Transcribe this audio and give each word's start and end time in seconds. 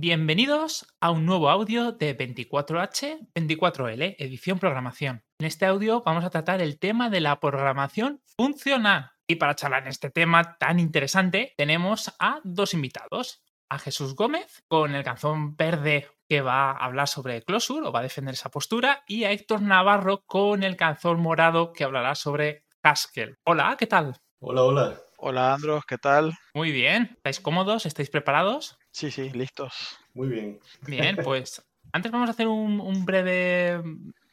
Bienvenidos 0.00 0.86
a 1.00 1.10
un 1.10 1.26
nuevo 1.26 1.50
audio 1.50 1.90
de 1.90 2.16
24H 2.16 3.32
24L, 3.34 4.14
edición 4.20 4.60
programación. 4.60 5.24
En 5.40 5.46
este 5.48 5.66
audio 5.66 6.04
vamos 6.06 6.24
a 6.24 6.30
tratar 6.30 6.62
el 6.62 6.78
tema 6.78 7.10
de 7.10 7.20
la 7.20 7.40
programación 7.40 8.22
funcional. 8.36 9.10
Y 9.26 9.34
para 9.34 9.56
charlar 9.56 9.82
en 9.82 9.88
este 9.88 10.10
tema 10.10 10.56
tan 10.56 10.78
interesante, 10.78 11.52
tenemos 11.56 12.14
a 12.20 12.38
dos 12.44 12.74
invitados. 12.74 13.42
A 13.68 13.80
Jesús 13.80 14.14
Gómez, 14.14 14.62
con 14.68 14.94
el 14.94 15.02
canzón 15.02 15.56
verde 15.56 16.06
que 16.28 16.42
va 16.42 16.70
a 16.70 16.84
hablar 16.84 17.08
sobre 17.08 17.42
Closure 17.42 17.88
o 17.88 17.90
va 17.90 17.98
a 17.98 18.04
defender 18.04 18.34
esa 18.34 18.52
postura, 18.52 19.02
y 19.08 19.24
a 19.24 19.32
Héctor 19.32 19.62
Navarro 19.62 20.22
con 20.26 20.62
el 20.62 20.76
canzón 20.76 21.18
morado 21.18 21.72
que 21.72 21.82
hablará 21.82 22.14
sobre 22.14 22.64
Haskell. 22.84 23.36
Hola, 23.44 23.74
¿qué 23.76 23.88
tal? 23.88 24.14
Hola, 24.38 24.62
hola. 24.62 25.00
Hola 25.20 25.54
Andros, 25.54 25.84
¿qué 25.84 25.98
tal? 25.98 26.38
Muy 26.54 26.70
bien. 26.70 27.10
¿Estáis 27.16 27.40
cómodos? 27.40 27.86
¿Estáis 27.86 28.08
preparados? 28.08 28.77
Sí, 28.90 29.10
sí, 29.10 29.30
listos. 29.30 29.98
Muy 30.14 30.28
bien. 30.28 30.60
Bien, 30.86 31.16
pues 31.16 31.62
antes 31.92 32.10
vamos 32.12 32.28
a 32.28 32.32
hacer 32.32 32.48
un, 32.48 32.80
un 32.80 33.04
breve 33.04 33.82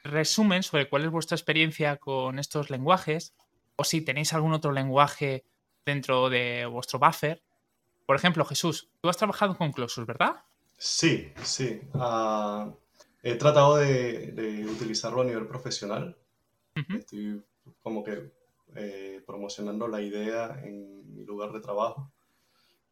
resumen 0.03 0.63
sobre 0.63 0.89
cuál 0.89 1.03
es 1.03 1.11
vuestra 1.11 1.35
experiencia 1.35 1.97
con 1.97 2.39
estos 2.39 2.69
lenguajes 2.69 3.35
o 3.75 3.83
si 3.83 4.01
tenéis 4.01 4.33
algún 4.33 4.53
otro 4.53 4.71
lenguaje 4.71 5.45
dentro 5.85 6.29
de 6.29 6.65
vuestro 6.65 6.99
buffer. 6.99 7.43
Por 8.05 8.15
ejemplo, 8.15 8.45
Jesús, 8.45 8.89
tú 9.01 9.09
has 9.09 9.17
trabajado 9.17 9.57
con 9.57 9.71
Closure, 9.71 10.05
¿verdad? 10.05 10.43
Sí, 10.77 11.31
sí. 11.43 11.81
Ah, 11.93 12.71
he 13.23 13.35
tratado 13.35 13.77
de, 13.77 14.31
de 14.31 14.65
utilizarlo 14.65 15.21
a 15.21 15.25
nivel 15.25 15.47
profesional. 15.47 16.17
Estoy 16.75 17.43
como 17.81 18.03
que 18.03 18.31
eh, 18.75 19.23
promocionando 19.25 19.87
la 19.87 20.01
idea 20.01 20.59
en 20.63 21.15
mi 21.15 21.23
lugar 21.23 21.51
de 21.51 21.61
trabajo. 21.61 22.11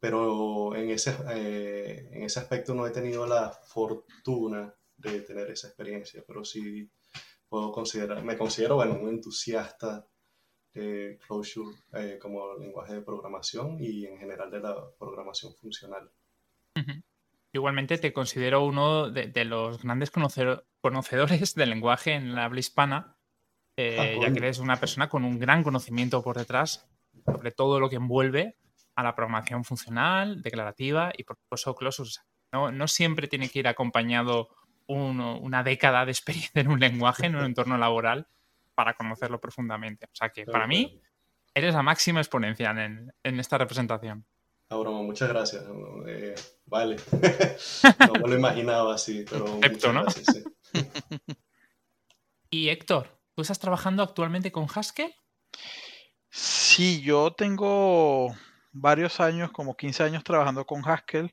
Pero 0.04 0.76
en 0.76 0.90
ese, 0.90 1.16
eh, 1.34 2.10
en 2.12 2.24
ese 2.24 2.42
aspecto 2.42 2.74
no 2.76 2.86
he 2.86 2.92
tenido 2.92 3.26
la 3.26 3.50
fortuna 3.50 4.76
de 4.98 5.22
tener 5.22 5.50
esa 5.50 5.68
experiencia, 5.68 6.22
pero 6.28 6.44
sí 6.44 6.92
puedo 7.48 7.72
considerar, 7.72 8.22
me 8.22 8.38
considero, 8.38 8.76
bueno, 8.76 8.96
un 9.00 9.08
entusiasta 9.08 10.06
de 10.74 11.18
Clojure 11.26 11.78
eh, 11.94 12.20
como 12.22 12.54
lenguaje 12.58 12.96
de 12.96 13.02
programación 13.02 13.78
y 13.80 14.06
en 14.06 14.18
general 14.18 14.52
de 14.52 14.60
la 14.60 14.76
programación 15.00 15.54
funcional. 15.56 16.12
Igualmente 17.54 17.98
te 17.98 18.12
considero 18.12 18.66
uno 18.66 19.10
de, 19.10 19.28
de 19.28 19.46
los 19.46 19.82
grandes 19.84 20.12
conocer- 20.12 20.66
conocedores 20.82 21.56
del 21.56 21.70
lenguaje 21.70 22.12
en 22.12 22.36
la 22.36 22.44
habla 22.44 22.60
hispana, 22.60 23.16
eh, 23.78 23.98
Ah, 23.98 24.22
ya 24.22 24.34
que 24.34 24.40
eres 24.40 24.60
una 24.60 24.76
persona 24.82 25.08
con 25.08 25.24
un 25.24 25.40
gran 25.40 25.64
conocimiento 25.64 26.22
por 26.22 26.36
detrás 26.38 26.90
sobre 27.26 27.52
todo 27.52 27.80
lo 27.80 27.90
que 27.90 27.96
envuelve 27.96 28.58
a 28.96 29.04
la 29.04 29.16
programación 29.16 29.64
funcional, 29.64 30.42
declarativa 30.42 31.12
y 31.18 31.24
por 31.24 31.38
supuesto 31.38 31.76
Closure. 31.76 32.08
O 32.08 32.12
sea, 32.12 32.24
No, 32.52 32.72
no 32.72 32.88
siempre 32.88 33.28
tiene 33.28 33.50
que 33.50 33.60
ir 33.60 33.68
acompañado 33.68 34.50
uno- 34.88 35.40
una 35.40 35.64
década 35.64 36.06
de 36.06 36.12
experiencia 36.12 36.62
en 36.62 36.68
un 36.68 36.80
lenguaje, 36.80 37.26
en 37.26 37.36
un 37.36 37.46
entorno 37.46 37.78
laboral, 37.78 38.28
para 38.76 38.94
conocerlo 38.94 39.40
profundamente. 39.40 40.06
O 40.06 40.16
sea 40.16 40.30
que 40.30 40.46
para 40.46 40.68
mí 40.68 41.02
eres 41.56 41.74
la 41.74 41.82
máxima 41.84 42.20
exponencia 42.20 42.70
en, 42.72 43.12
en 43.24 43.40
esta 43.40 43.58
representación. 43.58 44.26
Ah, 44.70 44.76
broma, 44.78 45.02
muchas 45.04 45.30
gracias. 45.30 45.64
Eh, 46.08 46.36
vale. 46.66 46.96
no 48.08 48.14
me 48.14 48.28
lo 48.30 48.36
imaginaba 48.36 48.96
así, 48.96 49.24
pero 49.30 49.46
muchas 49.48 49.94
¿no? 49.94 50.02
gracias. 50.04 50.26
sí. 50.28 50.44
Y 52.50 52.70
Héctor, 52.70 53.20
¿tú 53.36 53.42
estás 53.42 53.58
trabajando 53.60 54.04
actualmente 54.04 54.52
con 54.52 54.68
Haskell? 54.74 55.14
Sí, 56.30 57.02
yo 57.02 57.32
tengo 57.34 58.36
varios 58.74 59.20
años, 59.20 59.52
como 59.52 59.78
15 59.78 60.04
años 60.04 60.24
trabajando 60.24 60.66
con 60.66 60.88
Haskell, 60.88 61.32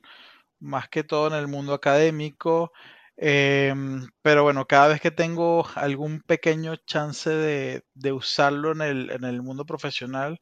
más 0.59 0.89
que 0.89 1.03
todo 1.03 1.27
en 1.27 1.33
el 1.33 1.47
mundo 1.47 1.73
académico, 1.73 2.71
em, 3.17 4.07
pero 4.21 4.43
bueno, 4.43 4.65
cada 4.67 4.87
vez 4.89 5.01
que 5.01 5.11
tengo 5.11 5.65
algún 5.75 6.21
pequeño 6.21 6.75
chance 6.77 7.29
de, 7.29 7.83
de 7.93 8.11
usarlo 8.13 8.71
en 8.71 8.81
el, 8.81 9.11
en 9.11 9.25
el 9.25 9.41
mundo 9.41 9.65
profesional, 9.65 10.39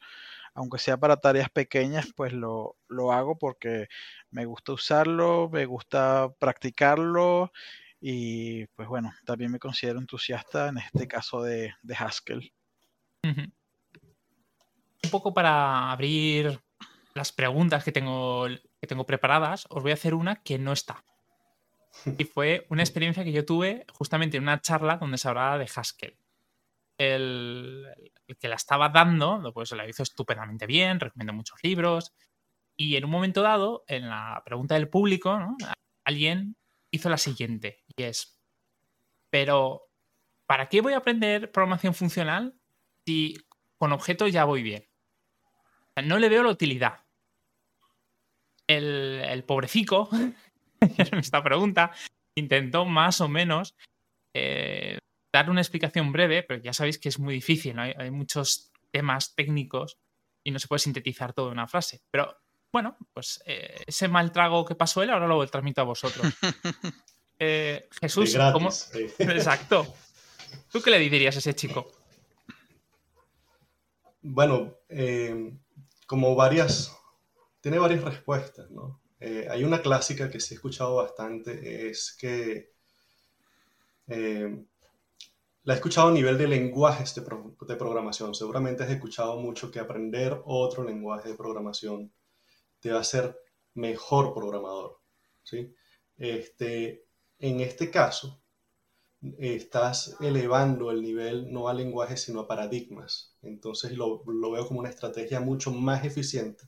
aunque 0.54 0.80
sea 0.80 0.98
para 0.98 1.18
tareas 1.18 1.50
pequeñas, 1.50 2.12
pues 2.16 2.34
lo, 2.34 2.76
lo 2.88 3.12
hago 3.14 3.38
porque 3.38 3.88
me 4.32 4.46
gusta 4.46 4.74
usarlo, 4.74 5.50
me 5.50 5.66
gusta 5.66 6.30
practicarlo 6.40 7.52
y 8.02 8.66
pues 8.68 8.88
bueno, 8.88 9.14
también 9.26 9.52
me 9.52 9.60
considero 9.60 10.00
entusiasta 10.00 10.68
en 10.70 10.80
este 10.80 11.08
caso 11.08 11.42
de, 11.44 11.74
de 11.82 11.96
Haskell. 11.96 12.54
Un 13.24 15.12
poco 15.12 15.34
para 15.34 15.92
abrir 15.92 16.60
las 17.20 17.34
preguntas 17.34 17.84
que 17.84 17.92
tengo, 17.92 18.48
que 18.48 18.88
tengo 18.88 19.06
preparadas, 19.06 19.68
os 19.70 19.84
voy 19.84 19.92
a 19.92 19.96
hacer 19.96 20.14
una 20.14 20.42
que 20.42 20.58
no 20.58 20.72
está. 20.72 21.04
Y 22.18 22.24
fue 22.24 22.66
una 22.70 22.82
experiencia 22.82 23.26
que 23.26 23.34
yo 23.34 23.46
tuve 23.46 23.86
justamente 23.92 24.38
en 24.38 24.44
una 24.44 24.62
charla 24.62 24.96
donde 24.96 25.18
se 25.18 25.28
hablaba 25.28 25.58
de 25.58 25.70
Haskell. 25.76 26.18
El, 26.98 27.86
que 28.40 28.48
la 28.48 28.56
estaba 28.56 28.88
dando, 28.88 29.52
pues 29.54 29.74
la 29.74 29.86
hizo 29.86 30.04
estupendamente 30.04 30.66
bien, 30.66 31.02
recomiendo 31.02 31.34
muchos 31.34 31.60
libros. 31.62 32.14
Y 32.78 32.96
en 32.96 33.04
un 33.04 33.12
momento 33.12 33.42
dado, 33.42 33.84
en 33.88 34.08
la 34.08 34.42
pregunta 34.46 34.76
del 34.76 34.88
público, 34.88 35.38
alguien 36.06 36.56
hizo 36.90 37.10
la 37.10 37.18
siguiente, 37.18 37.84
y 37.98 38.04
es, 38.04 38.40
pero 39.30 39.90
¿para 40.46 40.70
qué 40.70 40.80
voy 40.80 40.94
a 40.94 41.00
aprender 41.00 41.52
programación 41.52 41.94
funcional 41.94 42.56
si 43.06 43.36
con 43.78 43.92
objetos 43.92 44.32
ya 44.32 44.46
voy 44.46 44.64
bien? 44.64 44.88
No 46.02 46.18
le 46.18 46.30
veo 46.30 46.44
la 46.44 46.52
utilidad. 46.52 47.09
El, 48.70 49.22
el 49.26 49.44
pobrecico, 49.44 50.10
esta 51.18 51.44
pregunta, 51.44 51.92
intentó 52.36 52.86
más 52.86 53.20
o 53.20 53.28
menos 53.28 53.76
eh, 54.34 55.00
dar 55.34 55.50
una 55.50 55.62
explicación 55.62 56.12
breve, 56.12 56.44
pero 56.44 56.62
ya 56.62 56.74
sabéis 56.74 57.00
que 57.00 57.10
es 57.10 57.20
muy 57.20 57.34
difícil, 57.34 57.76
¿no? 57.76 57.82
hay, 57.82 57.94
hay 57.98 58.12
muchos 58.12 58.72
temas 58.92 59.34
técnicos 59.36 59.98
y 60.44 60.52
no 60.52 60.60
se 60.60 60.68
puede 60.68 60.80
sintetizar 60.80 61.34
todo 61.34 61.48
en 61.48 61.54
una 61.54 61.68
frase. 61.68 62.02
Pero 62.12 62.38
bueno, 62.72 62.98
pues 63.14 63.42
eh, 63.46 63.84
ese 63.88 64.08
mal 64.08 64.32
trago 64.32 64.66
que 64.66 64.76
pasó 64.76 65.02
él 65.02 65.10
ahora 65.10 65.28
lo 65.28 65.46
transmito 65.48 65.82
a 65.82 65.86
vosotros. 65.86 66.26
Eh, 67.42 67.88
Jesús. 68.02 68.36
Exacto. 69.18 69.96
¿Tú 70.70 70.82
qué 70.82 70.92
le 70.92 71.00
dirías 71.00 71.38
a 71.38 71.40
ese 71.40 71.56
chico? 71.56 71.90
Bueno, 74.22 74.74
eh, 74.90 75.54
como 76.06 76.36
varias, 76.36 76.99
tiene 77.62 77.80
varias 77.80 78.04
respuestas, 78.04 78.70
¿no? 78.72 79.02
Eh, 79.20 79.48
hay 79.50 79.64
una 79.64 79.82
clásica 79.82 80.30
que 80.30 80.40
sí 80.40 80.54
he 80.54 80.58
escuchado 80.58 80.96
bastante, 80.96 81.90
es 81.90 82.16
que 82.20 82.72
eh, 84.08 84.66
la 85.64 85.74
he 85.74 85.78
escuchado 85.78 86.10
a 86.10 86.12
nivel 86.12 86.38
de 86.38 86.48
lenguajes 86.48 87.16
de, 87.16 87.22
pro- 87.22 87.56
de 87.68 87.76
programación. 87.76 88.34
Seguramente 88.36 88.84
has 88.84 88.90
escuchado 88.90 89.40
mucho 89.40 89.72
que 89.72 89.80
aprender 89.80 90.42
otro 90.46 90.84
lenguaje 90.84 91.30
de 91.30 91.36
programación 91.36 92.12
te 92.82 92.92
va 92.92 93.00
a 93.00 93.02
hacer 93.02 93.38
mejor 93.76 94.34
programador, 94.34 95.00
¿sí? 95.44 95.76
Este, 96.18 97.06
en 97.40 97.62
este 97.62 97.92
caso, 97.92 98.42
estás 99.40 100.18
elevando 100.22 100.92
el 100.92 101.02
nivel 101.02 101.52
no 101.52 101.70
a 101.70 101.74
lenguajes, 101.74 102.22
sino 102.24 102.42
a 102.42 102.48
paradigmas. 102.48 103.36
Entonces 103.42 103.94
lo, 103.94 104.24
lo 104.26 104.52
veo 104.52 104.68
como 104.68 104.80
una 104.82 104.90
estrategia 104.90 105.40
mucho 105.40 105.72
más 105.72 106.06
eficiente 106.06 106.66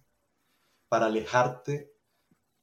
para 0.91 1.05
alejarte 1.05 1.93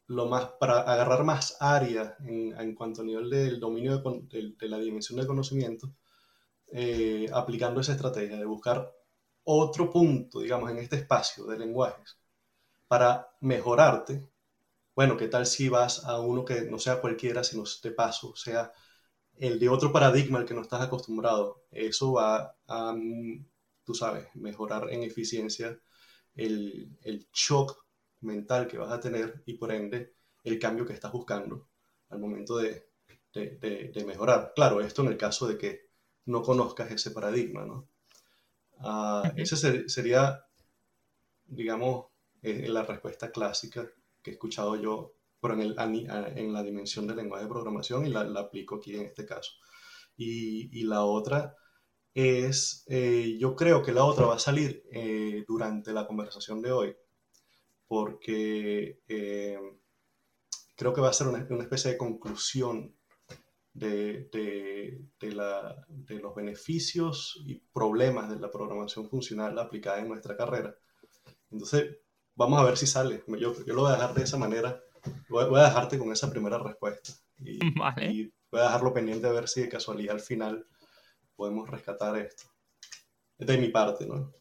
lo 0.06 0.26
más, 0.26 0.50
para 0.60 0.82
agarrar 0.82 1.24
más 1.24 1.56
área 1.60 2.14
en, 2.20 2.74
cuanto 2.74 3.00
a 3.00 3.04
nivel 3.06 3.30
del 3.30 3.58
dominio 3.58 4.02
de 4.02 4.68
la 4.68 4.78
dimensión 4.78 5.16
del 5.16 5.26
conocimiento, 5.26 5.94
eh, 6.66 7.26
aplicando 7.32 7.80
esa 7.80 7.92
estrategia 7.92 8.36
de 8.36 8.44
buscar 8.44 8.92
otro 9.44 9.90
punto, 9.90 10.40
digamos, 10.40 10.70
en 10.70 10.76
este 10.76 10.96
espacio 10.96 11.46
de 11.46 11.58
lenguajes 11.58 12.18
para 12.86 13.30
mejorarte. 13.40 14.28
Bueno, 14.94 15.16
¿qué 15.16 15.28
tal 15.28 15.46
si 15.46 15.70
vas 15.70 16.04
a 16.04 16.20
uno 16.20 16.44
que 16.44 16.62
no 16.70 16.78
sea 16.78 17.00
cualquiera, 17.00 17.42
sino 17.42 17.64
de 17.82 17.90
paso, 17.92 18.36
sea 18.36 18.72
el 19.36 19.58
de 19.58 19.70
otro 19.70 19.90
paradigma 19.90 20.38
al 20.38 20.44
que 20.44 20.52
no 20.52 20.60
estás 20.60 20.82
acostumbrado? 20.82 21.64
Eso 21.70 22.12
va 22.12 22.54
a, 22.66 22.92
mm, 22.92 23.46
tú 23.84 23.94
sabes, 23.94 24.28
mejorar 24.34 24.92
en 24.92 25.02
eficiencia 25.02 25.80
el, 26.34 26.98
el 27.00 27.26
shock 27.32 27.87
mental 28.20 28.66
que 28.68 28.78
vas 28.78 28.92
a 28.92 29.00
tener 29.00 29.42
y 29.46 29.54
por 29.54 29.72
ende 29.72 30.14
el 30.44 30.58
cambio 30.58 30.86
que 30.86 30.92
estás 30.94 31.12
buscando 31.12 31.68
al 32.10 32.18
momento 32.20 32.56
de, 32.58 32.88
de- 33.34 33.56
de- 33.58 33.92
de 33.94 34.04
mejorar. 34.04 34.52
Claro, 34.54 34.80
esto 34.80 35.02
en 35.02 35.08
el 35.08 35.16
caso 35.18 35.46
de 35.48 35.58
que 35.58 35.88
no 36.26 36.42
conozcas 36.42 36.90
ese 36.90 37.10
paradigma, 37.12 37.64
¿no? 37.66 37.88
Ah, 38.80 39.32
ese 39.36 39.56
ser- 39.56 39.90
sería, 39.90 40.44
digamos, 41.46 42.06
eh, 42.42 42.68
la 42.68 42.82
respuesta 42.82 43.30
clásica 43.30 43.88
que 44.22 44.30
he 44.30 44.34
escuchado 44.34 44.76
yo, 44.76 45.14
pero 45.40 45.54
en, 45.54 45.60
el, 45.60 45.76
en 46.36 46.52
la 46.52 46.62
dimensión 46.62 47.06
del 47.06 47.16
lenguaje 47.16 47.44
de 47.44 47.50
programación 47.50 48.06
y 48.06 48.10
la, 48.10 48.24
la 48.24 48.40
aplico 48.40 48.76
aquí 48.76 48.94
en 48.96 49.06
este 49.06 49.24
caso. 49.26 49.52
Y, 50.16 50.78
y 50.80 50.84
la 50.84 51.04
otra 51.04 51.56
es, 52.14 52.84
eh, 52.88 53.36
yo 53.40 53.56
creo 53.56 53.82
que 53.82 53.92
la 53.92 54.04
otra 54.04 54.26
va 54.26 54.36
a 54.36 54.40
salir 54.40 54.84
eh, 54.92 55.44
durante 55.48 55.92
la 55.92 56.06
conversación 56.06 56.62
de 56.62 56.72
hoy, 56.72 56.96
porque 57.88 59.00
eh, 59.08 59.58
creo 60.76 60.92
que 60.92 61.00
va 61.00 61.08
a 61.08 61.14
ser 61.14 61.26
una, 61.26 61.40
especie 61.40 61.92
de 61.92 61.98
conclusión 61.98 62.94
de, 63.72 64.28
los 66.22 66.34
beneficios 66.34 67.42
y 67.46 67.54
problemas 67.72 68.28
de 68.28 68.38
la 68.38 68.50
programación 68.50 69.08
funcional 69.08 69.58
aplicada 69.58 70.00
en 70.00 70.08
nuestra 70.08 70.36
carrera. 70.36 70.76
Entonces, 71.50 71.96
vamos 72.34 72.60
a 72.60 72.64
ver 72.64 72.76
si 72.76 72.86
sale. 72.86 73.24
Yo, 73.40 73.54
lo 73.66 73.82
voy 73.82 73.90
a 73.90 73.94
dejar 73.94 74.14
de 74.14 74.22
esa 74.22 74.36
manera. 74.36 74.80
Voy, 75.28 75.58
a 75.58 75.64
dejarte 75.64 75.98
con 75.98 76.12
esa 76.12 76.30
primera 76.30 76.58
respuesta. 76.58 77.12
Y, 77.38 77.58
y 78.02 78.32
voy 78.50 78.60
a 78.60 78.64
dejarlo 78.64 78.92
pendiente 78.92 79.26
a 79.26 79.32
ver 79.32 79.48
si 79.48 79.62
de 79.62 79.68
casualidad 79.70 80.14
al 80.14 80.20
final 80.20 80.66
podemos 81.36 81.70
rescatar 81.70 82.18
esto. 82.18 82.44
De 83.38 83.56
mi 83.56 83.68
parte, 83.68 84.06
¿no? 84.06 84.34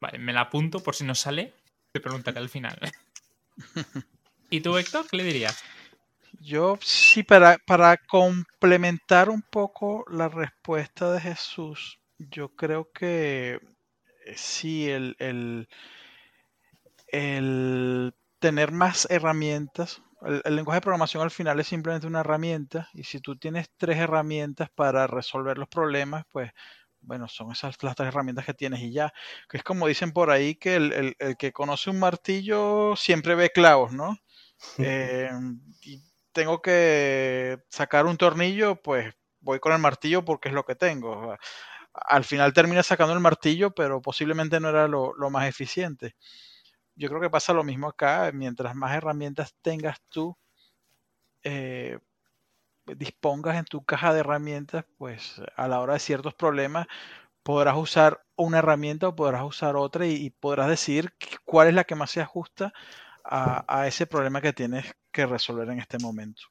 Vale, 0.00 0.18
me 0.18 0.32
la 0.32 0.42
apunto 0.42 0.80
por 0.80 0.94
si 0.94 1.04
no 1.04 1.14
sale. 1.14 1.52
Te 1.92 2.00
preguntaré 2.00 2.38
al 2.38 2.48
final. 2.48 2.78
¿Y 4.50 4.60
tú, 4.60 4.76
Héctor, 4.76 5.06
qué 5.10 5.16
le 5.16 5.24
dirías? 5.24 5.62
Yo 6.40 6.78
sí, 6.80 7.22
para, 7.22 7.58
para 7.66 7.96
complementar 7.96 9.28
un 9.28 9.42
poco 9.42 10.04
la 10.10 10.28
respuesta 10.28 11.12
de 11.12 11.20
Jesús, 11.20 11.98
yo 12.18 12.48
creo 12.50 12.90
que 12.92 13.60
eh, 14.24 14.34
sí, 14.36 14.88
el, 14.88 15.16
el, 15.18 15.68
el 17.08 18.14
tener 18.38 18.72
más 18.72 19.06
herramientas. 19.10 20.02
El, 20.22 20.42
el, 20.44 20.56
lenguaje 20.56 20.76
de 20.76 20.82
programación 20.82 21.22
al 21.22 21.30
final 21.30 21.58
es 21.60 21.66
simplemente 21.66 22.06
una 22.06 22.20
herramienta 22.20 22.88
y 22.92 23.04
si 23.04 23.20
tú 23.20 23.36
tienes 23.36 23.68
tres 23.76 23.98
herramientas 23.98 24.70
para 24.74 25.06
resolver 25.06 25.58
los 25.58 25.68
problemas, 25.68 26.24
pues 26.30 26.52
bueno, 27.02 27.28
son 27.28 27.52
esas 27.52 27.82
las 27.82 27.96
tres 27.96 28.08
herramientas 28.08 28.44
que 28.44 28.54
tienes 28.54 28.80
y 28.80 28.92
ya. 28.92 29.12
Que 29.48 29.58
es 29.58 29.62
como 29.62 29.86
dicen 29.86 30.12
por 30.12 30.30
ahí 30.30 30.54
que 30.54 30.76
el, 30.76 31.16
que 31.38 31.52
conoce 31.52 31.90
un 31.90 31.98
martillo 31.98 32.94
siempre 32.96 33.34
ve 33.34 33.50
clavos, 33.50 33.92
¿no? 33.92 34.16
Eh, 34.78 35.30
y 35.82 36.02
tengo 36.32 36.60
que 36.60 37.58
sacar 37.70 38.04
un 38.04 38.18
tornillo, 38.18 38.76
pues 38.76 39.14
voy 39.40 39.58
con 39.58 39.72
el 39.72 39.78
martillo 39.78 40.24
porque 40.24 40.48
es 40.48 40.54
lo 40.54 40.64
que 40.64 40.74
tengo. 40.74 41.36
Al 41.94 42.24
final 42.24 42.52
termina 42.52 42.82
sacando 42.82 43.14
el 43.14 43.20
martillo, 43.20 43.72
pero 43.72 44.02
posiblemente 44.02 44.60
no 44.60 44.68
era 44.68 44.86
lo, 44.88 45.14
más 45.30 45.48
eficiente. 45.48 46.14
Yo 46.94 47.08
creo 47.08 47.20
que 47.20 47.30
pasa 47.30 47.52
lo 47.54 47.64
mismo 47.64 47.88
acá. 47.88 48.30
Mientras 48.32 48.74
más 48.76 48.94
herramientas 48.94 49.54
tengas 49.62 50.00
tú, 50.10 50.36
eh, 51.42 51.98
dispongas 52.96 53.56
en 53.56 53.64
tu 53.64 53.84
caja 53.84 54.12
de 54.12 54.20
herramientas, 54.20 54.84
pues 54.98 55.40
a 55.56 55.68
la 55.68 55.80
hora 55.80 55.94
de 55.94 56.00
ciertos 56.00 56.34
problemas 56.34 56.86
podrás 57.42 57.76
usar 57.76 58.22
una 58.36 58.58
herramienta 58.58 59.08
o 59.08 59.16
podrás 59.16 59.42
usar 59.42 59.76
otra 59.76 60.06
y, 60.06 60.30
podrás 60.30 60.68
decidir 60.68 61.12
cuál 61.44 61.68
es 61.68 61.74
la 61.74 61.84
que 61.84 61.94
más 61.94 62.10
se 62.10 62.20
ajusta 62.20 62.72
a, 63.24 63.86
ese 63.86 64.06
problema 64.06 64.40
que 64.40 64.52
tienes 64.52 64.94
que 65.12 65.26
resolver 65.26 65.68
en 65.68 65.78
este 65.78 65.98
momento. 65.98 66.42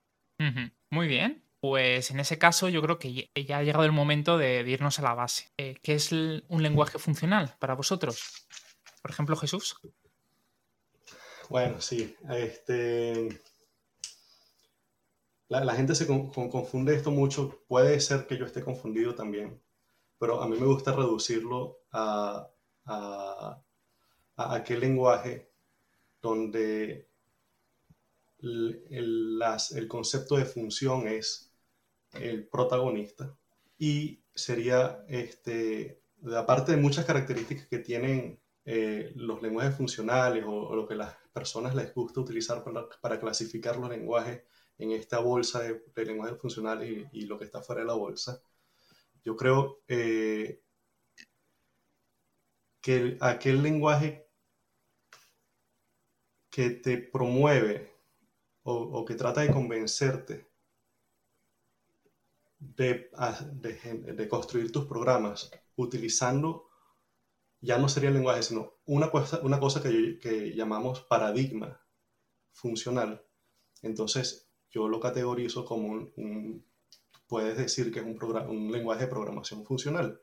Muy 0.89 1.07
bien. 1.07 1.43
Pues 1.61 2.09
en 2.11 2.21
ese 2.21 2.37
caso 2.37 2.69
yo 2.69 2.81
creo 2.81 2.99
que 2.99 3.29
ya 3.35 3.57
ha 3.57 3.63
llegado 3.63 3.83
el 3.83 3.91
momento 3.91 4.37
de, 4.37 4.61
irnos 4.61 4.99
a 4.99 5.01
la 5.01 5.13
base. 5.13 5.51
Eh, 5.57 5.75
¿Qué 5.83 5.93
es 5.95 6.11
un 6.11 6.63
lenguaje 6.63 6.99
funcional 6.99 7.53
para 7.59 7.73
vosotros? 7.73 8.47
Por 9.01 9.11
ejemplo, 9.11 9.35
Jesús. 9.35 9.77
Bueno, 11.49 11.81
sí. 11.81 12.15
Este, 12.29 13.41
la, 15.49 15.75
gente 15.75 15.95
se 15.95 16.07
confunde 16.07 16.95
esto 16.95 17.11
mucho. 17.11 17.63
Puede 17.67 17.99
ser 17.99 18.27
que 18.27 18.37
yo 18.37 18.45
esté 18.45 18.63
confundido 18.63 19.15
también, 19.15 19.61
pero 20.19 20.41
a 20.41 20.47
mí 20.47 20.57
me 20.59 20.67
gusta 20.67 20.95
reducirlo 20.95 21.79
a, 21.91 22.49
aquel 24.35 24.79
lenguaje 24.79 25.51
donde 26.21 27.09
el, 28.39 28.85
el, 28.89 29.87
concepto 29.87 30.37
de 30.37 30.45
función 30.45 31.07
es 31.07 31.51
el 32.13 32.47
protagonista 32.47 33.35
y 33.77 34.23
sería, 34.33 35.03
este, 35.07 36.01
aparte 36.35 36.71
de 36.71 36.81
muchas 36.81 37.05
características 37.05 37.67
que 37.67 37.79
tienen 37.79 38.39
eh, 38.65 39.11
los 39.15 39.41
lenguajes 39.41 39.75
funcionales 39.75 40.43
o, 40.47 40.75
lo 40.75 40.87
que 40.87 40.95
las 40.95 41.15
personas 41.33 41.75
les 41.75 41.93
gusta 41.93 42.21
utilizar 42.21 42.63
para, 42.63 42.87
para 43.01 43.19
clasificar 43.19 43.77
los 43.77 43.89
lenguajes 43.89 44.43
en 44.79 44.91
esta 44.91 45.19
bolsa 45.19 45.61
de, 45.61 46.05
lenguaje 46.05 46.35
funcional 46.35 46.83
y, 46.83 47.21
lo 47.25 47.37
que 47.37 47.45
está 47.45 47.61
fuera 47.61 47.81
de 47.81 47.87
la 47.87 47.93
bolsa. 47.93 48.41
Yo 49.23 49.35
creo 49.35 49.81
eh, 49.87 50.63
que 52.81 53.17
aquel 53.19 53.61
lenguaje 53.61 54.29
que 56.49 56.69
te 56.71 56.97
promueve 56.97 57.93
o, 58.63 59.03
que 59.03 59.15
trata 59.15 59.41
de 59.41 59.51
convencerte 59.51 60.49
de, 62.59 63.09
de, 63.53 64.29
construir 64.29 64.71
tus 64.71 64.85
programas 64.85 65.51
utilizando, 65.75 66.69
ya 67.61 67.77
no 67.77 67.89
sería 67.89 68.09
el 68.09 68.15
lenguaje, 68.15 68.43
sino 68.43 68.75
una 68.85 69.09
cosa, 69.09 69.39
una 69.43 69.59
cosa 69.59 69.81
que, 69.81 70.19
que 70.19 70.53
llamamos 70.55 71.01
paradigma 71.01 71.81
funcional. 72.51 73.25
Entonces, 73.81 74.48
yo 74.69 74.87
lo 74.87 74.99
categorizo 74.99 75.65
como 75.65 75.87
un, 75.87 76.65
puedes 77.27 77.57
decir 77.57 77.91
que 77.91 77.99
es 77.99 78.05
un, 78.05 78.17
un 78.49 78.71
lenguaje 78.71 79.05
de 79.05 79.11
programación 79.11 79.65
funcional. 79.65 80.21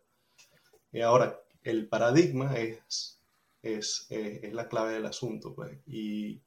Y 0.93 1.01
ahora, 1.01 1.41
el 1.63 1.89
paradigma 1.89 2.57
es, 2.57 3.21
es, 3.63 4.07
es, 4.11 4.53
la 4.53 4.69
clave 4.69 4.95
del 4.95 5.07
asunto. 5.07 5.55
Pues, 5.55 5.79
y 5.87 6.43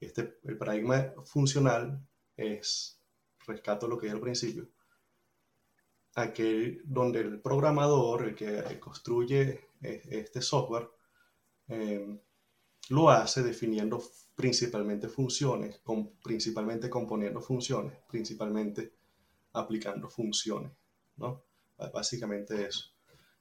este, 0.00 0.38
el 0.44 0.56
paradigma 0.56 1.12
funcional 1.24 2.06
es, 2.36 3.00
rescato 3.46 3.88
lo 3.88 3.98
que 3.98 4.08
es 4.08 4.12
al 4.12 4.20
principio, 4.20 4.68
aquel 6.14 6.82
donde 6.84 7.20
el 7.20 7.40
programador, 7.40 8.24
el 8.24 8.34
que 8.34 8.78
construye 8.80 9.68
e, 9.80 10.02
este 10.10 10.42
software, 10.42 10.88
eh, 11.68 12.20
lo 12.90 13.10
hace 13.10 13.42
definiendo 13.42 14.02
principalmente 14.38 15.08
funciones, 15.08 15.80
con, 15.80 16.10
principalmente 16.22 16.88
componiendo 16.88 17.40
funciones, 17.40 17.98
principalmente 18.08 18.92
aplicando 19.54 20.08
funciones, 20.08 20.70
¿no? 21.16 21.42
Básicamente 21.92 22.68
eso. 22.68 22.84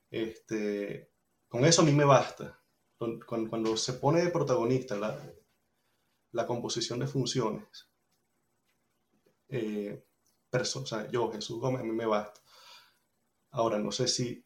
Este, 0.10 1.12
con 1.48 1.66
eso 1.66 1.84
a 1.84 1.86
mí 1.86 1.92
me 1.92 2.04
basta. 2.04 2.60
Cuando, 2.98 3.78
se 3.78 3.94
pone 3.94 4.24
de 4.24 4.32
protagonista 4.32 4.96
la, 4.96 5.16
la 6.32 6.48
composición 6.48 6.98
de 6.98 7.06
funciones, 7.06 7.88
eh, 9.50 10.04
o 10.52 10.86
sea, 10.88 11.12
yo, 11.12 11.32
Jesús 11.32 11.60
Gómez, 11.60 11.82
a 11.82 11.84
mí 11.84 11.92
me 11.92 12.08
basta. 12.08 12.42
Ahora, 13.52 13.78
no 13.78 13.92
sé 13.92 14.08
si, 14.08 14.44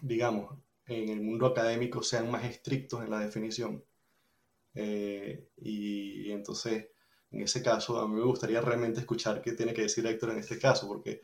digamos, 0.00 0.56
en 0.86 1.08
el 1.08 1.22
mundo 1.22 1.46
académico 1.46 2.04
sean 2.04 2.30
más 2.30 2.44
estrictos 2.44 3.02
en 3.02 3.10
la 3.10 3.18
definición, 3.18 3.84
eh, 4.74 5.48
y, 5.56 6.30
entonces, 6.30 6.88
en 7.30 7.42
ese 7.42 7.62
caso, 7.62 7.98
a 7.98 8.08
mí 8.08 8.14
me 8.14 8.24
gustaría 8.24 8.60
realmente 8.60 9.00
escuchar 9.00 9.40
qué 9.42 9.52
tiene 9.52 9.74
que 9.74 9.82
decir 9.82 10.06
Héctor 10.06 10.30
en 10.30 10.38
este 10.38 10.58
caso, 10.58 10.86
porque 10.86 11.22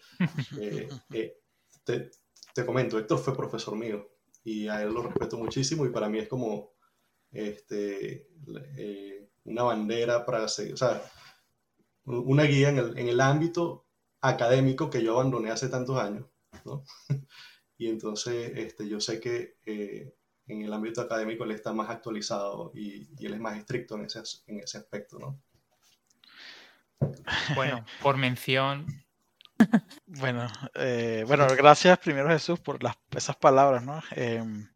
eh, 0.60 0.88
eh, 1.12 1.38
te, 1.84 2.10
te, 2.54 2.66
comento, 2.66 2.98
Héctor 2.98 3.18
fue 3.18 3.36
profesor 3.36 3.76
mío 3.76 4.08
y 4.44 4.68
a 4.68 4.82
él 4.82 4.92
lo 4.92 5.02
respeto 5.02 5.36
muchísimo 5.36 5.84
y 5.84 5.90
para 5.90 6.08
mí 6.08 6.18
es 6.18 6.28
como 6.28 6.72
este, 7.30 8.28
una 9.44 9.62
bandera 9.62 10.24
para 10.24 10.48
seguir, 10.48 10.74
o 10.74 10.76
sea, 10.76 11.02
una 12.04 12.44
guía 12.44 12.70
en 12.70 12.78
el, 12.78 12.98
en 12.98 13.08
el 13.08 13.20
ámbito 13.20 13.86
académico 14.20 14.88
que 14.88 15.02
yo 15.02 15.12
abandoné 15.12 15.50
hace 15.50 15.68
tantos 15.68 15.98
años, 15.98 16.26
¿no? 16.64 16.84
y 17.76 17.88
entonces 17.88 18.52
este, 18.56 18.88
yo 18.88 19.00
sé 19.00 19.20
que 19.20 20.17
en 20.48 20.62
el 20.62 20.72
ámbito 20.72 21.02
académico 21.02 21.44
él 21.44 21.52
está 21.52 21.72
más 21.72 21.90
actualizado 21.90 22.72
y, 22.74 23.06
él 23.24 23.34
es 23.34 23.40
más 23.40 23.56
estricto 23.58 23.96
en 23.96 24.06
ese, 24.06 24.22
en 24.46 24.60
ese 24.60 24.78
aspecto, 24.78 25.18
¿no? 25.18 25.40
Bueno, 27.54 27.84
por 28.02 28.16
mención. 28.16 28.86
Bueno, 30.06 30.46
eh, 30.74 31.24
bueno, 31.26 31.46
gracias 31.56 31.98
primero 31.98 32.28
Jesús 32.28 32.60
por 32.60 32.82
las, 32.82 32.96
esas 33.10 33.36
palabras, 33.36 33.84
¿no? 33.84 34.00
Em, 34.12 34.68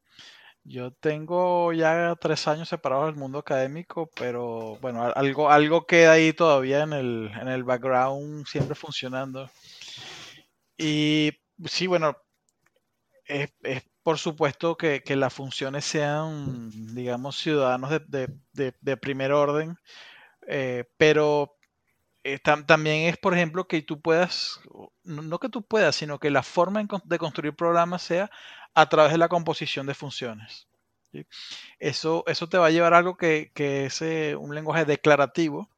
yo 0.64 0.92
tengo 0.92 1.72
ya 1.72 2.16
tres 2.20 2.46
años 2.48 2.68
separado 2.68 3.06
del 3.06 3.14
mundo 3.14 3.38
académico, 3.38 4.10
pero 4.16 4.76
bueno, 4.80 5.04
algo, 5.14 5.50
algo 5.50 5.86
queda 5.86 6.12
ahí 6.12 6.32
todavía 6.32 6.82
en 6.82 6.92
el, 6.92 7.30
en 7.40 7.48
el 7.48 7.64
background, 7.64 8.46
siempre 8.46 8.74
funcionando. 8.74 9.50
Y 10.76 11.32
sí, 11.64 11.86
bueno, 11.86 12.16
es, 13.24 13.52
es 13.62 13.82
por 14.02 14.18
supuesto 14.18 14.76
que, 14.76 15.02
las 15.16 15.32
funciones 15.32 15.85
sean, 15.85 16.71
digamos, 16.94 17.37
ciudadanos 17.37 17.90
de, 18.09 18.97
primer 18.97 19.32
orden, 19.32 19.78
eh, 20.49 20.85
pero 20.97 21.56
eh, 22.25 22.38
también 22.38 23.09
es, 23.09 23.16
por 23.16 23.35
ejemplo, 23.35 23.66
que 23.66 23.82
tú 23.82 24.00
puedas, 24.00 24.61
no, 25.04 25.38
que 25.38 25.49
tú 25.49 25.62
puedas, 25.62 25.97
sino 25.97 26.18
que 26.18 26.30
la 26.30 26.42
forma 26.42 26.85
de 27.04 27.18
construir 27.18 27.54
programas 27.54 28.02
sea 28.02 28.30
a 28.75 28.88
través 28.88 29.12
de 29.12 29.18
la 29.18 29.28
composición 29.28 29.87
de 29.87 29.94
funciones. 29.94 30.68
Eso, 31.78 32.25
eso 32.26 32.49
te 32.49 32.59
va 32.59 32.66
a 32.66 32.71
llevar 32.71 32.94
a 32.94 32.99
algo 32.99 33.16
que, 33.16 33.50
es 33.54 34.02
eh, 34.02 34.35
un 34.35 34.54
lenguaje 34.54 34.85
declarativo, 34.85 35.68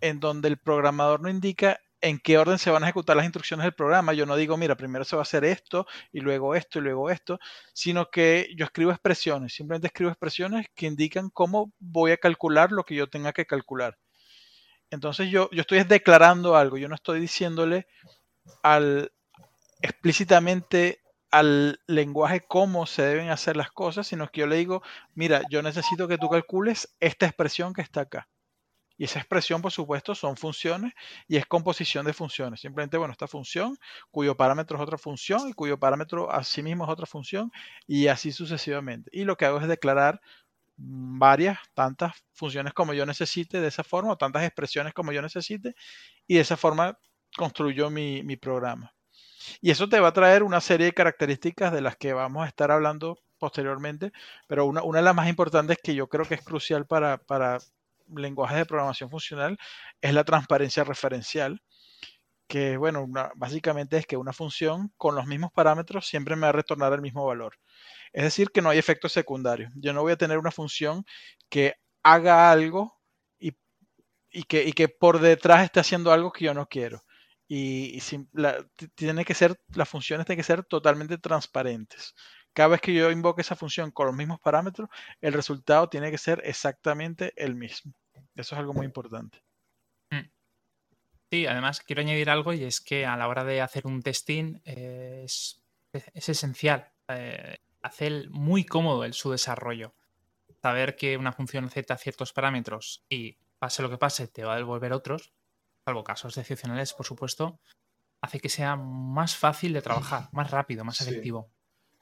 en 0.00 0.20
donde 0.20 0.48
el 0.48 0.56
programador 0.56 1.20
no 1.20 1.28
indica 1.28 1.80
en 2.00 2.18
qué 2.18 2.38
orden 2.38 2.58
se 2.58 2.70
van 2.70 2.82
a 2.82 2.86
ejecutar 2.86 3.16
las 3.16 3.24
instrucciones 3.24 3.64
del 3.64 3.74
programa. 3.74 4.12
Yo 4.12 4.26
no 4.26 4.36
digo, 4.36 4.56
mira, 4.56 4.76
primero 4.76 5.04
se 5.04 5.16
va 5.16 5.22
a 5.22 5.24
hacer 5.24 5.44
esto 5.44 5.86
y 6.12 6.20
luego 6.20 6.54
esto 6.54 6.78
y 6.78 6.82
luego 6.82 7.10
esto, 7.10 7.38
sino 7.72 8.10
que 8.10 8.48
yo 8.56 8.64
escribo 8.64 8.90
expresiones, 8.90 9.54
simplemente 9.54 9.88
escribo 9.88 10.10
expresiones 10.10 10.66
que 10.74 10.86
indican 10.86 11.30
cómo 11.30 11.72
voy 11.78 12.12
a 12.12 12.16
calcular 12.16 12.72
lo 12.72 12.84
que 12.84 12.94
yo 12.94 13.08
tenga 13.08 13.32
que 13.32 13.46
calcular. 13.46 13.98
Entonces 14.90 15.30
yo, 15.30 15.48
yo 15.52 15.60
estoy 15.60 15.82
declarando 15.84 16.56
algo, 16.56 16.76
yo 16.76 16.88
no 16.88 16.94
estoy 16.94 17.20
diciéndole 17.20 17.86
al 18.62 19.12
explícitamente 19.82 21.00
al 21.30 21.80
lenguaje 21.86 22.40
cómo 22.46 22.86
se 22.86 23.02
deben 23.02 23.30
hacer 23.30 23.56
las 23.56 23.70
cosas, 23.70 24.08
sino 24.08 24.28
que 24.28 24.40
yo 24.40 24.46
le 24.46 24.56
digo, 24.56 24.82
mira, 25.14 25.42
yo 25.48 25.62
necesito 25.62 26.08
que 26.08 26.18
tú 26.18 26.28
calcules 26.28 26.94
esta 26.98 27.26
expresión 27.26 27.72
que 27.72 27.82
está 27.82 28.02
acá. 28.02 28.28
Y 29.00 29.04
esa 29.04 29.18
expresión, 29.18 29.62
por 29.62 29.72
supuesto, 29.72 30.14
son 30.14 30.36
funciones 30.36 30.92
y 31.26 31.38
es 31.38 31.46
composición 31.46 32.04
de 32.04 32.12
funciones. 32.12 32.60
Simplemente, 32.60 32.98
bueno, 32.98 33.12
esta 33.12 33.26
función, 33.26 33.78
cuyo 34.10 34.36
parámetro 34.36 34.76
es 34.76 34.82
otra 34.82 34.98
función 34.98 35.48
y 35.48 35.54
cuyo 35.54 35.80
parámetro 35.80 36.30
asimismo 36.30 36.84
es 36.84 36.90
otra 36.90 37.06
función 37.06 37.50
y 37.86 38.08
así 38.08 38.30
sucesivamente. 38.30 39.08
Y 39.14 39.24
lo 39.24 39.38
que 39.38 39.46
hago 39.46 39.58
es 39.58 39.66
declarar 39.68 40.20
varias, 40.76 41.58
tantas 41.72 42.12
funciones 42.34 42.74
como 42.74 42.92
yo 42.92 43.06
necesite 43.06 43.62
de 43.62 43.68
esa 43.68 43.84
forma, 43.84 44.12
o 44.12 44.18
tantas 44.18 44.44
expresiones 44.44 44.92
como 44.92 45.12
yo 45.12 45.22
necesite, 45.22 45.74
y 46.26 46.34
de 46.34 46.42
esa 46.42 46.58
forma 46.58 46.98
construyo 47.38 47.88
mi, 47.88 48.22
mi 48.22 48.36
programa. 48.36 48.92
Y 49.62 49.70
eso 49.70 49.88
te 49.88 49.98
va 49.98 50.08
a 50.08 50.12
traer 50.12 50.42
una 50.42 50.60
serie 50.60 50.84
de 50.84 50.92
características 50.92 51.72
de 51.72 51.80
las 51.80 51.96
que 51.96 52.12
vamos 52.12 52.44
a 52.44 52.48
estar 52.48 52.70
hablando 52.70 53.18
posteriormente, 53.38 54.12
pero 54.46 54.66
una, 54.66 54.82
una 54.82 54.98
de 54.98 55.04
las 55.06 55.14
más 55.14 55.30
importantes 55.30 55.78
que 55.82 55.94
yo 55.94 56.06
creo 56.10 56.26
que 56.26 56.34
es 56.34 56.42
crucial 56.42 56.86
para 56.86 57.16
lenguajes 58.16 58.58
de 58.58 58.66
programación 58.66 59.10
funcional 59.10 59.58
es 60.00 60.14
la 60.14 60.24
transparencia 60.24 60.84
referencial, 60.84 61.62
que 62.48 62.76
bueno, 62.76 63.06
básicamente 63.36 63.96
es 63.96 64.06
que 64.06 64.16
una 64.16 64.32
función 64.32 64.92
con 64.96 65.14
los 65.14 65.26
mismos 65.26 65.52
parámetros 65.52 66.06
siempre 66.08 66.36
me 66.36 66.42
va 66.42 66.48
a 66.48 66.52
retornar 66.52 66.92
el 66.92 67.00
mismo 67.02 67.24
valor. 67.24 67.56
Es 68.12 68.24
decir, 68.24 68.50
que 68.50 68.62
no 68.62 68.70
hay 68.70 68.78
efectos 68.78 69.12
secundarios. 69.12 69.72
Yo 69.76 69.92
no 69.92 70.02
voy 70.02 70.12
a 70.12 70.16
tener 70.16 70.38
una 70.38 70.50
función 70.50 71.04
que 71.48 71.74
haga 72.02 72.50
algo 72.50 72.98
y, 73.38 73.52
y, 74.30 74.44
que, 74.44 74.64
y 74.64 74.72
que, 74.72 74.88
por 74.88 75.20
detrás 75.20 75.64
esté 75.64 75.80
haciendo 75.80 76.12
algo 76.12 76.32
que 76.32 76.46
yo 76.46 76.54
no 76.54 76.66
quiero. 76.66 77.02
Y, 77.48 78.00
tiene 78.94 79.24
que 79.24 79.34
ser, 79.34 79.60
las 79.74 79.88
funciones 79.88 80.26
tienen 80.26 80.40
que 80.40 80.44
ser 80.44 80.64
totalmente 80.64 81.18
transparentes 81.18 82.14
cada 82.52 82.68
vez 82.68 82.80
que 82.80 82.94
yo 82.94 83.10
invoque 83.10 83.42
esa 83.42 83.56
función 83.56 83.90
con 83.90 84.06
los 84.06 84.16
mismos 84.16 84.40
parámetros, 84.40 84.88
el 85.20 85.32
resultado 85.32 85.88
tiene 85.88 86.10
que 86.10 86.18
ser 86.18 86.42
exactamente 86.44 87.32
el 87.36 87.54
mismo. 87.54 87.94
Eso 88.34 88.54
es 88.54 88.58
algo 88.58 88.74
muy 88.74 88.86
importante. 88.86 89.42
Mm. 90.10 90.30
Sí, 91.30 91.46
además 91.46 91.80
quiero 91.80 92.02
añadir 92.02 92.30
algo 92.30 92.52
y 92.52 92.64
es 92.64 92.80
que 92.80 93.06
a 93.06 93.16
la 93.16 93.28
hora 93.28 93.44
de 93.44 93.60
hacer 93.60 93.86
un 93.86 94.02
testing 94.02 94.60
eh, 94.64 95.22
es, 95.24 95.62
esencial 95.92 96.92
eh, 97.08 97.58
hacer 97.82 98.28
muy 98.30 98.64
cómodo 98.64 99.04
el, 99.04 99.14
su 99.14 99.30
desarrollo. 99.30 99.94
Saber 100.62 100.96
que 100.96 101.16
una 101.16 101.32
función 101.32 101.64
acepta 101.64 101.96
ciertos 101.96 102.32
parámetros 102.32 103.04
y 103.08 103.38
pase 103.58 103.82
lo 103.82 103.90
que 103.90 103.98
pase 103.98 104.28
te 104.28 104.44
va 104.44 104.54
a 104.54 104.56
devolver 104.56 104.92
otros, 104.92 105.32
salvo 105.84 106.04
casos 106.04 106.36
excepcionales, 106.36 106.92
por 106.92 107.06
supuesto, 107.06 107.60
hace 108.20 108.40
que 108.40 108.48
sea 108.48 108.76
más 108.76 109.36
fácil 109.36 109.72
de 109.72 109.82
trabajar, 109.82 110.28
más 110.32 110.50
rápido, 110.50 110.84
más 110.84 111.00
efectivo. 111.00 111.50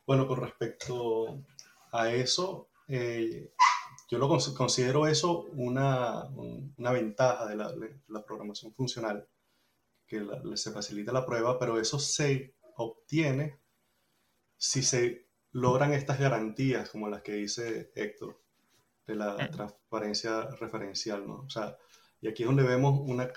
Bueno, 0.08 0.26
con 0.26 0.40
respecto 0.40 1.44
a 1.92 2.10
eso, 2.10 2.70
eh, 2.88 3.52
yo 4.08 4.16
lo 4.16 4.26
considero 4.26 5.06
eso 5.06 5.42
una, 5.52 6.30
ventaja 6.78 7.44
de 7.46 7.56
la, 7.56 8.24
programación 8.24 8.72
funcional, 8.72 9.28
que 10.06 10.26
se 10.54 10.72
facilita 10.72 11.12
la 11.12 11.26
prueba, 11.26 11.58
pero 11.58 11.78
eso 11.78 11.98
se 11.98 12.54
obtiene 12.76 13.58
si 14.56 14.82
se 14.82 15.28
logran 15.52 15.92
estas 15.92 16.18
garantías 16.18 16.88
como 16.88 17.10
las 17.10 17.20
que 17.20 17.34
dice 17.34 17.92
Héctor, 17.94 18.40
de 19.06 19.14
la 19.14 19.34
mm. 19.34 19.50
transparencia 19.50 20.46
referencial, 20.58 21.28
¿no? 21.28 21.40
O 21.40 21.50
sea, 21.50 21.76
y 22.22 22.28
aquí 22.28 22.44
es 22.44 22.46
donde 22.46 22.62
vemos 22.62 22.98
una, 22.98 23.30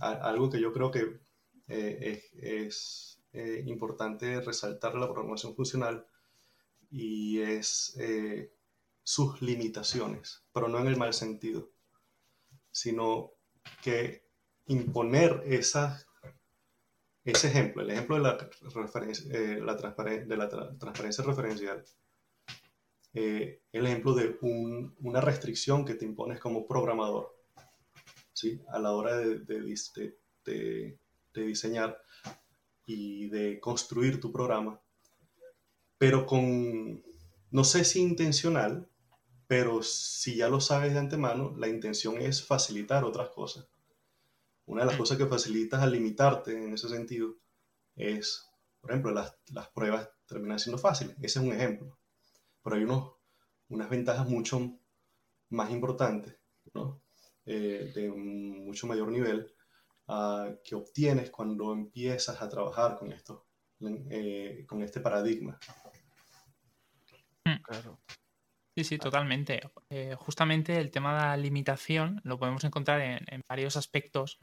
algo 0.00 0.48
que 0.48 0.62
yo 0.62 0.72
creo 0.72 0.90
que 0.90 1.20
eh, 1.68 2.22
es 2.40 3.11
eh, 3.34 3.62
importante 3.66 4.42
resaltar 4.42 4.94
la 4.94 5.06
programación 5.06 5.54
funcional 5.54 6.06
y 6.90 7.40
es 7.40 7.96
eh, 7.98 8.52
sus 9.02 9.40
limitaciones, 9.40 10.44
pero 10.52 10.68
no 10.68 10.78
en 10.78 10.88
el 10.88 10.98
mal 10.98 11.14
sentido, 11.14 11.70
sino 12.70 13.32
que 13.82 14.26
imponer 14.66 15.42
esa, 15.46 16.04
ese 17.24 17.48
ejemplo, 17.48 17.80
el 17.80 17.90
ejemplo 17.90 18.16
de 18.16 18.22
la, 18.22 18.36
eh, 18.36 19.60
la 19.62 19.76
de 19.76 20.36
la 20.36 20.76
transparencia 20.78 21.24
referencial, 21.24 21.84
el 23.14 23.86
ejemplo 23.86 24.14
de 24.14 24.36
una 24.42 25.22
restricción 25.22 25.86
que 25.86 25.94
te 25.94 26.04
impones 26.04 26.38
como 26.38 26.66
programador, 26.66 27.34
¿sí? 28.34 28.62
a 28.68 28.78
la 28.78 28.92
hora 28.92 29.16
de, 29.16 29.38
de, 29.38 30.98
de 31.32 31.42
diseñar 31.46 31.98
y 32.86 33.28
de 33.28 33.60
construir 33.60 34.20
tu 34.20 34.32
programa, 34.32 34.80
pero 35.98 36.26
con, 36.26 37.02
no 37.50 37.64
sé 37.64 37.84
si 37.84 38.00
intencional, 38.00 38.88
pero 39.46 39.82
si 39.82 40.36
ya 40.36 40.48
lo 40.48 40.60
sabes 40.60 40.92
de 40.92 40.98
antemano, 40.98 41.54
la 41.56 41.68
intención 41.68 42.20
es 42.20 42.44
facilitar 42.44 43.04
otras 43.04 43.28
cosas. 43.28 43.68
Una 44.64 44.82
de 44.82 44.86
las 44.86 44.96
cosas 44.96 45.18
que 45.18 45.26
facilitas 45.26 45.82
al 45.82 45.92
limitarte 45.92 46.52
en 46.52 46.72
ese 46.72 46.88
sentido 46.88 47.36
es, 47.94 48.48
por 48.80 48.90
ejemplo, 48.90 49.12
las, 49.12 49.36
las 49.50 49.68
pruebas 49.68 50.08
terminan 50.26 50.58
siendo 50.58 50.78
fáciles. 50.78 51.16
Ese 51.18 51.38
es 51.38 51.44
un 51.44 51.52
ejemplo. 51.52 51.98
Pero 52.62 52.76
hay 52.76 52.84
unos, 52.84 53.12
unas 53.68 53.90
ventajas 53.90 54.28
mucho 54.28 54.78
más 55.50 55.70
importantes, 55.70 56.36
¿no? 56.74 57.02
Eh, 57.44 57.92
de 57.94 58.08
un 58.08 58.64
mucho 58.64 58.86
mayor 58.86 59.08
nivel, 59.08 59.52
que 60.64 60.74
obtienes 60.74 61.30
cuando 61.30 61.72
empiezas 61.72 62.40
a 62.40 62.48
trabajar 62.48 62.98
con 62.98 63.12
esto, 63.12 63.46
eh, 64.10 64.64
con 64.66 64.82
este 64.82 65.00
paradigma. 65.00 65.58
Hmm. 67.44 67.62
Claro. 67.62 68.00
Sí, 68.76 68.84
sí, 68.84 68.98
totalmente. 68.98 69.60
Eh, 69.90 70.14
justamente 70.18 70.78
el 70.78 70.90
tema 70.90 71.14
de 71.14 71.20
la 71.20 71.36
limitación 71.36 72.20
lo 72.24 72.38
podemos 72.38 72.64
encontrar 72.64 73.00
en, 73.00 73.42
varios 73.48 73.76
aspectos 73.76 74.38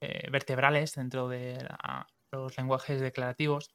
eh, 0.00 0.30
vertebrales 0.30 0.94
dentro 0.94 1.28
de 1.28 1.58
los 2.32 2.56
lenguajes 2.56 3.00
declarativos 3.00 3.70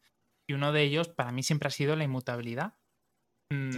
y 0.47 0.53
uno 0.53 0.71
de 0.71 0.83
ellos 0.83 1.09
para 1.09 1.31
mí 1.31 1.43
siempre 1.43 1.67
ha 1.67 1.71
sido 1.71 1.95
la 1.95 2.05
inmutabilidad. 2.05 2.75
Mm, 3.51 3.75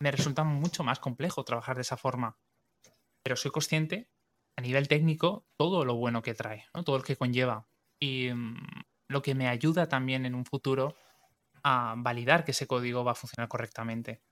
me 0.00 0.10
resulta 0.10 0.42
mucho 0.42 0.84
más 0.84 0.98
complejo 0.98 1.44
trabajar 1.44 1.76
de 1.76 1.82
esa 1.82 1.98
forma, 1.98 2.38
pero 3.22 3.36
soy 3.36 3.50
consciente 3.50 4.08
a 4.56 4.62
nivel 4.62 4.88
técnico 4.88 5.46
todo 5.56 5.84
lo 5.84 5.94
bueno 5.96 6.22
que 6.22 6.34
trae, 6.34 6.64
todo 6.84 6.98
lo 6.98 7.04
que 7.04 7.16
conlleva. 7.16 7.66
Y 7.98 8.30
mm, 8.32 8.56
lo 9.08 9.22
que 9.22 9.34
me 9.34 9.48
ayuda 9.48 9.88
también 9.88 10.26
en 10.26 10.34
un 10.34 10.44
futuro 10.44 10.96
a 11.62 11.94
validar 11.96 12.44
que 12.44 12.52
ese 12.52 12.66
código 12.66 13.04
va 13.04 13.12
a 13.12 13.16
funcionar 13.16 13.48
correctamente. 13.48 14.22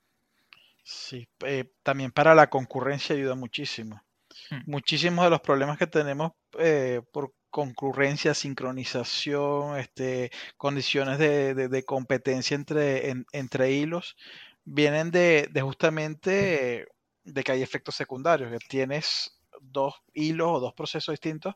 Sí, 0.85 1.29
eh, 1.45 1.73
también 1.83 2.13
para 2.13 2.35
la 2.35 2.49
concurrencia 2.49 3.15
ayuda 3.15 3.35
muchísimo. 3.35 4.03
Hmm. 4.51 4.63
Muchísimos 4.67 5.25
de 5.25 5.31
los 5.31 5.41
problemas 5.41 5.79
que 5.79 5.87
tenemos 5.87 6.33
eh, 6.59 7.03
por 7.13 7.35
concurrencia, 7.51 8.35
sincronización, 8.35 9.79
este, 9.79 10.31
condiciones 10.57 11.19
de, 11.19 11.85
competencia 11.87 12.55
entre, 12.55 13.13
entre 13.33 13.73
hilos, 13.73 14.17
vienen 14.65 15.11
de, 15.11 15.49
de 15.51 15.63
justamente 15.63 16.89
de 17.25 17.45
que 17.45 17.53
hay 17.53 17.63
efectos 17.63 17.95
secundarios, 17.95 18.51
que 18.51 18.59
tienes 18.69 19.38
dos 19.61 19.95
hilos 20.15 20.49
o 20.51 20.61
dos 20.61 20.75
procesos 20.75 21.13
distintos 21.13 21.55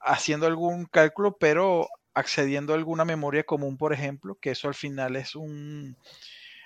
haciendo 0.00 0.46
algún 0.46 0.84
cálculo, 0.86 1.36
pero 1.38 1.88
accediendo 2.12 2.72
a 2.72 2.76
alguna 2.76 3.04
memoria 3.04 3.44
común, 3.44 3.76
por 3.76 3.92
ejemplo, 3.92 4.36
que 4.40 4.50
eso 4.50 4.68
al 4.68 4.74
final 4.74 5.16
es 5.16 5.34
un, 5.34 5.96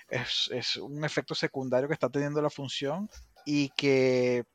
es, 0.09 0.77
un 0.77 1.03
efecto 1.03 1.33
secundario 1.33 1.87
que 1.87 1.93
está 1.93 2.09
teniendo 2.09 2.41
la 2.41 2.49
función 2.49 3.09
y 3.45 3.69
que 3.69 4.45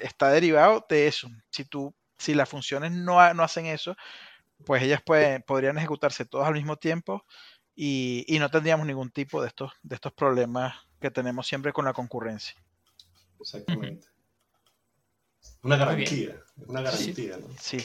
está 0.00 0.30
derivado 0.30 0.84
de 0.88 1.06
eso. 1.06 1.28
Si, 1.50 1.64
tú, 1.64 1.94
si 2.18 2.34
las 2.34 2.48
funciones 2.48 2.92
no, 2.92 3.34
no 3.34 3.42
hacen 3.42 3.66
eso, 3.66 3.96
pues 4.64 4.82
ellas 4.82 5.02
pueden, 5.04 5.42
podrían 5.42 5.78
ejecutarse 5.78 6.24
todas 6.24 6.48
al 6.48 6.54
mismo 6.54 6.76
tiempo 6.76 7.24
y, 7.74 8.24
y, 8.28 8.38
no 8.38 8.50
tendríamos 8.50 8.86
ningún 8.86 9.10
tipo 9.10 9.40
de 9.40 9.48
estos, 9.48 9.72
de 9.82 9.94
estos 9.94 10.12
problemas 10.12 10.74
que 11.00 11.10
tenemos 11.10 11.46
siempre 11.46 11.72
con 11.72 11.84
la 11.84 11.92
concurrencia. 11.92 12.54
Exactamente. 13.40 14.09
Una 15.62 15.76
garantía, 15.76 16.36
una 16.66 16.82
garantía, 16.82 17.36
¿no? 17.38 17.46
Sí. 17.58 17.78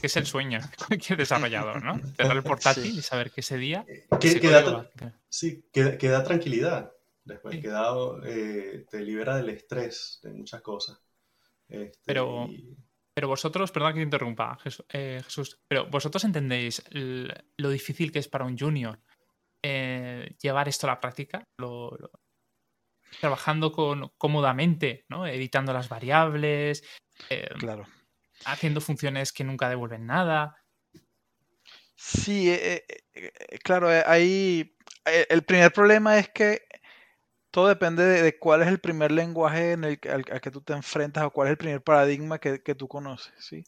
Que 0.00 0.06
es 0.08 0.16
el 0.16 0.26
sueño 0.26 0.58
de 0.60 0.66
cualquier 0.86 1.18
desarrollador, 1.18 1.82
¿no? 1.82 2.00
Tener 2.16 2.36
el 2.36 2.42
portátil 2.42 2.98
y 2.98 3.02
saber 3.02 3.30
que 3.30 3.40
ese 3.40 3.56
día. 3.56 3.84
Eh, 3.88 4.06
que, 4.20 4.50
da, 4.50 4.90
sí, 5.28 5.64
que, 5.72 6.08
da 6.08 6.22
tranquilidad. 6.22 6.92
Después, 7.24 7.58
que 7.60 7.68
da, 7.68 7.94
eh, 8.26 8.84
te 8.90 9.00
libera 9.00 9.36
del 9.36 9.48
estrés 9.48 10.18
de 10.22 10.30
muchas 10.32 10.60
cosas. 10.60 11.00
Este, 11.68 11.98
Pero- 12.04 12.46
y- 12.50 12.76
Pero 13.14 13.28
vosotros, 13.28 13.70
perdón 13.70 13.92
que 13.94 14.00
te 14.00 14.04
interrumpa, 14.04 14.58
Jes- 14.62 14.84
eh, 14.92 15.22
Jesús, 15.24 15.60
pero 15.68 15.86
vosotros 15.86 16.24
entendéis 16.24 16.82
l- 16.90 17.32
lo 17.56 17.70
difícil 17.70 18.10
que 18.10 18.18
es 18.18 18.26
para 18.28 18.44
un 18.44 18.58
junior 18.58 19.00
eh, 19.62 20.34
llevar 20.42 20.68
esto 20.68 20.86
a 20.86 20.90
la 20.90 21.00
práctica, 21.00 21.46
Lo- 21.56 21.92
lo- 21.96 22.10
trabajando 23.20 23.72
con, 23.72 24.10
cómodamente, 24.18 25.04
¿no? 25.08 25.26
editando 25.26 25.72
las 25.72 25.88
variables, 25.88 26.82
eh, 27.30 27.48
Claro. 27.58 27.86
haciendo 28.44 28.80
funciones 28.80 29.32
que 29.32 29.44
nunca 29.44 29.68
devuelven 29.68 30.06
nada. 30.06 30.56
Sí, 31.96 32.50
eh, 32.50 32.84
eh, 32.88 33.32
eh, 33.48 33.58
claro, 33.62 33.88
ahí 34.06 34.76
el 35.04 35.42
primer 35.42 35.72
problema 35.72 36.18
es 36.18 36.28
que 36.28 36.62
todo 37.50 37.68
depende 37.68 38.04
de, 38.04 38.22
de 38.22 38.38
cuál 38.38 38.62
es 38.62 38.68
el 38.68 38.80
primer 38.80 39.12
lenguaje 39.12 39.72
en 39.72 39.84
el, 39.84 40.00
al, 40.10 40.24
al 40.30 40.40
que 40.40 40.50
tú 40.50 40.60
te 40.60 40.72
enfrentas 40.72 41.24
o 41.24 41.30
cuál 41.30 41.48
es 41.48 41.52
el 41.52 41.56
primer 41.58 41.82
paradigma 41.82 42.38
que, 42.38 42.62
que 42.62 42.74
tú 42.74 42.88
conoces, 42.88 43.32
¿sí? 43.38 43.64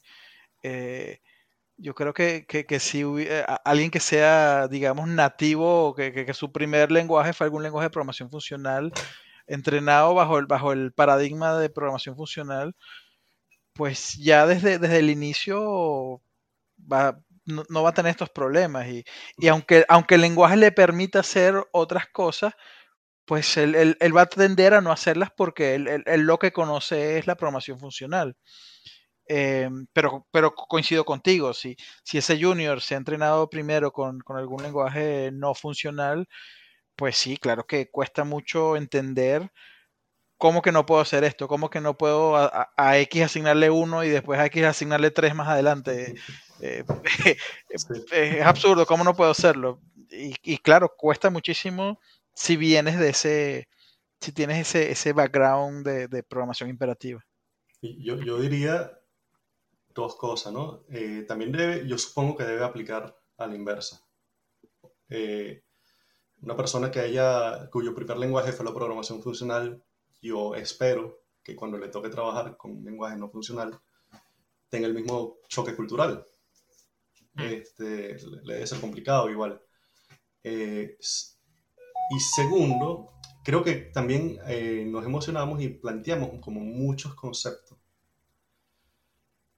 Yo 1.79 1.93
creo 1.93 2.11
que, 2.13 2.45
que, 2.47 2.65
que 2.65 2.79
si 2.79 3.03
eh, 3.19 3.45
alguien 3.63 3.91
que 3.91 3.99
sea, 3.99 4.67
digamos, 4.67 5.07
nativo, 5.07 5.93
que- 5.95 6.11
que 6.11 6.33
su 6.33 6.51
primer 6.51 6.91
lenguaje 6.91 7.33
fue 7.33 7.45
algún 7.45 7.61
lenguaje 7.61 7.85
de 7.85 7.91
programación 7.91 8.31
funcional, 8.31 8.91
entrenado 9.47 10.13
bajo 10.13 10.39
el, 10.39 10.45
bajo 10.47 10.73
el 10.73 10.93
paradigma 10.93 11.57
de 11.57 11.69
programación 11.69 12.15
funcional, 12.15 12.75
pues 13.73 14.15
ya 14.17 14.45
desde, 14.47 14.79
desde 14.79 14.99
el 14.99 15.09
inicio 15.09 16.21
va, 16.91 17.19
no, 17.45 17.63
no 17.69 17.83
va 17.83 17.89
a 17.89 17.93
tener 17.93 18.11
estos 18.11 18.29
problemas. 18.29 18.87
Y, 18.87 19.05
y 19.37 19.47
aunque, 19.49 19.85
aunque 19.89 20.15
el 20.15 20.21
lenguaje 20.21 20.57
le 20.57 20.71
permita 20.71 21.19
hacer 21.21 21.55
otras 21.73 22.07
cosas, 22.13 22.53
pues 23.25 23.57
él, 23.57 23.75
él- 23.75 23.97
él 24.01 24.17
va 24.17 24.23
a 24.23 24.27
tender 24.27 24.73
a 24.75 24.81
no 24.81 24.91
hacerlas 24.91 25.31
porque 25.37 25.75
él, 25.75 25.87
él- 26.05 26.21
lo 26.23 26.39
que 26.39 26.53
conoce 26.53 27.17
es 27.19 27.27
la 27.27 27.35
programación 27.35 27.79
funcional. 27.79 28.37
Eh, 29.29 29.69
pero, 29.93 30.25
pero 30.31 30.55
co- 30.55 30.67
coincido 30.67 31.03
contigo, 31.05 31.53
si, 31.53 31.75
si 32.03 32.17
ese 32.19 32.41
junior 32.41 32.81
se 32.81 32.95
ha 32.95 32.97
entrenado 32.97 33.49
primero 33.49 33.91
con, 33.91 34.19
con 34.21 34.37
algún 34.37 34.63
lenguaje 34.63 35.31
no 35.33 35.53
funcional, 35.53 36.27
pues 36.97 37.17
sí, 37.17 37.37
claro 37.37 37.65
que 37.67 37.89
cuesta 37.91 38.23
mucho 38.25 38.75
entender 38.77 39.51
cómo 40.37 40.61
que 40.61 40.71
no 40.71 40.85
puedo 40.85 41.01
hacer 41.01 41.23
esto, 41.23 41.47
cómo 41.47 41.69
que 41.69 41.81
no 41.81 41.97
puedo 41.97 42.37
a, 42.37 42.45
a- 42.47 42.73
a 42.77 42.99
X 42.99 43.23
asignarle 43.23 43.69
uno 43.71 44.03
y 44.03 44.09
después 44.09 44.39
a 44.39 44.45
X 44.47 44.63
asignarle 44.65 45.11
tres 45.11 45.35
más 45.35 45.47
adelante. 45.49 46.15
Eh, 46.61 46.83
Sí. 47.75 48.05
es 48.11 48.45
absurdo, 48.45 48.85
¿cómo 48.85 49.03
no 49.03 49.15
puedo 49.15 49.31
hacerlo? 49.31 49.81
Y, 50.11 50.35
y 50.43 50.57
claro, 50.59 50.93
cuesta 50.97 51.29
muchísimo 51.29 51.99
si 52.33 52.57
vienes 52.57 52.99
de 52.99 53.09
ese, 53.09 53.67
si 54.21 54.31
tienes 54.31 54.59
ese, 54.59 54.91
ese 54.91 55.13
background 55.13 55.85
de, 55.85 56.07
de 56.07 56.23
programación 56.23 56.69
imperativa. 56.69 57.23
Yo, 57.81 58.17
yo 58.17 58.39
diría 58.39 58.99
dos 59.93 60.15
cosas, 60.15 60.53
¿no? 60.53 60.83
Eh, 60.89 61.25
también 61.27 61.51
debe, 61.51 61.87
yo 61.87 61.97
supongo 61.97 62.37
que 62.37 62.43
debe 62.45 62.63
aplicar 62.63 63.15
a 63.37 63.47
la 63.47 63.55
inversa. 63.55 64.01
Eh, 65.09 65.63
una 66.41 66.55
persona 66.55 66.91
que 66.91 66.99
haya, 66.99 67.69
cuyo 67.69 67.95
primer 67.95 68.17
lenguaje 68.17 68.51
fue 68.51 68.65
la 68.65 68.73
programación 68.73 69.21
funcional, 69.21 69.83
yo 70.21 70.55
espero 70.55 71.23
que 71.43 71.55
cuando 71.55 71.77
le 71.77 71.89
toque 71.89 72.09
trabajar 72.09 72.57
con 72.57 72.71
un 72.71 72.83
lenguaje 72.83 73.17
no 73.17 73.29
funcional, 73.29 73.79
tenga 74.69 74.87
el 74.87 74.93
mismo 74.93 75.37
choque 75.47 75.75
cultural. 75.75 76.25
Mm. 77.33 77.41
Este, 77.41 78.17
le 78.43 78.53
debe 78.53 78.67
ser 78.67 78.79
complicado 78.79 79.29
igual. 79.29 79.61
Eh, 80.43 80.97
y 80.99 82.19
segundo, 82.35 83.13
creo 83.43 83.63
que 83.63 83.75
también 83.75 84.39
eh, 84.47 84.85
nos 84.87 85.05
emocionamos 85.05 85.61
y 85.61 85.69
planteamos 85.69 86.39
como 86.41 86.59
muchos 86.61 87.15
conceptos 87.15 87.77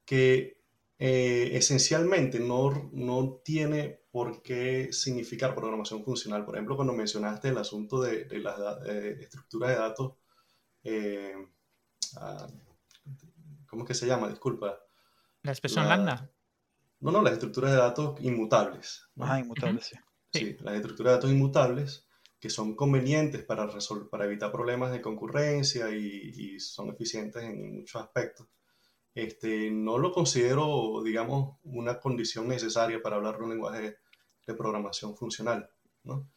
que 0.06 0.59
eh, 1.00 1.52
esencialmente 1.54 2.40
no, 2.40 2.90
no 2.94 3.42
tiene 3.44 4.02
por 4.12 4.42
qué 4.42 4.92
significar 4.92 5.56
programación 5.56 6.04
funcional. 6.04 6.46
Por 6.46 6.56
ejemplo, 6.56 6.76
cuando 6.76 6.94
mencionaste 6.94 7.50
el 7.50 7.58
asunto 7.58 8.02
de, 8.02 8.26
de 8.26 8.40
las 8.40 8.60
eh, 8.88 9.18
estructuras 9.22 9.70
de 9.72 9.76
datos, 9.76 10.14
eh, 10.84 11.34
ah, 12.18 12.48
¿cómo 13.68 13.84
es 13.84 13.88
que 13.88 13.94
se 13.94 14.08
llama? 14.08 14.30
Disculpa. 14.30 14.78
La 15.44 15.52
expresión 15.52 15.86
La- 15.88 15.96
lambda. 15.98 16.32
No, 17.02 17.12
no, 17.12 17.22
las 17.22 17.34
estructuras 17.34 17.72
de 17.72 17.78
datos 17.78 18.20
inmutables. 18.22 19.04
¿no? 19.16 19.24
Ajá, 19.24 19.40
inmutable, 19.40 19.82
sí. 19.82 19.96
Sí, 20.34 20.58
las 20.60 20.76
estructuras 20.76 21.12
de 21.12 21.16
datos 21.16 21.32
inmutables 21.32 22.08
que 22.40 22.50
son 22.50 22.76
convenientes 22.76 23.44
para, 23.44 23.68
para 24.12 24.26
evitar 24.26 24.52
problemas 24.52 24.92
de 24.92 25.02
concurrencia 25.02 25.90
y, 25.92 26.32
y 26.56 26.60
son 26.60 26.90
eficientes 26.90 27.42
en 27.44 27.80
muchos 27.80 28.02
aspectos. 28.02 28.48
Este, 29.16 29.72
no 29.72 29.98
lo 29.98 30.12
considero, 30.12 31.02
digamos, 31.04 31.58
una 31.64 32.00
condición 32.00 32.48
necesaria 32.48 33.02
para 33.02 33.18
hablar 33.18 33.42
un 33.42 33.50
lenguaje 33.50 33.98
de 34.48 34.54
programación 34.54 35.16
funcional. 35.16 35.70
¿no? 36.04 36.30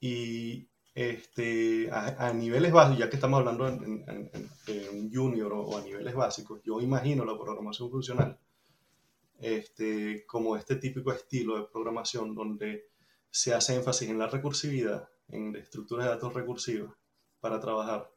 Y 0.00 0.68
este, 0.94 1.90
a, 1.90 2.28
a 2.28 2.32
niveles 2.32 2.72
básicos, 2.72 2.98
ya 2.98 3.10
que 3.10 3.16
estamos 3.16 3.38
hablando 3.38 3.68
en, 3.68 4.04
en- 4.08 4.30
en- 4.34 4.50
en- 4.66 5.12
junior 5.12 5.52
o, 5.52 5.62
o 5.62 5.78
a 5.78 5.82
niveles 5.82 6.14
básicos, 6.14 6.60
yo 6.64 6.80
imagino 6.80 7.24
la 7.24 7.36
programación 7.38 7.90
funcional 7.90 8.38
este, 9.40 10.24
como 10.26 10.56
este 10.56 10.76
típico 10.76 11.12
estilo 11.12 11.56
de 11.58 11.64
programación 11.72 12.34
donde 12.34 12.88
se 13.30 13.54
hace 13.54 13.74
énfasis 13.76 14.08
en 14.10 14.18
la 14.18 14.26
recursividad, 14.26 15.08
en 15.28 15.56
estructuras 15.56 16.04
de 16.06 16.10
datos 16.12 16.34
recursivas 16.34 16.92
para 17.40 17.58
trabajar 17.60 18.10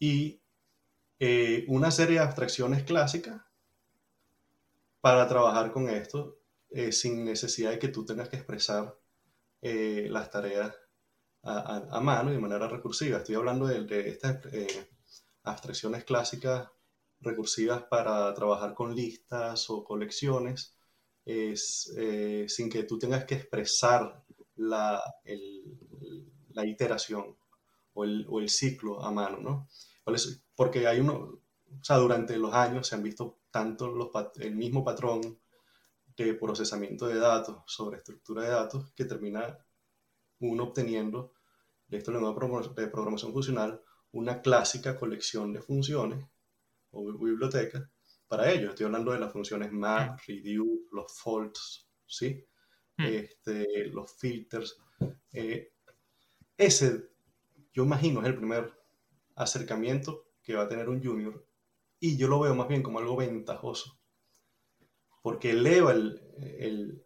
y 0.00 0.41
eh, 1.22 1.64
una 1.68 1.90
serie 1.90 2.16
de 2.16 2.24
abstracciones 2.26 2.82
clásicas 2.84 3.42
para 5.00 5.26
trabajar 5.28 5.72
con 5.72 5.88
esto 5.88 6.38
eh, 6.70 6.92
sin 6.92 7.24
necesidad 7.24 7.70
de 7.70 7.78
que 7.78 7.88
tú 7.88 8.04
tengas 8.04 8.28
que 8.28 8.36
expresar 8.36 8.96
eh, 9.62 10.08
las 10.10 10.30
tareas 10.30 10.74
a, 11.44 11.58
a- 11.58 11.98
a 11.98 12.00
mano 12.00 12.30
y 12.30 12.34
de 12.34 12.40
manera 12.40 12.68
recursiva. 12.68 13.18
Estoy 13.18 13.36
hablando 13.36 13.66
de, 13.66 14.08
estas 14.08 14.44
eh, 14.54 14.88
abstracciones 15.44 16.04
clásicas 16.04 16.68
recursivas 17.20 17.84
para 17.84 18.32
trabajar 18.34 18.74
con 18.74 18.94
listas 18.96 19.70
o 19.70 19.84
colecciones 19.84 20.76
es, 21.26 21.92
sin 22.48 22.70
que 22.70 22.84
tú 22.84 22.98
tengas 22.98 23.24
que 23.26 23.36
expresar 23.36 24.24
la, 24.56 25.02
el- 25.24 25.78
la 26.50 26.66
iteración 26.66 27.36
o 27.94 28.04
el, 28.04 28.26
o 28.28 28.40
el 28.40 28.48
ciclo 28.50 29.02
a 29.02 29.10
mano, 29.10 29.38
¿no? 29.40 29.68
Porque 30.54 30.86
hay 30.86 31.00
uno, 31.00 31.14
o 31.14 31.84
sea, 31.84 31.96
durante 31.96 32.36
los 32.36 32.52
años 32.54 32.86
se 32.86 32.94
han 32.94 33.02
visto 33.02 33.40
tanto 33.50 33.88
los, 33.88 34.10
el 34.40 34.54
mismo 34.56 34.84
patrón 34.84 35.38
de 36.16 36.34
procesamiento 36.34 37.06
de 37.06 37.18
datos 37.18 37.62
sobre 37.66 37.98
estructura 37.98 38.42
de 38.42 38.50
datos 38.50 38.92
que 38.94 39.04
termina 39.04 39.58
uno 40.40 40.64
obteniendo 40.64 41.32
de 41.86 41.98
este 41.98 42.10
lenguaje 42.12 42.34
de 42.34 42.38
programa- 42.40 42.74
de 42.74 42.88
programación 42.88 43.32
funcional 43.32 43.82
una 44.12 44.42
clásica 44.42 44.98
colección 44.98 45.52
de 45.52 45.62
funciones 45.62 46.26
o 46.90 47.04
bi- 47.04 47.30
biblioteca 47.30 47.90
para 48.28 48.50
ello. 48.50 48.70
Estoy 48.70 48.86
hablando 48.86 49.12
de 49.12 49.20
las 49.20 49.32
funciones 49.32 49.72
map, 49.72 50.20
reduce, 50.26 50.88
los 50.92 51.12
faults, 51.18 51.88
¿sí? 52.06 52.44
Mm. 52.98 53.04
Este, 53.04 53.86
los 53.88 54.12
filters. 54.12 54.76
Eh, 55.32 55.72
ese, 56.56 57.10
yo 57.72 57.84
imagino, 57.84 58.20
es 58.20 58.26
el 58.26 58.36
primer 58.36 58.81
acercamiento 59.36 60.24
que 60.42 60.54
va 60.54 60.64
a 60.64 60.68
tener 60.68 60.88
un 60.88 61.02
junior 61.02 61.46
y 62.00 62.16
yo 62.16 62.28
lo 62.28 62.40
veo 62.40 62.54
más 62.54 62.68
bien 62.68 62.82
como 62.82 62.98
algo 63.00 63.16
ventajoso 63.16 63.98
porque 65.22 65.50
eleva 65.50 65.92
el, 65.92 66.20
el- 66.38 67.04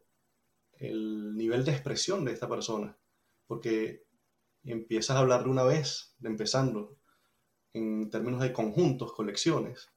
el 0.78 1.36
nivel 1.36 1.64
de 1.64 1.72
expresión 1.72 2.24
de 2.24 2.32
esta 2.32 2.48
persona 2.48 2.98
porque 3.46 4.04
empiezas 4.64 5.16
a 5.16 5.20
hablar 5.20 5.44
de 5.44 5.50
una 5.50 5.64
vez, 5.64 6.14
de 6.18 6.28
empezando 6.30 6.98
en 7.74 8.10
términos 8.10 8.40
de 8.42 8.52
conjuntos, 8.52 9.12
colecciones, 9.14 9.90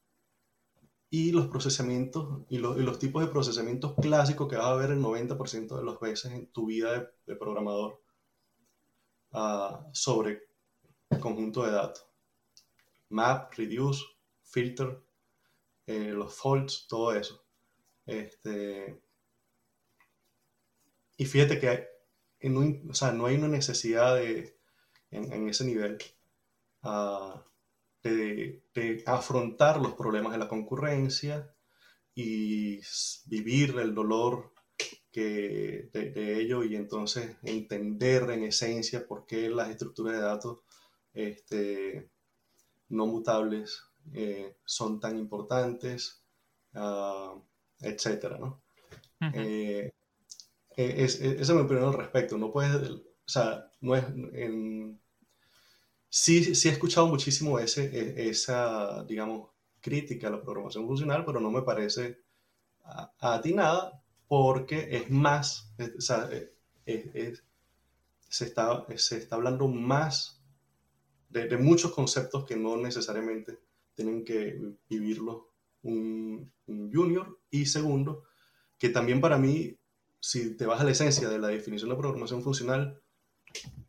y 1.11 1.31
los 1.31 1.47
procesamientos 1.47 2.45
y 2.49 2.57
los, 2.57 2.97
tipos 2.99 3.21
de 3.23 3.29
procesamientos 3.31 3.93
clásicos 4.01 4.47
que 4.49 4.55
vas 4.55 4.65
a 4.67 4.75
ver 4.75 4.89
el 4.91 4.99
90% 4.99 5.77
de 5.77 5.83
las 5.83 5.99
veces 5.99 6.31
en 6.31 6.47
tu 6.51 6.65
vida 6.67 6.91
de, 6.93 7.07
de 7.27 7.35
programador 7.35 8.01
ah, 9.33 9.87
sobre 9.93 10.43
conjunto 11.21 11.63
de 11.65 11.71
datos. 11.73 12.08
Map, 13.09 13.53
reduce, 13.55 14.03
filter, 14.43 14.99
eh, 15.87 16.11
los 16.13 16.33
faults, 16.35 16.87
todo 16.87 17.13
eso. 17.15 17.43
Este, 18.05 19.01
y 21.17 21.25
fíjate 21.25 21.59
que 21.59 21.69
hay- 21.69 21.83
en 22.39 22.57
un- 22.57 22.87
o 22.89 22.93
sea, 22.93 23.11
no 23.11 23.25
hay 23.25 23.35
una 23.35 23.47
necesidad 23.47 24.15
de, 24.15 24.57
en, 25.11 25.33
en 25.33 25.49
ese 25.49 25.65
nivel 25.65 25.97
ah, 26.83 27.45
de, 28.03 28.63
de 28.73 29.03
afrontar 29.07 29.81
los 29.81 29.93
problemas 29.95 30.33
de 30.33 30.39
la 30.39 30.47
concurrencia 30.49 31.53
y 32.15 32.79
vivir 33.27 33.77
el 33.79 33.95
dolor 33.95 34.53
que, 35.11 35.89
de, 35.93 36.11
de 36.11 36.41
ello 36.41 36.63
y 36.65 36.75
entonces 36.75 37.37
entender 37.43 38.29
en 38.31 38.43
esencia 38.45 39.07
por 39.07 39.25
qué 39.27 39.49
las 39.49 39.69
estructuras 39.71 40.15
de 40.15 40.21
datos 40.21 40.59
este, 41.13 42.11
no 42.89 43.05
mutables 43.05 43.83
eh, 44.13 44.57
son 44.65 44.99
tan 44.99 45.17
importantes, 45.17 46.23
uh, 46.73 47.39
etcétera, 47.79 48.37
¿no? 48.37 48.61
Eh, 49.33 49.91
es, 50.75 51.19
esa 51.19 51.41
es 51.41 51.49
mi 51.49 51.61
opinión 51.61 51.89
al 51.89 51.93
respecto. 51.93 52.37
No 52.37 52.51
puedes, 52.51 52.89
o 52.89 53.03
sea, 53.25 53.69
no 53.81 53.95
es, 53.95 54.05
en, 54.33 54.99
sí, 56.09 56.55
sí 56.55 56.69
he 56.69 56.71
escuchado 56.71 57.07
muchísimo 57.07 57.59
ese, 57.59 57.85
e, 57.85 58.29
esa, 58.29 59.03
digamos, 59.03 59.49
crítica 59.81 60.27
a 60.27 60.31
la 60.31 60.41
programación 60.41 60.87
funcional, 60.87 61.23
pero 61.25 61.39
no 61.39 61.51
me 61.51 61.61
parece 61.61 62.19
atinada 63.19 64.01
porque 64.27 64.87
es 64.91 65.09
más, 65.09 65.71
o 65.97 66.01
sea, 66.01 66.29
se, 68.29 68.45
está, 68.45 68.85
se 68.95 69.17
está 69.17 69.35
hablando 69.35 69.67
más 69.67 70.38
de, 71.29 71.57
muchos 71.57 71.91
conceptos 71.91 72.45
que 72.45 72.55
no 72.55 72.77
necesariamente 72.77 73.59
tienen 73.93 74.25
que 74.25 74.59
vivirlo 74.89 75.49
un, 75.83 76.51
junior. 76.67 77.39
Y 77.49 77.65
segundo, 77.65 78.23
que 78.77 78.89
también 78.89 79.21
para 79.21 79.37
mí, 79.37 79.77
si 80.19 80.55
te 80.55 80.65
vas 80.65 80.81
a 80.81 80.83
la 80.83 80.91
esencia 80.91 81.29
de 81.29 81.39
la 81.39 81.47
definición 81.47 81.89
de 81.89 81.95
programación 81.95 82.43
funcional, 82.43 83.01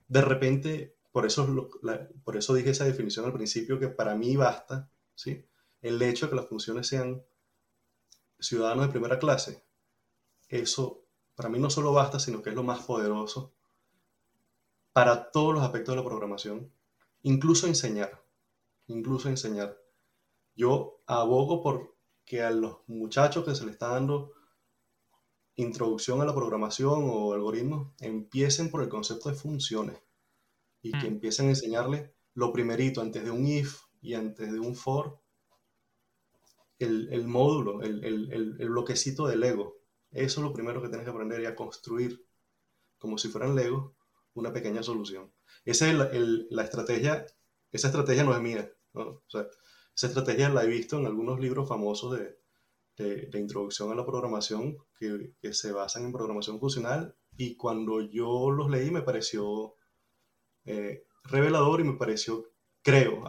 de 0.09 0.20
repente, 0.20 0.96
por 1.12 1.26
eso, 1.26 1.70
por 2.24 2.37
eso 2.37 2.55
dije 2.55 2.70
esa 2.70 2.85
definición 2.85 3.24
al 3.26 3.33
principio, 3.33 3.79
que 3.79 3.88
para 3.88 4.14
mí 4.14 4.37
basta, 4.37 4.90
¿sí? 5.14 5.44
El 5.83 6.00
hecho 6.03 6.26
de 6.26 6.31
que 6.31 6.37
las 6.37 6.48
funciones 6.48 6.87
sean 6.87 7.22
ciudadanos 8.38 8.87
de 8.87 8.92
primera 8.92 9.18
clase, 9.18 9.62
eso 10.48 11.05
para 11.35 11.48
mí 11.48 11.59
no 11.59 11.70
solo 11.70 11.92
basta, 11.92 12.18
sino 12.18 12.42
que 12.42 12.50
es 12.50 12.57
lo 12.57 12.62
más 12.62 12.85
poderoso 12.85 13.53
para 14.92 15.31
todos 15.31 15.55
los 15.55 15.62
aspectos 15.62 15.94
de 15.94 16.03
la 16.03 16.07
programación, 16.07 16.70
incluso 17.23 17.67
enseñar, 17.67 18.23
incluso 18.87 19.29
enseñar. 19.29 19.79
Yo 20.55 21.03
abogo 21.07 21.63
por 21.63 21.97
que 22.25 22.43
a 22.43 22.51
los 22.51 22.79
muchachos 22.87 23.45
que 23.45 23.55
se 23.55 23.65
les 23.65 23.73
está 23.73 23.89
dando 23.89 24.33
introducción 25.57 26.21
a 26.21 26.25
la 26.25 26.35
programación 26.35 27.03
o 27.11 27.33
algoritmos 27.33 27.93
empiecen 27.99 28.71
por 28.71 28.83
el 28.83 28.89
concepto 28.89 29.29
de 29.29 29.35
funciones 29.35 29.99
y 30.81 30.93
que 30.93 31.11
mm. 31.11 31.15
empiecen 31.15 31.47
a 31.47 31.51
enseñarles 31.51 32.11
lo 32.35 32.53
primerito 32.53 33.01
antes 33.01 33.25
de 33.25 33.31
un 33.31 33.47
if 33.47 33.81
y 34.01 34.15
antes 34.15 34.51
de 34.53 34.61
un 34.61 34.75
for, 34.75 35.21
el, 36.79 37.27
módulo, 37.27 37.83
el, 37.83 38.03
el, 38.33 38.71
bloquecito 38.71 39.27
de 39.27 39.37
Lego. 39.37 39.77
Eso 40.11 40.41
es 40.41 40.45
lo 40.45 40.53
primero 40.55 40.81
que 40.81 40.89
tienes 40.89 41.05
que 41.05 41.11
aprender 41.11 41.43
y 41.43 41.47
a 41.47 41.55
construir 41.55 42.25
como 42.99 43.19
si 43.19 43.29
fueran 43.29 43.55
Lego 43.55 43.95
una 44.33 44.53
pequeña 44.53 44.83
solución. 44.83 45.31
Esa 45.64 45.88
es 45.90 45.94
la 46.51 46.62
estrategia, 46.62 47.27
esa 47.73 47.88
estrategia 47.88 48.25
no 48.25 48.35
es 48.35 48.40
mía. 48.40 48.73
esa 49.29 50.07
estrategia 50.07 50.49
la 50.49 50.64
he 50.64 50.68
visto 50.68 50.99
en 50.99 51.07
algunos 51.07 51.38
libros 51.40 51.68
famosos 51.68 52.18
de, 52.18 52.38
de, 52.96 53.38
introducción 53.38 53.90
a 53.90 53.94
la 53.94 54.05
programación 54.05 54.77
que, 54.99 55.33
que, 55.40 55.55
se 55.55 55.73
basan 55.73 56.05
en 56.05 56.12
programación 56.12 56.61
funcional 56.61 57.16
y 57.37 57.57
cuando 57.57 58.01
yo 58.01 58.51
los 58.51 58.70
leí 58.70 58.90
me 58.90 59.03
pareció 59.03 59.75
eh, 60.64 61.05
revelador 61.25 61.81
y 61.81 61.85
me 61.85 61.94
pareció, 61.96 62.51
creo, 62.83 63.25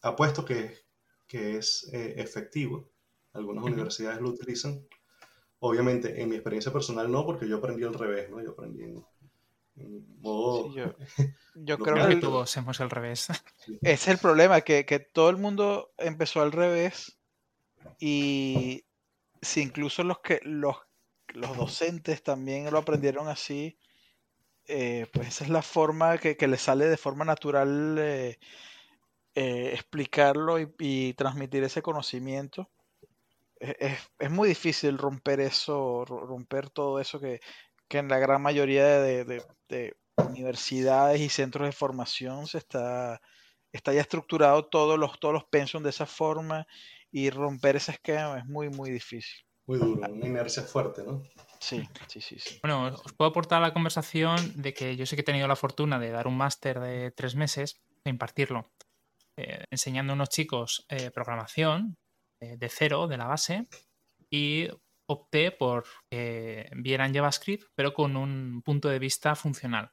apuesto 0.00 0.44
que, 0.44 0.78
que 1.26 1.56
es 1.56 1.88
eh, 1.92 2.14
efectivo. 2.18 2.90
Algunas 3.32 3.64
universidades 3.64 4.20
lo 4.20 4.30
utilizan. 4.30 4.86
Obviamente, 5.60 6.20
en 6.20 6.28
mi 6.28 6.36
experiencia 6.36 6.72
personal 6.72 7.10
no, 7.10 7.24
porque 7.24 7.48
yo 7.48 7.56
aprendí 7.56 7.84
al 7.84 7.94
revés, 7.94 8.28
¿no? 8.30 8.42
Yo 8.42 8.50
aprendí 8.50 8.82
en, 8.82 9.04
modo... 9.74 10.74
yo, 10.74 11.78
creo 11.78 12.08
que 12.08 12.16
todos 12.16 12.56
hemos 12.56 12.80
al 12.80 12.90
revés. 12.90 13.28
Es 13.82 14.08
el 14.08 14.18
problema, 14.18 14.60
que, 14.60 14.84
que 14.84 14.98
todo 14.98 15.30
el 15.30 15.36
mundo 15.36 15.92
empezó 15.98 16.42
al 16.42 16.52
revés 16.52 17.18
y 17.98 18.84
si 19.40 19.60
incluso 19.60 20.04
los 20.04 20.20
que 20.20 20.40
los, 20.42 20.76
los 21.28 21.56
docentes 21.56 22.22
también 22.22 22.70
lo 22.70 22.78
aprendieron 22.78 23.28
así, 23.28 23.78
eh, 24.66 25.06
pues 25.12 25.28
esa 25.28 25.44
es 25.44 25.50
la 25.50 25.62
forma 25.62 26.18
que, 26.18 26.36
que 26.36 26.46
le 26.46 26.56
sale 26.56 26.86
de 26.86 26.96
forma 26.96 27.24
natural 27.24 27.96
eh, 27.98 28.38
eh, 29.34 29.70
explicarlo 29.72 30.58
y, 30.60 31.14
transmitir 31.14 31.64
ese 31.64 31.82
conocimiento. 31.82 32.70
Es, 33.58 33.98
es, 34.18 34.30
muy 34.30 34.48
difícil 34.48 34.98
romper 34.98 35.40
eso, 35.40 36.04
romper 36.04 36.70
todo 36.70 37.00
eso 37.00 37.20
que, 37.20 37.40
que 37.92 37.98
en 37.98 38.08
la 38.08 38.18
gran 38.18 38.40
mayoría 38.40 38.86
de, 38.86 39.26
de, 39.26 39.42
de, 39.68 39.94
universidades 40.30 41.20
y 41.20 41.28
centros 41.28 41.66
de 41.68 41.72
formación 41.72 42.46
se 42.46 42.56
está, 42.56 43.20
está 43.70 43.92
ya 43.92 44.00
estructurado 44.00 44.64
todos 44.64 44.98
los, 44.98 45.20
todos 45.20 45.34
los 45.34 45.82
de 45.82 45.90
esa 45.90 46.06
forma 46.06 46.66
y 47.10 47.28
romper 47.28 47.76
ese 47.76 47.92
esquema 47.92 48.38
es 48.38 48.46
muy, 48.46 48.70
muy 48.70 48.90
difícil. 48.90 49.44
Muy 49.66 49.78
duro, 49.78 50.10
una 50.10 50.26
inercia 50.26 50.62
fuerte, 50.62 51.02
¿no? 51.02 51.22
Sí, 51.60 51.86
sí, 52.08 52.22
sí, 52.22 52.38
sí. 52.38 52.58
Bueno, 52.62 52.86
os 53.04 53.12
puedo 53.12 53.30
aportar 53.30 53.60
la 53.60 53.74
conversación 53.74 54.38
de 54.62 54.72
que 54.72 54.96
yo 54.96 55.04
sé 55.04 55.14
que 55.14 55.20
he 55.20 55.24
tenido 55.24 55.46
la 55.46 55.54
fortuna 55.54 55.98
de 55.98 56.12
dar 56.12 56.26
un 56.26 56.38
máster 56.38 56.80
de 56.80 57.10
tres 57.10 57.34
meses, 57.34 57.82
de 58.06 58.10
impartirlo, 58.10 58.72
eh, 59.36 59.66
enseñando 59.70 60.14
a 60.14 60.16
unos 60.16 60.30
chicos 60.30 60.86
eh, 60.88 61.10
programación 61.10 61.98
eh, 62.40 62.56
de 62.56 62.68
cero, 62.70 63.06
de 63.06 63.18
la 63.18 63.26
base, 63.26 63.68
y 64.30 64.68
opté 65.12 65.50
por 65.52 65.84
que 66.10 66.68
vieran 66.76 67.14
JavaScript, 67.14 67.68
pero 67.74 67.92
con 67.92 68.16
un 68.16 68.62
punto 68.62 68.88
de 68.88 68.98
vista 68.98 69.34
funcional. 69.34 69.92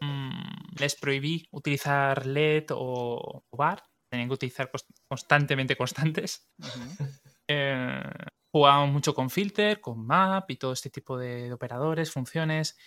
Mm, 0.00 0.76
les 0.78 0.96
prohibí 0.96 1.46
utilizar 1.50 2.26
LED 2.26 2.66
o, 2.70 3.44
o 3.48 3.56
bar, 3.56 3.82
tenían 4.14 4.28
que 4.28 4.34
utilizar 4.34 4.70
constantemente 5.08 5.76
constantes. 5.76 6.48
Eh, 7.46 8.02
jugábamos 8.50 8.90
mucho 8.90 9.14
con 9.14 9.28
filter, 9.28 9.80
con 9.80 10.06
map 10.06 10.50
y 10.50 10.56
todo 10.56 10.72
este 10.72 10.88
tipo 10.88 11.18
de, 11.18 11.52
operadores, 11.52 12.10
funciones. 12.10 12.78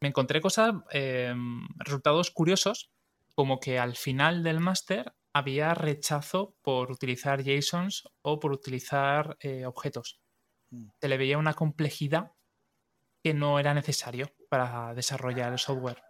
Me 0.00 0.08
encontré 0.08 0.40
cosas, 0.40 0.74
em, 0.90 1.64
resultados 1.78 2.32
curiosos, 2.32 2.90
como 3.36 3.60
que 3.60 3.78
al 3.78 3.94
final 3.94 4.42
del 4.42 4.58
máster 4.58 5.14
había 5.32 5.74
rechazo 5.74 6.56
por 6.62 6.90
utilizar 6.90 7.42
JSONs 7.42 8.08
o 8.22 8.40
por 8.40 8.50
utilizar 8.50 9.36
eh, 9.40 9.64
objetos. 9.66 10.20
Se 11.00 11.08
le 11.08 11.18
veía 11.18 11.38
una 11.38 11.54
complejidad 11.54 12.32
que 13.22 13.34
no 13.34 13.58
era 13.58 13.72
necesario 13.74 14.30
para 14.48 14.94
desarrollar 14.94 15.52
el 15.52 15.58
software. 15.58 16.02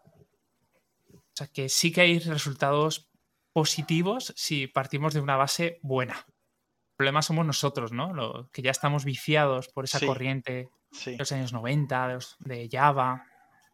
O 1.12 1.36
sea 1.36 1.46
que 1.46 1.68
sí 1.68 1.92
que 1.92 2.02
hay 2.02 2.18
resultados 2.18 3.10
positivos 3.52 4.32
si 4.36 4.66
partimos 4.66 5.14
de 5.14 5.20
una 5.20 5.36
base 5.36 5.78
buena. 5.82 6.26
El 6.26 6.96
problema 6.96 7.22
somos 7.22 7.46
nosotros, 7.46 7.92
¿no? 7.92 8.50
Que 8.52 8.62
ya 8.62 8.70
estamos 8.70 9.04
viciados 9.04 9.68
por 9.68 9.84
esa 9.84 10.04
corriente 10.04 10.68
de 11.06 11.16
los 11.16 11.32
años 11.32 11.52
90, 11.52 12.18
de, 12.40 12.68
Java, 12.70 13.24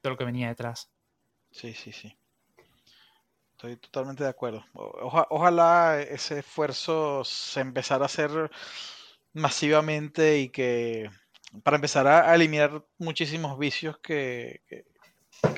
todo 0.00 0.12
lo 0.12 0.16
que 0.16 0.24
venía 0.24 0.48
detrás. 0.48 0.90
Sí, 1.50 1.74
sí, 1.74 1.92
sí. 1.92 2.16
Estoy 3.52 3.76
totalmente 3.76 4.24
de 4.24 4.30
acuerdo. 4.30 4.64
ojalá 4.72 6.00
ese 6.00 6.38
esfuerzo 6.38 7.24
se 7.24 7.60
empezara 7.60 8.04
a 8.04 8.06
hacer 8.06 8.50
masivamente 9.32 10.38
y 10.38 10.48
que 10.48 11.10
para 11.62 11.76
empezar 11.76 12.06
a, 12.06 12.34
eliminar 12.34 12.84
muchísimos 12.98 13.58
vicios 13.58 13.98
que, 13.98 14.62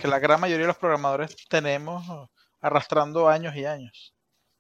que 0.00 0.08
la 0.08 0.18
gran 0.18 0.40
mayoría 0.40 0.64
de 0.64 0.68
los 0.68 0.78
programadores 0.78 1.36
tenemos 1.48 2.30
arrastrando 2.62 3.28
años 3.28 3.54
y 3.56 3.66
años. 3.66 4.14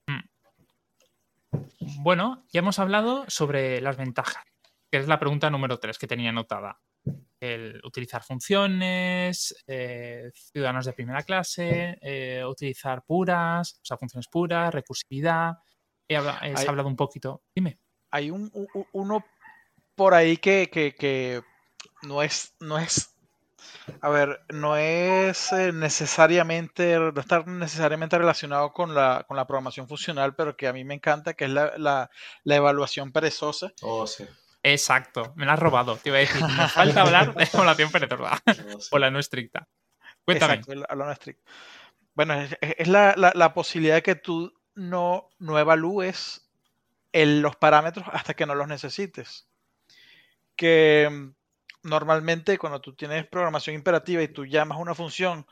Mm. 0.06 2.02
Bueno, 2.02 2.44
ya 2.52 2.60
hemos 2.60 2.78
hablado 2.78 3.24
sobre 3.28 3.80
las 3.80 3.96
ventajas, 3.96 4.44
que 4.90 4.98
es 4.98 5.08
la 5.08 5.18
pregunta 5.18 5.50
número 5.50 5.78
3 5.78 5.98
que 5.98 6.06
tenía 6.06 6.30
anotada. 6.30 6.80
El 7.40 7.80
utilizar 7.84 8.22
funciones, 8.22 9.54
eh, 9.66 10.30
ciudadanos 10.34 10.86
de 10.86 10.92
primera 10.92 11.22
clase, 11.22 11.98
eh, 12.00 12.44
utilizar 12.44 13.04
puras, 13.04 13.80
o 13.82 13.84
sea, 13.84 13.96
funciones 13.96 14.28
puras, 14.28 14.72
recursividad. 14.72 15.54
He, 16.06 16.16
hablado 16.16 16.88
un 16.88 16.96
poquito. 16.96 17.42
Dime. 17.54 17.80
Hay 18.12 18.30
un, 18.30 18.52
uno 18.92 19.24
por 19.96 20.14
ahí 20.14 20.36
que, 20.36 20.70
que 20.70 21.42
no 22.02 22.22
es, 22.22 22.54
no 22.60 22.78
es 22.78 23.12
a 24.00 24.08
ver, 24.08 24.40
no 24.48 24.76
es 24.76 25.52
eh, 25.52 25.72
necesariamente, 25.72 26.98
no 26.98 27.20
está 27.20 27.42
necesariamente 27.46 28.18
relacionado 28.18 28.72
con 28.72 28.94
la, 28.94 29.24
con 29.26 29.36
la 29.36 29.46
programación 29.46 29.88
funcional, 29.88 30.34
pero 30.34 30.56
que 30.56 30.68
a 30.68 30.72
mí 30.72 30.84
me 30.84 30.94
encanta, 30.94 31.34
que 31.34 31.44
es 31.44 31.50
la, 31.50 31.72
la, 31.78 32.10
la 32.44 32.56
evaluación 32.56 33.12
perezosa. 33.12 33.72
Oh, 33.82 34.06
sí. 34.06 34.24
Exacto, 34.62 35.32
me 35.36 35.46
la 35.46 35.54
has 35.54 35.58
robado. 35.58 35.96
Te 35.96 36.10
iba 36.10 36.18
a 36.18 36.20
decir, 36.20 36.40
nos 36.40 36.72
falta 36.72 37.02
hablar 37.02 37.34
de 37.34 37.44
evaluación 37.44 37.90
perezosa 37.90 38.42
oh, 38.76 38.78
o 38.96 38.98
la 38.98 39.10
no 39.10 39.18
estricta. 39.18 39.68
Cuéntame. 40.24 40.54
Exacto, 40.54 40.74
la, 40.74 40.94
no 40.94 41.10
estricta. 41.10 41.50
Bueno, 42.14 42.34
es, 42.34 42.56
es 42.60 42.88
la, 42.88 43.14
la, 43.16 43.54
posibilidad 43.54 43.96
de 43.96 44.02
que 44.02 44.14
tú 44.14 44.52
no, 44.74 45.30
no 45.38 45.58
evalúes 45.58 46.51
el, 47.12 47.40
los 47.40 47.56
parámetros 47.56 48.06
hasta 48.12 48.34
que 48.34 48.46
no 48.46 48.54
los 48.54 48.68
necesites. 48.68 49.48
Que 50.56 51.30
normalmente 51.82 52.58
cuando 52.58 52.80
tú 52.80 52.94
tienes 52.94 53.26
programación 53.26 53.74
imperativa 53.74 54.22
y 54.22 54.28
tú 54.28 54.46
llamas 54.46 54.78
una 54.78 54.94
función 54.94 55.46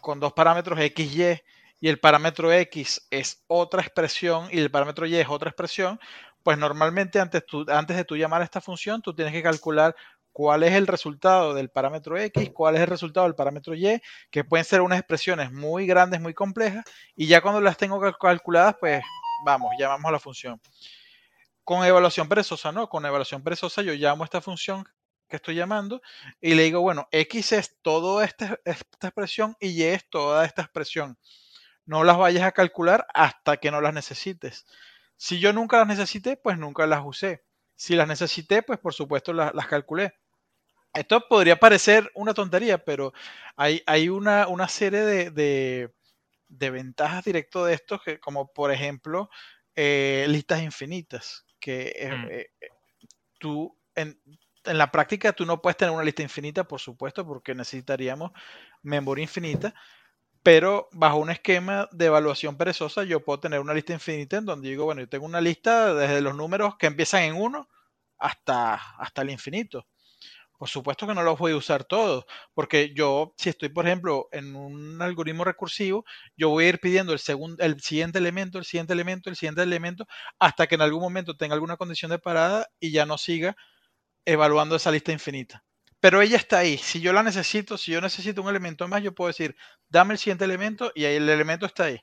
con 0.00 0.20
dos 0.20 0.32
parámetros 0.32 0.78
x, 0.80 1.14
y 1.14 1.40
y 1.80 1.88
el 1.88 1.98
parámetro 1.98 2.52
X 2.52 3.06
es 3.10 3.42
otra 3.46 3.80
expresión 3.80 4.48
y 4.52 4.58
el 4.58 4.70
parámetro 4.70 5.06
Y 5.06 5.16
es 5.16 5.28
otra 5.28 5.48
expresión, 5.48 5.98
pues 6.42 6.58
normalmente 6.58 7.18
antes, 7.18 7.42
antes 7.68 7.96
de 7.96 8.04
tú 8.04 8.16
llamar 8.16 8.42
a 8.42 8.44
esta 8.44 8.60
función, 8.60 9.00
tú 9.02 9.14
tienes 9.14 9.32
que 9.32 9.42
calcular 9.42 9.96
cuál 10.32 10.62
es 10.62 10.74
el 10.74 10.86
resultado 10.86 11.54
del 11.54 11.70
parámetro 11.70 12.18
X, 12.18 12.50
cuál 12.54 12.76
es 12.76 12.82
el 12.82 12.86
resultado 12.86 13.26
del 13.26 13.34
parámetro 13.34 13.74
Y, 13.74 14.00
que 14.30 14.44
pueden 14.44 14.64
ser 14.64 14.82
unas 14.82 14.98
expresiones 14.98 15.50
muy 15.52 15.86
grandes, 15.86 16.20
muy 16.20 16.34
complejas, 16.34 16.84
y 17.16 17.26
ya 17.26 17.40
cuando 17.40 17.60
las 17.60 17.76
tengo 17.78 18.00
calculadas, 18.12 18.76
pues 18.78 19.02
vamos, 19.44 19.72
llamamos 19.78 20.08
a 20.08 20.12
la 20.12 20.18
función. 20.18 20.60
Con 21.64 21.84
evaluación 21.84 22.28
perezosa, 22.28 22.72
¿no? 22.72 22.88
Con 22.88 23.04
evaluación 23.06 23.42
perezosa 23.42 23.82
yo 23.82 23.92
llamo 23.94 24.24
a 24.24 24.26
esta 24.26 24.40
función 24.40 24.84
que 25.28 25.36
estoy 25.36 25.54
llamando 25.54 26.02
y 26.40 26.54
le 26.54 26.64
digo, 26.64 26.80
bueno, 26.80 27.08
X 27.12 27.52
es 27.52 27.78
toda 27.82 28.24
esta, 28.24 28.58
esta 28.64 29.08
expresión 29.08 29.56
y 29.60 29.68
Y 29.68 29.84
es 29.84 30.08
toda 30.10 30.44
esta 30.44 30.62
expresión. 30.62 31.16
No 31.86 32.04
las 32.04 32.18
vayas 32.18 32.44
a 32.44 32.52
calcular 32.52 33.06
hasta 33.14 33.56
que 33.56 33.70
no 33.70 33.80
las 33.80 33.94
necesites. 33.94 34.66
Si 35.16 35.38
yo 35.38 35.52
nunca 35.52 35.78
las 35.78 35.86
necesité, 35.86 36.36
pues 36.36 36.58
nunca 36.58 36.86
las 36.86 37.02
usé. 37.04 37.44
Si 37.76 37.94
las 37.94 38.08
necesité, 38.08 38.62
pues 38.62 38.78
por 38.78 38.94
supuesto 38.94 39.32
las, 39.32 39.66
calculé. 39.66 40.14
Esto 40.92 41.26
podría 41.28 41.60
parecer 41.60 42.10
una 42.14 42.34
tontería, 42.34 42.84
pero 42.84 43.12
hay, 43.56 43.82
hay 43.86 44.08
una, 44.08 44.46
serie 44.68 45.30
de, 45.30 45.92
ventajas 46.70 47.24
directo 47.24 47.64
de 47.64 47.74
esto, 47.74 48.00
que, 48.00 48.18
como 48.20 48.52
por 48.52 48.72
ejemplo 48.72 49.30
eh, 49.74 50.26
listas 50.28 50.62
infinitas, 50.62 51.46
que 51.58 51.92
eh, 51.96 52.16
mm. 52.16 52.26
eh, 52.30 52.50
tú 53.38 53.76
en, 53.94 54.20
en, 54.64 54.78
la 54.78 54.90
práctica 54.90 55.32
tú 55.32 55.46
no 55.46 55.62
puedes 55.62 55.76
tener 55.76 55.94
una 55.94 56.04
lista 56.04 56.22
infinita, 56.22 56.64
por 56.64 56.80
supuesto, 56.80 57.26
porque 57.26 57.54
necesitaríamos 57.54 58.32
memoria 58.82 59.22
infinita, 59.22 59.74
pero 60.42 60.88
bajo 60.92 61.18
un 61.18 61.30
esquema 61.30 61.88
de 61.92 62.06
evaluación 62.06 62.56
perezosa 62.56 63.04
yo 63.04 63.24
puedo 63.24 63.40
tener 63.40 63.60
una 63.60 63.74
lista 63.74 63.92
infinita 63.92 64.38
en 64.38 64.46
donde 64.46 64.70
digo, 64.70 64.84
bueno, 64.84 65.02
yo 65.02 65.08
tengo 65.08 65.26
una 65.26 65.40
lista 65.40 65.94
desde 65.94 66.20
los 66.20 66.34
números 66.34 66.76
que 66.76 66.86
empiezan 66.86 67.22
en 67.24 67.34
1 67.34 67.68
hasta, 68.18 68.74
hasta 68.74 69.22
el 69.22 69.30
infinito. 69.30 69.86
Por 70.60 70.68
supuesto 70.68 71.06
que 71.06 71.14
no 71.14 71.22
los 71.22 71.38
voy 71.38 71.52
a 71.52 71.56
usar 71.56 71.84
todos, 71.84 72.26
porque 72.52 72.92
yo, 72.94 73.32
si 73.38 73.48
estoy, 73.48 73.70
por 73.70 73.86
ejemplo, 73.86 74.28
en 74.30 74.54
un 74.54 75.00
algoritmo 75.00 75.42
recursivo, 75.42 76.04
yo 76.36 76.50
voy 76.50 76.66
a 76.66 76.68
ir 76.68 76.80
pidiendo 76.80 77.14
el, 77.14 77.20
el 77.60 77.80
siguiente 77.80 78.18
elemento, 78.18 78.58
el 78.58 78.66
siguiente 78.66 78.92
elemento, 78.92 79.30
el 79.30 79.36
siguiente 79.36 79.62
elemento, 79.62 80.06
hasta 80.38 80.66
que 80.66 80.74
en 80.74 80.82
algún 80.82 81.00
momento 81.00 81.34
tenga 81.34 81.54
alguna 81.54 81.78
condición 81.78 82.10
de 82.10 82.18
parada 82.18 82.66
y 82.78 82.92
ya 82.92 83.06
no 83.06 83.16
siga 83.16 83.56
evaluando 84.26 84.76
esa 84.76 84.90
lista 84.90 85.12
infinita 85.12 85.64
pero 86.00 86.22
ella 86.22 86.36
está 86.36 86.58
ahí. 86.58 86.78
Si 86.78 87.00
yo 87.00 87.12
la 87.12 87.22
necesito, 87.22 87.78
si 87.78 87.92
yo 87.92 88.00
necesito 88.00 88.42
un 88.42 88.48
elemento 88.48 88.88
más, 88.88 89.02
yo 89.02 89.14
puedo 89.14 89.28
decir, 89.28 89.56
dame 89.88 90.14
el 90.14 90.18
siguiente 90.18 90.44
elemento 90.46 90.92
y 90.94 91.04
ahí 91.06 91.16
el 91.16 91.28
elemento 91.28 91.66
está 91.66 91.84
ahí. 91.84 92.00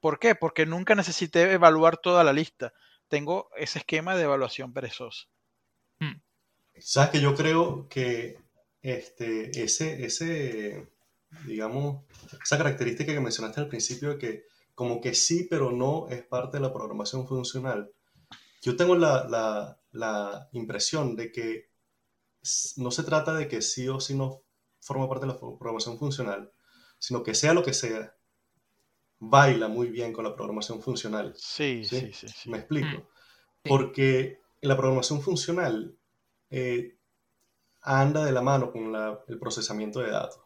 ¿Por 0.00 0.18
qué? 0.18 0.34
Porque 0.34 0.66
nunca 0.66 0.94
necesité 0.94 1.52
evaluar 1.52 1.98
toda 1.98 2.24
la 2.24 2.32
lista. 2.32 2.72
Tengo 3.08 3.50
ese 3.56 3.80
esquema 3.80 4.16
de 4.16 4.24
evaluación 4.24 4.72
perezosa. 4.72 5.26
Sabes 6.78 7.10
que 7.10 7.20
yo 7.20 7.34
creo 7.34 7.88
que 7.88 8.38
este, 8.82 9.62
ese, 9.62 10.04
ese, 10.04 10.88
digamos, 11.46 12.04
esa 12.42 12.58
característica 12.58 13.12
que 13.12 13.20
mencionaste 13.20 13.60
al 13.60 13.68
principio 13.68 14.10
de 14.10 14.18
que 14.18 14.44
como 14.74 15.00
que 15.00 15.14
sí, 15.14 15.46
pero 15.48 15.72
no 15.72 16.08
es 16.08 16.22
parte 16.22 16.58
de 16.58 16.62
la 16.62 16.72
programación 16.72 17.26
funcional. 17.26 17.90
Yo 18.62 18.76
tengo 18.76 18.94
la, 18.94 19.78
la 19.92 20.48
impresión 20.52 21.16
de 21.16 21.32
que 21.32 21.70
no 22.76 22.90
se 22.90 23.02
trata 23.02 23.34
de 23.34 23.48
que 23.48 23.62
sí 23.62 23.88
o 23.88 24.00
sí 24.00 24.14
no 24.14 24.42
forma 24.80 25.08
parte 25.08 25.26
de 25.26 25.32
la 25.32 25.38
programación 25.38 25.98
funcional, 25.98 26.52
sino 26.98 27.22
que 27.22 27.34
sea 27.34 27.54
lo 27.54 27.62
que 27.62 27.72
sea, 27.72 28.14
baila 29.18 29.68
muy 29.68 29.88
bien 29.88 30.12
con 30.12 30.24
la 30.24 30.34
programación 30.34 30.80
funcional. 30.80 31.34
Sí, 31.36 31.84
sí, 31.84 32.12
sí. 32.12 32.50
Me 32.50 32.58
explico. 32.58 32.88
Mm. 32.88 33.68
Porque 33.68 34.40
la 34.60 34.76
programación 34.76 35.22
funcional 35.22 35.96
eh, 36.50 36.98
anda 37.82 38.24
de 38.24 38.32
la 38.32 38.42
mano 38.42 38.72
con 38.72 38.94
el 39.28 39.38
procesamiento 39.38 40.00
de 40.00 40.10
datos 40.10 40.40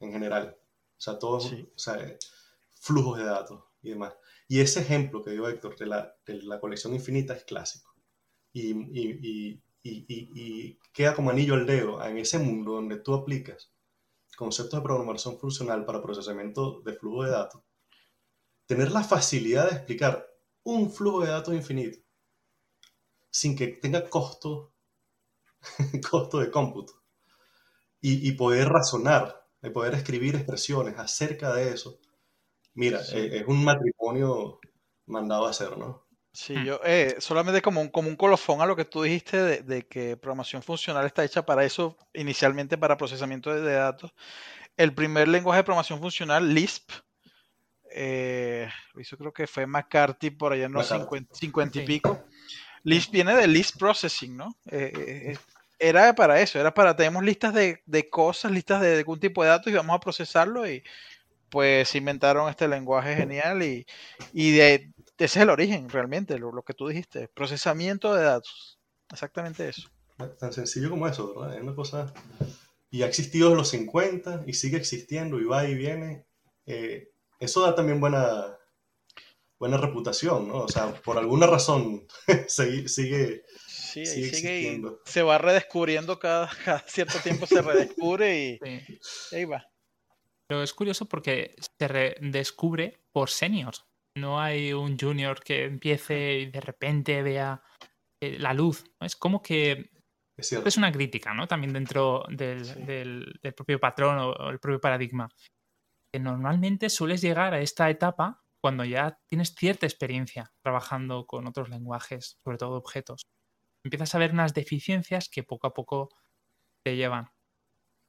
en 0.00 0.12
general. 0.12 0.56
O 0.60 1.00
sea, 1.00 1.18
todos, 1.18 1.52
o 1.52 1.78
sea, 1.78 2.16
flujos 2.80 3.18
de 3.18 3.24
datos 3.24 3.62
y 3.82 3.90
demás. 3.90 4.14
Y 4.48 4.60
ese 4.60 4.80
ejemplo 4.80 5.22
que 5.22 5.32
dio 5.32 5.48
Héctor 5.48 5.76
de 5.76 5.86
la, 5.86 6.14
de 6.26 6.42
la 6.42 6.60
colección 6.60 6.94
infinita 6.94 7.34
es 7.34 7.44
clásico. 7.44 7.94
y, 8.52 9.62
y, 9.82 10.78
queda 10.92 11.14
como 11.14 11.30
anillo 11.30 11.54
al 11.54 11.66
dedo 11.66 12.02
en 12.04 12.18
ese 12.18 12.38
mundo 12.38 12.72
donde 12.72 12.98
tú 12.98 13.14
aplicas 13.14 13.72
conceptos 14.36 14.78
de 14.78 14.84
programación 14.84 15.38
funcional 15.38 15.84
para 15.84 16.02
procesamiento 16.02 16.80
de 16.82 16.92
flujo 16.94 17.24
de 17.24 17.30
datos, 17.30 17.62
tener 18.66 18.90
la 18.92 19.02
facilidad 19.02 19.70
de 19.70 19.76
explicar 19.76 20.28
un 20.62 20.92
flujo 20.92 21.22
de 21.22 21.28
datos 21.28 21.54
infinito 21.54 21.98
sin 23.30 23.56
que 23.56 23.68
tenga 23.68 24.08
costo, 24.08 24.74
costo 26.10 26.38
de 26.38 26.50
cómputo 26.50 26.94
y, 28.00 28.32
poder 28.32 28.68
razonar, 28.68 29.44
y 29.62 29.70
poder 29.70 29.94
escribir 29.94 30.36
expresiones 30.36 30.98
acerca 30.98 31.52
de 31.52 31.72
eso. 31.72 31.98
Mira, 32.74 33.00
es 33.00 33.46
un 33.46 33.64
matrimonio 33.64 34.60
mandado 35.06 35.46
a 35.46 35.50
hacer, 35.50 35.76
¿no? 35.76 36.06
Sí, 36.32 36.54
mm. 36.54 36.64
yo 36.64 36.80
eh, 36.84 37.16
solamente 37.18 37.62
como 37.62 37.80
un, 37.80 37.88
como 37.88 38.08
un 38.08 38.16
colofón 38.16 38.60
a 38.60 38.66
lo 38.66 38.76
que 38.76 38.84
tú 38.84 39.02
dijiste 39.02 39.62
de, 39.62 39.86
que 39.86 40.16
programación 40.16 40.62
funcional 40.62 41.04
está 41.06 41.24
hecha 41.24 41.44
para 41.44 41.64
eso, 41.64 41.96
inicialmente 42.14 42.78
para 42.78 42.96
procesamiento 42.96 43.52
de, 43.52 43.72
datos. 43.72 44.12
El 44.76 44.94
primer 44.94 45.26
lenguaje 45.26 45.58
de 45.58 45.64
programación 45.64 46.00
funcional, 46.00 46.54
Lisp, 46.54 46.92
eh, 47.90 48.68
eso 48.96 49.16
creo 49.16 49.32
que 49.32 49.48
fue 49.48 49.66
McCarthy 49.66 50.30
por 50.30 50.52
allá 50.52 50.66
en 50.66 50.72
los 50.72 50.86
50, 50.86 51.80
y 51.80 51.86
pico. 51.86 52.24
Lisp 52.84 53.10
viene 53.10 53.34
de 53.34 53.48
Lisp 53.48 53.76
Processing, 53.76 54.36
¿no? 54.36 54.54
Eh, 54.66 55.36
era 55.78 56.14
para 56.14 56.40
eso, 56.40 56.58
era 56.58 56.74
para, 56.74 56.96
tenemos 56.96 57.22
listas 57.24 57.54
de, 57.54 58.08
cosas, 58.10 58.50
listas 58.50 58.80
de, 58.80 58.98
algún 58.98 59.20
tipo 59.20 59.42
de 59.42 59.50
datos 59.50 59.72
y 59.72 59.76
vamos 59.76 59.96
a 59.96 60.00
procesarlo 60.00 60.68
y 60.68 60.82
pues 61.48 61.94
inventaron 61.94 62.50
este 62.50 62.68
lenguaje 62.68 63.16
genial 63.16 63.62
y, 63.62 63.86
y 64.32 64.52
de, 64.52 64.92
ese 65.18 65.40
es 65.40 65.42
el 65.42 65.50
origen 65.50 65.88
realmente, 65.88 66.38
lo, 66.38 66.62
que 66.62 66.74
tú 66.74 66.88
dijiste, 66.88 67.28
procesamiento 67.28 68.14
de 68.14 68.22
datos. 68.22 68.78
Exactamente 69.10 69.68
eso. 69.68 69.88
Tan 70.38 70.52
sencillo 70.52 70.90
como 70.90 71.08
eso, 71.08 71.34
¿verdad? 71.34 71.56
Es 71.56 71.62
una 71.62 71.74
cosa... 71.74 72.12
Y 72.90 73.02
ha 73.02 73.06
existido 73.06 73.48
desde 73.48 73.58
los 73.58 73.68
50 73.68 74.44
y 74.46 74.54
sigue 74.54 74.78
existiendo 74.78 75.38
y 75.38 75.44
va 75.44 75.68
y 75.68 75.74
viene. 75.74 76.24
Eh, 76.64 77.10
eso 77.38 77.60
da 77.60 77.74
también 77.74 78.00
buena, 78.00 78.56
buena 79.58 79.76
reputación, 79.76 80.48
¿no? 80.48 80.62
O 80.62 80.68
sea, 80.68 80.94
por 81.02 81.18
alguna 81.18 81.46
razón 81.46 82.06
sigue, 82.48 83.44
sí, 84.06 84.30
sigue, 84.30 84.82
se 85.04 85.22
va 85.22 85.38
redescubriendo 85.38 86.18
cada, 86.20 86.48
cierto 86.86 87.18
tiempo, 87.18 87.46
se 87.46 87.62
redescubre 87.62 88.38
y, 88.38 88.58
y 89.32 89.36
ahí 89.36 89.44
va. 89.44 89.66
Pero 90.48 90.62
es 90.62 90.72
curioso 90.72 91.06
porque 91.06 91.54
se 91.78 91.88
redescubre 91.88 93.00
por 93.12 93.28
seniors. 93.28 93.86
No 94.16 94.40
hay 94.40 94.72
un 94.72 94.98
junior 94.98 95.42
que 95.42 95.64
empiece 95.64 96.38
y 96.38 96.46
de 96.46 96.60
repente 96.60 97.22
vea 97.22 97.62
eh, 98.22 98.38
la 98.38 98.54
luz. 98.54 98.84
Es 99.00 99.14
como 99.14 99.42
que 99.42 99.90
es, 100.38 100.76
una 100.76 100.92
crítica, 100.92 101.34
¿no? 101.34 101.46
También 101.46 101.72
dentro 101.72 102.24
del, 102.28 103.40
propio 103.56 103.78
patrón 103.78 104.18
o, 104.18 104.50
el 104.50 104.58
propio 104.58 104.80
paradigma. 104.80 105.28
Que 106.12 106.20
normalmente 106.20 106.88
sueles 106.88 107.20
llegar 107.20 107.54
a 107.54 107.60
esta 107.60 107.90
etapa 107.90 108.42
cuando 108.62 108.84
ya 108.84 109.18
tienes 109.26 109.54
cierta 109.54 109.86
experiencia 109.86 110.52
trabajando 110.62 111.26
con 111.26 111.46
otros 111.46 111.68
lenguajes, 111.68 112.38
sobre 112.42 112.58
todo 112.58 112.76
objetos. 112.76 113.22
Empiezas 113.84 114.14
a 114.14 114.18
ver 114.18 114.32
unas 114.32 114.54
deficiencias 114.54 115.28
que 115.28 115.42
poco 115.42 115.66
a 115.66 115.74
poco 115.74 116.10
te 116.84 116.96
llevan. 116.96 117.30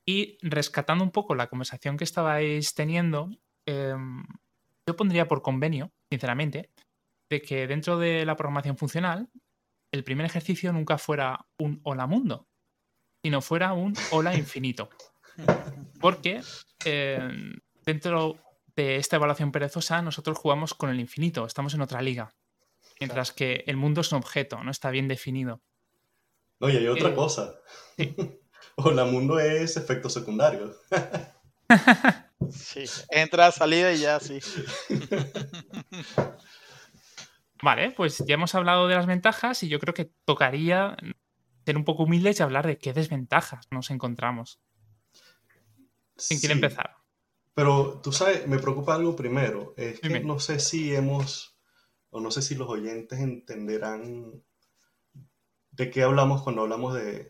Y 0.05 0.37
rescatando 0.41 1.03
un 1.03 1.11
poco 1.11 1.35
la 1.35 1.47
conversación 1.47 1.97
que 1.97 2.03
estabais 2.03 2.73
teniendo, 2.73 3.29
em, 3.65 4.25
yo 4.87 4.95
pondría 4.95 5.27
por 5.27 5.41
convenio, 5.41 5.91
sinceramente, 6.09 6.71
de 7.29 7.41
que 7.41 7.67
dentro 7.67 7.99
de 7.99 8.25
la 8.25 8.35
programación 8.35 8.77
funcional, 8.77 9.29
el 9.91 10.03
primer 10.03 10.25
ejercicio 10.25 10.73
nunca 10.73 10.97
fuera 10.97 11.45
un 11.57 11.79
hola 11.83 12.07
mundo, 12.07 12.47
sino 13.23 13.41
fuera 13.41 13.73
un 13.73 13.93
hola 14.11 14.35
infinito. 14.35 14.89
Porque 15.99 16.41
eh, 16.85 17.29
dentro 17.85 18.37
de 18.75 18.95
esta 18.97 19.17
evaluación 19.17 19.51
perezosa 19.51 20.01
nosotros 20.01 20.37
jugamos 20.37 20.73
con 20.73 20.89
el 20.89 20.99
infinito, 20.99 21.45
estamos 21.45 21.73
en 21.73 21.81
otra 21.81 22.01
liga. 22.01 22.33
Mientras 22.99 23.31
que 23.31 23.63
el 23.67 23.77
mundo 23.77 24.01
es 24.01 24.11
un 24.11 24.17
objeto, 24.17 24.63
no 24.63 24.71
está 24.71 24.89
bien 24.89 25.07
definido. 25.07 25.61
No, 26.59 26.69
y 26.69 26.77
hay 26.77 26.87
otra 26.87 27.09
eh, 27.09 27.15
cosa. 27.15 27.55
Hola 28.75 29.05
mundo 29.05 29.39
es 29.39 29.77
efecto 29.77 30.09
secundario. 30.09 30.75
Sí, 32.51 32.85
entra, 33.09 33.51
salida 33.51 33.91
y 33.93 33.99
ya, 33.99 34.19
sí. 34.19 34.39
Vale, 37.61 37.91
pues 37.91 38.23
ya 38.25 38.35
hemos 38.35 38.55
hablado 38.55 38.87
de 38.87 38.95
las 38.95 39.05
ventajas 39.05 39.61
y 39.63 39.67
yo 39.67 39.79
creo 39.79 39.93
que 39.93 40.13
tocaría 40.25 40.95
ser 41.65 41.77
un 41.77 41.83
poco 41.83 42.03
humildes 42.03 42.39
y 42.39 42.43
hablar 42.43 42.65
de 42.65 42.77
qué 42.77 42.93
desventajas 42.93 43.67
nos 43.71 43.91
encontramos. 43.91 44.61
¿Quién 46.27 46.39
quiere 46.39 46.55
empezar? 46.55 46.95
Pero 47.53 47.99
tú 48.01 48.13
sabes, 48.13 48.47
me 48.47 48.59
preocupa 48.59 48.95
algo 48.95 49.15
primero. 49.15 49.73
Es 49.75 49.99
que 49.99 50.21
no 50.21 50.39
sé 50.39 50.59
si 50.59 50.95
hemos, 50.95 51.48
o 52.11 52.19
no 52.19 52.31
sé 52.31 52.41
si 52.41 52.55
los 52.55 52.69
oyentes 52.69 53.19
entenderán 53.19 54.43
de 55.71 55.89
qué 55.89 56.03
hablamos 56.03 56.41
cuando 56.41 56.63
hablamos 56.63 56.93
de 56.95 57.29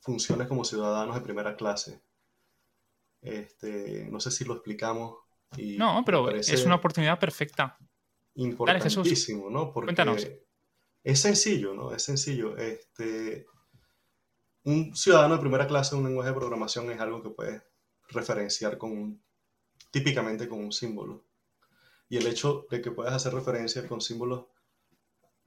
funciones 0.00 0.48
como 0.48 0.64
ciudadanos 0.64 1.14
de 1.14 1.20
primera 1.20 1.56
clase. 1.56 2.02
Este, 3.20 4.06
no 4.10 4.20
sé 4.20 4.30
si 4.30 4.44
lo 4.44 4.54
explicamos. 4.54 5.18
no, 5.56 6.02
pero 6.04 6.30
es 6.30 6.64
una 6.64 6.76
oportunidad 6.76 7.18
perfecta. 7.18 7.76
Importantísimo, 8.36 9.50
¿no? 9.50 9.72
Porque 9.72 9.88
Cuéntanos. 9.88 10.26
es 11.02 11.20
sencillo, 11.20 11.74
¿no? 11.74 11.92
Es 11.92 12.02
sencillo. 12.02 12.56
Este, 12.56 13.46
un 14.64 14.94
ciudadano 14.94 15.34
de 15.34 15.40
primera 15.40 15.66
clase, 15.66 15.94
un 15.94 16.04
lenguaje 16.04 16.30
de 16.30 16.36
programación 16.36 16.90
es 16.90 17.00
algo 17.00 17.22
que 17.22 17.30
puede 17.30 17.62
referenciar 18.08 18.78
con 18.78 19.22
típicamente 19.90 20.48
con 20.48 20.58
un 20.58 20.72
símbolo. 20.72 21.24
Y 22.08 22.18
el 22.18 22.26
hecho 22.26 22.66
de 22.70 22.80
que 22.80 22.90
puedas 22.90 23.14
hacer 23.14 23.34
referencia 23.34 23.86
con 23.88 24.00
símbolos 24.00 24.46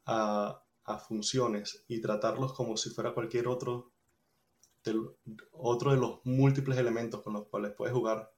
a, 0.06 0.64
funciones 1.08 1.84
y 1.90 2.00
tratarlos 2.00 2.54
como 2.54 2.78
si 2.78 2.90
fuera 2.92 3.14
cualquier 3.14 3.50
otro 3.50 3.92
de, 4.86 4.98
otro 5.52 5.92
de 5.92 5.98
los 5.98 6.22
múltiples 6.24 6.78
elementos 6.78 7.22
con 7.24 7.34
los 7.34 7.46
cuales 7.48 7.74
puedes 7.74 7.94
jugar, 7.94 8.32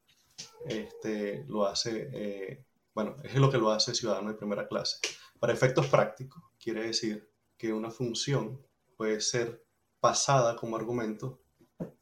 este, 0.66 1.46
lo 1.48 1.68
hace, 1.68 2.10
eh, 2.12 2.66
bueno, 2.96 3.18
es 3.24 3.36
lo 3.36 3.52
que 3.52 3.60
lo 3.60 3.70
hace 3.70 3.94
ciudadano 3.94 4.30
de 4.30 4.38
primera 4.38 4.68
clase. 4.68 4.98
Para 5.40 5.54
efectos 5.54 5.86
prácticos, 5.88 6.44
quiere 6.60 6.88
decir 6.88 7.30
que 7.56 7.72
una 7.72 7.92
función 7.92 8.60
puede 8.98 9.22
ser 9.22 9.64
pasada 10.00 10.56
como 10.56 10.76
argumento 10.76 11.40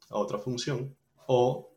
a 0.09 0.17
otra 0.17 0.37
función 0.39 0.95
o 1.27 1.73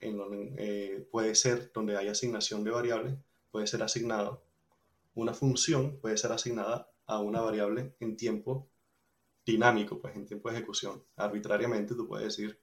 eh, 0.00 1.08
puede 1.10 1.34
ser 1.34 1.72
donde 1.72 1.96
hay 1.96 2.08
asignación 2.08 2.62
de 2.64 2.70
variables, 2.70 3.18
puede 3.58 3.66
ser 3.66 3.82
asignado. 3.82 4.44
Una 5.14 5.34
función 5.34 5.98
puede 5.98 6.16
ser 6.16 6.30
asignada 6.30 6.92
a 7.06 7.18
una 7.18 7.40
variable 7.40 7.96
en 7.98 8.16
tiempo 8.16 8.70
dinámico, 9.44 10.00
pues 10.00 10.14
en 10.14 10.26
tiempo 10.26 10.48
de 10.48 10.58
ejecución. 10.58 11.02
Arbitrariamente 11.16 11.96
tú 11.96 12.06
puedes 12.06 12.28
decir, 12.28 12.60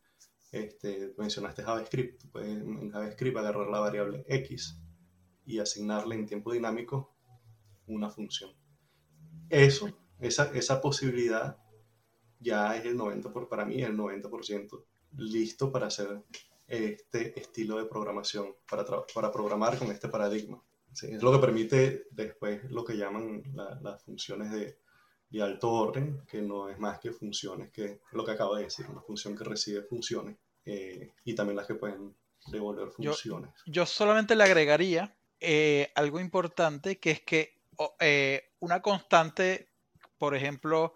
este, 0.53 1.13
mencionaste 1.17 1.63
JavaScript, 1.63 2.21
tú 2.21 2.29
puedes 2.29 2.49
en 2.49 2.89
JavaScript 2.91 3.35
agarrar 3.35 3.67
la 3.67 3.81
variable 3.81 4.23
X 4.29 4.79
y 5.45 5.59
asignarle 5.59 6.15
en 6.15 6.27
tiempo 6.27 6.53
dinámico 6.53 7.13
una 7.87 8.09
función. 8.09 8.51
Eso, 9.49 9.89
esa, 10.21 10.49
esa 10.53 10.79
posibilidad 10.79 11.57
ya 12.39 12.77
es 12.77 12.85
el 12.85 12.97
90%, 12.97 13.33
por, 13.33 13.49
para 13.49 13.65
mí 13.65 13.81
el 13.81 13.97
90% 13.97 14.81
listo 15.17 15.73
para 15.73 15.87
hacer 15.87 16.23
este 16.67 17.37
estilo 17.37 17.79
de 17.79 17.85
programación, 17.85 18.55
para, 18.69 18.85
para 19.13 19.29
programar 19.29 19.77
con 19.77 19.91
este 19.91 20.07
paradigma. 20.07 20.63
Es 21.03 21.21
lo 21.21 21.31
que 21.31 21.39
permite 21.39 22.07
después 22.11 22.63
lo 22.71 22.83
que 22.83 22.97
llaman 22.97 23.43
las 23.81 24.03
funciones 24.03 24.51
de, 24.51 24.79
de, 25.29 25.41
alto 25.41 25.71
orden, 25.71 26.23
que 26.27 26.41
no 26.41 26.69
es 26.69 26.79
más 26.79 26.99
que 26.99 27.11
funciones, 27.11 27.71
que 27.71 28.01
lo 28.11 28.25
que 28.25 28.31
acabo 28.31 28.55
de 28.55 28.63
decir, 28.63 28.85
una 28.89 29.01
función 29.01 29.35
que 29.35 29.43
recibe 29.43 29.83
funciones 29.83 30.37
eh, 30.65 31.13
y 31.23 31.35
también 31.35 31.57
las 31.57 31.67
que 31.67 31.75
pueden 31.75 32.15
devolver 32.47 32.89
funciones. 32.89 33.51
Yo, 33.65 33.85
solamente 33.85 34.35
le 34.35 34.43
agregaría 34.43 35.15
eh, 35.39 35.91
algo 35.95 36.19
importante, 36.19 36.99
que 36.99 37.11
es 37.11 37.21
que 37.21 37.61
eh, 37.99 38.53
una 38.59 38.81
constante, 38.81 39.69
por 40.17 40.35
ejemplo, 40.35 40.95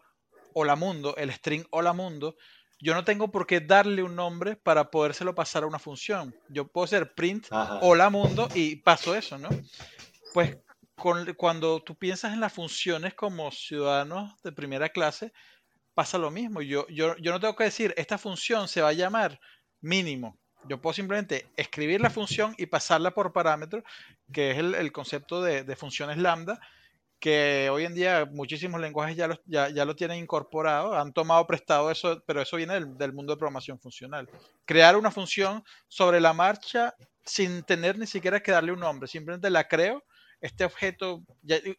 hola 0.54 0.76
mundo, 0.76 1.16
el 1.18 1.32
string 1.32 1.66
hola 1.72 1.94
mundo, 1.94 2.36
yo 2.82 2.94
no 2.94 3.04
tengo 3.04 3.30
por 3.30 3.46
qué 3.46 3.60
darle 3.60 4.04
un 4.04 4.16
nombre 4.16 4.56
para 4.56 4.90
podérselo 4.90 5.36
pasar 5.36 5.64
a 5.64 5.68
una 5.68 5.80
función. 5.80 6.34
Yo 6.48 6.68
puedo 6.68 6.86
hacer 6.86 7.14
print 7.14 7.48
hola 7.82 8.10
mundo 8.10 8.48
y 8.56 8.78
paso 8.78 9.16
eso, 9.16 9.38
¿no? 9.38 9.50
Pues 10.34 10.58
cuando 11.38 11.82
tú 11.82 11.96
piensas 11.96 12.34
en 12.34 12.40
las 12.40 12.54
funciones 12.54 13.14
como 13.14 13.52
ciudadanos 13.52 14.42
de 14.44 14.52
primera 14.52 14.90
clase, 14.90 15.34
pasa 15.94 16.18
lo 16.18 16.32
mismo. 16.32 16.62
Yo, 16.62 16.88
yo, 16.88 17.16
yo 17.18 17.32
no 17.32 17.40
tengo 17.40 17.56
que 17.56 17.66
decir, 17.66 17.94
esta 17.98 18.18
función 18.18 18.68
se 18.68 18.82
va 18.82 18.90
a 18.90 18.94
llamar 18.94 19.40
mínimo. 19.82 20.38
Yo 20.66 20.82
puedo 20.82 20.94
simplemente 20.94 21.48
escribir 21.56 22.02
la 22.02 22.10
función 22.10 22.54
y 22.58 22.66
pasarla 22.66 23.12
por 23.12 23.32
parámetro, 23.32 23.84
que 24.32 24.52
es 24.52 24.58
el, 24.58 24.92
concepto 24.92 25.42
de, 25.42 25.64
de 25.64 25.76
funciones 25.76 26.18
lambda, 26.18 26.60
que 27.20 27.70
hoy 27.70 27.86
en 27.86 27.94
día 27.94 28.26
muchísimos 28.32 28.80
lenguajes 28.80 29.16
ya 29.16 29.28
lo, 29.28 29.40
ya, 29.46 29.70
lo 29.70 29.96
tienen 29.96 30.20
incorporado, 30.20 30.96
han 30.96 31.12
tomado 31.12 31.46
prestado 31.46 31.92
eso, 31.92 32.24
pero 32.26 32.42
eso 32.42 32.58
viene 32.58 32.74
del, 32.74 33.14
mundo 33.14 33.34
de 33.34 33.38
programación 33.38 33.80
funcional. 33.80 34.30
Crear 34.66 34.96
una 34.96 35.12
función 35.12 35.64
sobre 35.88 36.22
la 36.22 36.34
marcha 36.34 36.96
sin 37.26 37.64
tener 37.64 37.98
ni 37.98 38.08
siquiera 38.08 38.42
que 38.42 38.52
darle 38.52 38.72
un 38.72 38.80
nombre, 38.80 39.08
simplemente 39.08 39.50
la 39.50 39.68
creo, 39.68 40.04
este 40.42 40.64
objeto, 40.64 41.22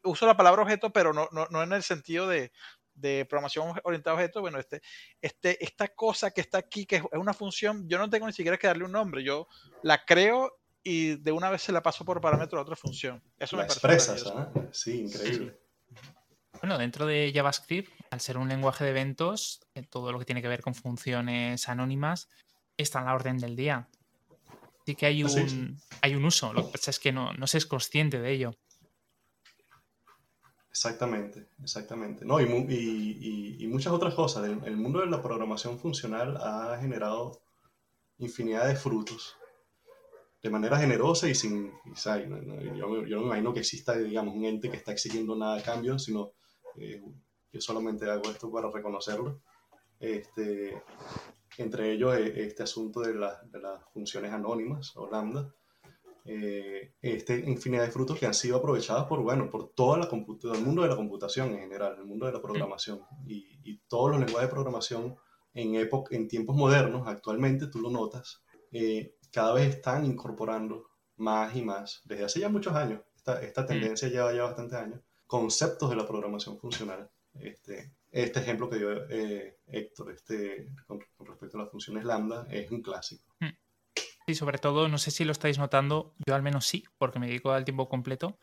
uso 0.05 0.27
la 0.27 0.37
palabra 0.37 0.63
objeto, 0.63 0.93
pero 0.93 1.15
no, 1.15 1.29
no, 1.33 1.63
en 1.63 1.73
el 1.73 1.83
sentido 1.83 2.29
de, 2.29 2.53
de 2.95 3.25
programación 3.25 3.73
orientada 3.85 4.13
a 4.13 4.19
objetos, 4.19 4.43
bueno, 4.43 4.59
este, 4.59 4.83
este, 5.23 5.65
esta 5.65 5.89
cosa 5.89 6.31
que 6.31 6.43
está 6.43 6.59
aquí, 6.59 6.85
que 6.85 6.97
es 6.97 7.03
una 7.13 7.33
función, 7.33 7.89
yo 7.89 7.97
no 7.97 8.11
tengo 8.11 8.27
ni 8.27 8.35
siquiera 8.35 8.59
que 8.59 8.67
darle 8.67 8.85
un 8.85 8.93
nombre, 8.93 9.25
yo 9.25 9.49
la 9.83 10.05
creo 10.05 10.60
y 10.83 11.17
de 11.17 11.33
una 11.33 11.51
vez 11.51 11.63
se 11.63 11.73
la 11.73 11.83
paso 11.83 12.05
por 12.05 12.21
parámetro 12.21 12.59
a 12.59 12.63
otra 12.63 12.77
función. 12.77 13.23
Eso 13.39 13.57
la 13.57 13.65
expresas, 13.65 14.27
¿ah? 14.27 14.51
Sí, 14.73 15.01
increíble. 15.03 15.59
Bueno, 16.61 16.79
dentro 16.79 17.07
de 17.07 17.33
JavaScript, 17.35 17.91
al 18.11 18.21
ser 18.21 18.37
un 18.37 18.49
lenguaje 18.49 18.85
de 18.85 18.91
eventos, 18.91 19.61
eh, 19.75 19.83
todo 19.83 20.13
lo 20.13 20.19
que 20.19 20.25
tiene 20.25 20.43
que 20.43 20.49
ver 20.49 20.63
con 20.63 20.75
funciones 20.75 21.69
anónimas 21.69 22.29
está 22.77 23.01
en 23.01 23.07
la 23.07 23.15
orden 23.15 23.39
del 23.39 23.57
día. 23.57 23.89
Así 24.83 24.95
que 24.95 25.07
hay 25.07 25.23
un, 25.23 25.79
hay 26.01 26.15
un 26.15 26.25
uso, 26.25 26.53
lo 26.53 26.67
que 26.67 26.73
pasa 26.73 26.91
es 26.91 26.99
que 26.99 27.13
no, 27.13 27.33
no 27.35 27.47
se 27.47 27.59
es 27.59 27.67
consciente 27.67 28.19
de 28.19 28.33
ello. 28.33 28.55
Exactamente, 30.71 31.49
exactamente. 31.63 32.25
No, 32.25 32.41
y, 32.41 32.45
y, 32.45 33.57
y, 33.59 33.67
muchas 33.67 33.93
otras 33.93 34.15
cosas. 34.15 34.45
el 34.45 34.77
mundo 34.77 35.01
de 35.01 35.07
la 35.07 35.21
programación 35.21 35.79
funcional 35.79 36.37
ha 36.39 36.79
generado 36.81 37.43
infinidad 38.19 38.67
de 38.67 38.77
frutos 38.77 39.37
de 40.43 40.51
manera 40.51 40.79
generosa 40.79 41.29
y 41.29 41.35
sin, 41.35 41.73
yo, 42.77 42.87
no 42.87 43.03
me 43.03 43.27
imagino 43.27 43.53
que 43.53 43.61
exista, 43.61 43.97
digamos, 43.97 44.35
un 44.35 44.45
ente 44.45 44.71
que 44.71 44.77
está 44.77 44.93
exigiendo 44.93 45.37
nada 45.37 45.59
a 45.59 45.63
cambio, 45.63 45.99
sino 45.99 46.33
eh, 46.77 47.03
yo 47.53 47.61
solamente 47.61 48.09
hago 48.09 48.31
esto 48.31 48.51
para 48.51 48.71
reconocerlo. 48.71 49.43
Este, 49.99 50.83
entre 51.59 51.93
ellos 51.93 52.17
eh, 52.17 52.47
este 52.47 52.63
asunto 52.63 53.01
de, 53.01 53.13
de, 53.13 53.61
las 53.61 53.85
funciones 53.93 54.33
anónimas 54.33 54.97
o 54.97 55.11
lambda, 55.11 55.55
eh, 56.25 56.95
este 57.03 57.39
infinidad 57.39 57.85
de 57.85 57.91
frutos 57.91 58.19
que 58.19 58.27
han 58.27 58.35
sido 58.35 58.57
aprovechados 58.57 59.07
por, 59.07 59.21
bueno, 59.21 59.51
por 59.51 59.73
toda 59.73 59.99
la 59.99 60.09
todo 60.09 60.55
el 60.55 60.63
mundo 60.63 60.83
de 60.83 60.89
la 60.89 60.97
computación 60.97 61.51
en 61.53 61.61
general, 61.61 61.97
el 61.99 62.07
mundo 62.07 62.27
de 62.27 62.33
la 62.33 62.41
programación. 62.41 63.03
Y, 63.27 63.59
y 63.63 63.79
todos 63.89 64.13
los 64.13 64.21
lenguajes 64.21 64.49
de 64.49 64.55
programación 64.55 65.17
en, 65.55 65.75
época, 65.75 66.15
en 66.15 66.29
tiempos 66.29 66.57
modernos, 66.57 67.07
actualmente 67.07 67.67
tú 67.67 67.81
lo 67.81 67.91
notas, 67.91 68.43
eh, 68.73 69.17
cada 69.33 69.53
vez 69.55 69.77
están 69.77 70.05
incorporando 70.05 70.91
más 71.17 71.55
y 71.55 71.63
más, 71.63 72.01
desde 72.05 72.25
hace 72.25 72.41
ya 72.41 72.49
muchos 72.49 72.75
años, 72.75 73.01
esta, 73.15 73.41
esta 73.43 73.63
mm. 73.63 73.67
tendencia 73.67 74.09
lleva 74.09 74.33
ya 74.33 74.45
bastantes 74.45 74.79
años, 74.79 75.01
conceptos 75.27 75.91
de 75.91 75.97
la 75.97 76.07
programación 76.07 76.59
funcional. 76.59 77.11
Este, 77.35 77.93
este 78.11 78.41
ejemplo 78.41 78.69
que 78.69 78.77
dio 78.77 79.09
eh, 79.09 79.59
Héctor 79.69 80.13
este, 80.13 80.75
con, 80.87 81.01
respecto 81.21 81.57
a 81.57 81.63
las 81.63 81.71
funciones 81.71 82.05
lambda 82.05 82.47
es 82.51 82.71
un 82.71 82.83
clásico. 82.83 83.25
Mm. 83.41 83.49
Sí, 84.27 84.35
sobre 84.35 84.59
todo, 84.59 84.89
no 84.89 84.99
sé 84.99 85.11
si 85.11 85.25
lo 85.25 85.33
estáis 85.33 85.59
notando, 85.59 86.15
yo 86.25 86.35
al 86.35 86.43
menos 86.43 86.67
sí, 86.67 86.85
porque 86.99 87.19
me 87.19 87.27
dedico 87.27 87.53
al 87.53 87.65
tiempo 87.65 87.89
completo 87.89 88.39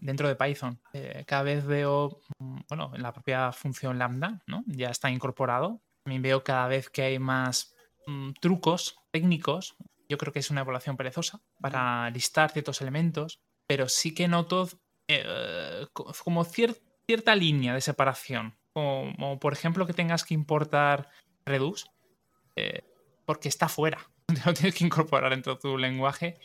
dentro 0.00 0.26
de 0.26 0.34
Python. 0.34 0.80
Eh, 0.92 1.24
cada 1.26 1.42
vez 1.42 1.64
veo, 1.64 2.20
mm, 2.38 2.60
bueno, 2.68 2.90
en 2.94 3.02
la 3.02 3.12
propia 3.12 3.52
función 3.52 3.98
lambda, 3.98 4.42
¿no? 4.46 4.64
Ya 4.66 4.88
está 4.88 5.10
incorporado. 5.10 5.80
También 6.02 6.22
veo 6.22 6.42
cada 6.42 6.66
vez 6.66 6.90
que 6.90 7.02
hay 7.02 7.18
más 7.18 7.74
trucos 8.40 8.96
técnicos 9.12 9.76
yo 10.12 10.18
creo 10.18 10.30
que 10.30 10.40
es 10.40 10.50
una 10.50 10.60
evaluación 10.60 10.98
perezosa 10.98 11.40
para 11.58 12.10
listar 12.10 12.50
ciertos 12.50 12.82
elementos, 12.82 13.40
pero 13.66 13.88
sí 13.88 14.12
que 14.12 14.28
noto 14.28 14.68
eh, 15.08 15.86
como 16.22 16.44
cierta 16.44 17.34
línea 17.34 17.72
de 17.72 17.80
separación. 17.80 18.58
Como, 18.74 19.40
por 19.40 19.54
ejemplo 19.54 19.86
que 19.86 19.94
tengas 19.94 20.24
que 20.24 20.34
importar 20.34 21.08
Redux 21.46 21.86
eh, 22.56 22.82
porque 23.24 23.48
está 23.48 23.68
fuera. 23.68 24.10
Lo 24.44 24.52
tienes 24.52 24.74
que 24.74 24.84
incorporar 24.84 25.30
dentro 25.30 25.54
de 25.54 25.60
tu 25.60 25.78
lenguaje. 25.78 26.38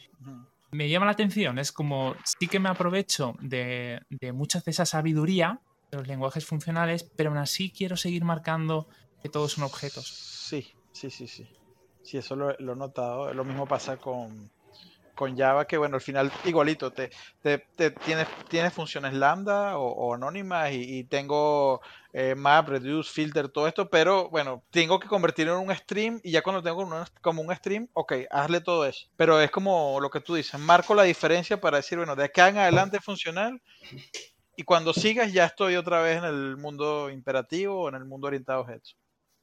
Me 0.72 0.88
llama 0.88 1.06
la 1.06 1.12
atención, 1.12 1.60
es 1.60 1.74
como 1.74 2.16
sí 2.24 2.48
que 2.48 2.62
me 2.62 2.70
aprovecho 2.70 3.36
de, 3.42 4.00
de 4.10 4.32
muchas 4.32 4.64
de 4.64 4.72
esa 4.72 4.86
sabiduría 4.86 5.60
de 5.92 5.98
los 5.98 6.08
lenguajes 6.08 6.46
funcionales, 6.46 7.04
pero 7.04 7.32
aún 7.32 7.38
así 7.38 7.70
quiero 7.70 7.98
seguir 7.98 8.24
marcando 8.24 8.88
que 9.22 9.28
todos 9.28 9.52
son 9.52 9.66
objetos. 9.66 10.08
Sí, 10.08 10.74
sí, 10.94 11.10
sí, 11.10 11.28
sí. 11.28 11.50
Sí, 12.08 12.18
eso 12.18 12.38
lo, 12.38 12.52
he 12.52 12.76
notado. 12.78 13.34
Lo 13.34 13.44
mismo 13.44 13.68
pasa 13.68 13.98
con, 13.98 14.50
Java, 15.36 15.68
que 15.68 15.78
bueno, 15.78 15.96
al 15.96 16.02
final 16.02 16.32
igualito, 16.46 16.94
te, 16.94 17.10
te, 17.42 17.60
tienes, 18.06 18.26
tienes 18.48 18.72
funciones 18.72 19.14
lambda 19.14 19.78
o, 19.78 20.14
anónimas 20.14 20.72
y, 20.72 21.04
tengo 21.04 21.82
eh, 22.14 22.34
map, 22.34 22.70
reduce, 22.70 23.12
filter, 23.12 23.50
todo 23.50 23.68
esto, 23.68 23.90
pero 23.90 24.30
bueno, 24.30 24.64
tengo 24.70 25.02
que 25.02 25.10
convertirlo 25.10 25.60
en 25.60 25.68
un 25.68 25.76
stream 25.76 26.22
y 26.24 26.32
ya 26.32 26.42
cuando 26.42 26.64
tengo 26.64 26.88
como 27.20 27.42
un 27.42 27.54
stream, 27.54 27.90
ok, 27.92 28.14
hazle 28.32 28.62
todo 28.62 28.86
eso. 28.86 29.10
Pero 29.18 29.42
es 29.42 29.52
como 29.52 30.00
lo 30.00 30.10
que 30.10 30.22
tú 30.22 30.36
dices, 30.36 30.58
marco 30.62 30.96
la 30.96 31.04
diferencia 31.04 31.60
para 31.60 31.78
decir, 31.78 31.98
bueno, 31.98 32.16
de 32.16 32.24
acá 32.24 32.48
en 32.48 32.58
adelante 32.58 32.98
es 32.98 33.04
funcional 33.04 33.62
y 34.56 34.64
cuando 34.64 34.94
sigas 34.94 35.34
ya 35.34 35.44
estoy 35.44 35.76
otra 35.76 36.02
vez 36.02 36.20
en 36.20 36.24
el 36.24 36.56
mundo 36.56 37.10
imperativo 37.10 37.82
o 37.82 37.90
en 37.90 37.96
el 37.96 38.06
mundo 38.06 38.28
orientado 38.28 38.60
a 38.60 38.62
objetos. 38.62 38.96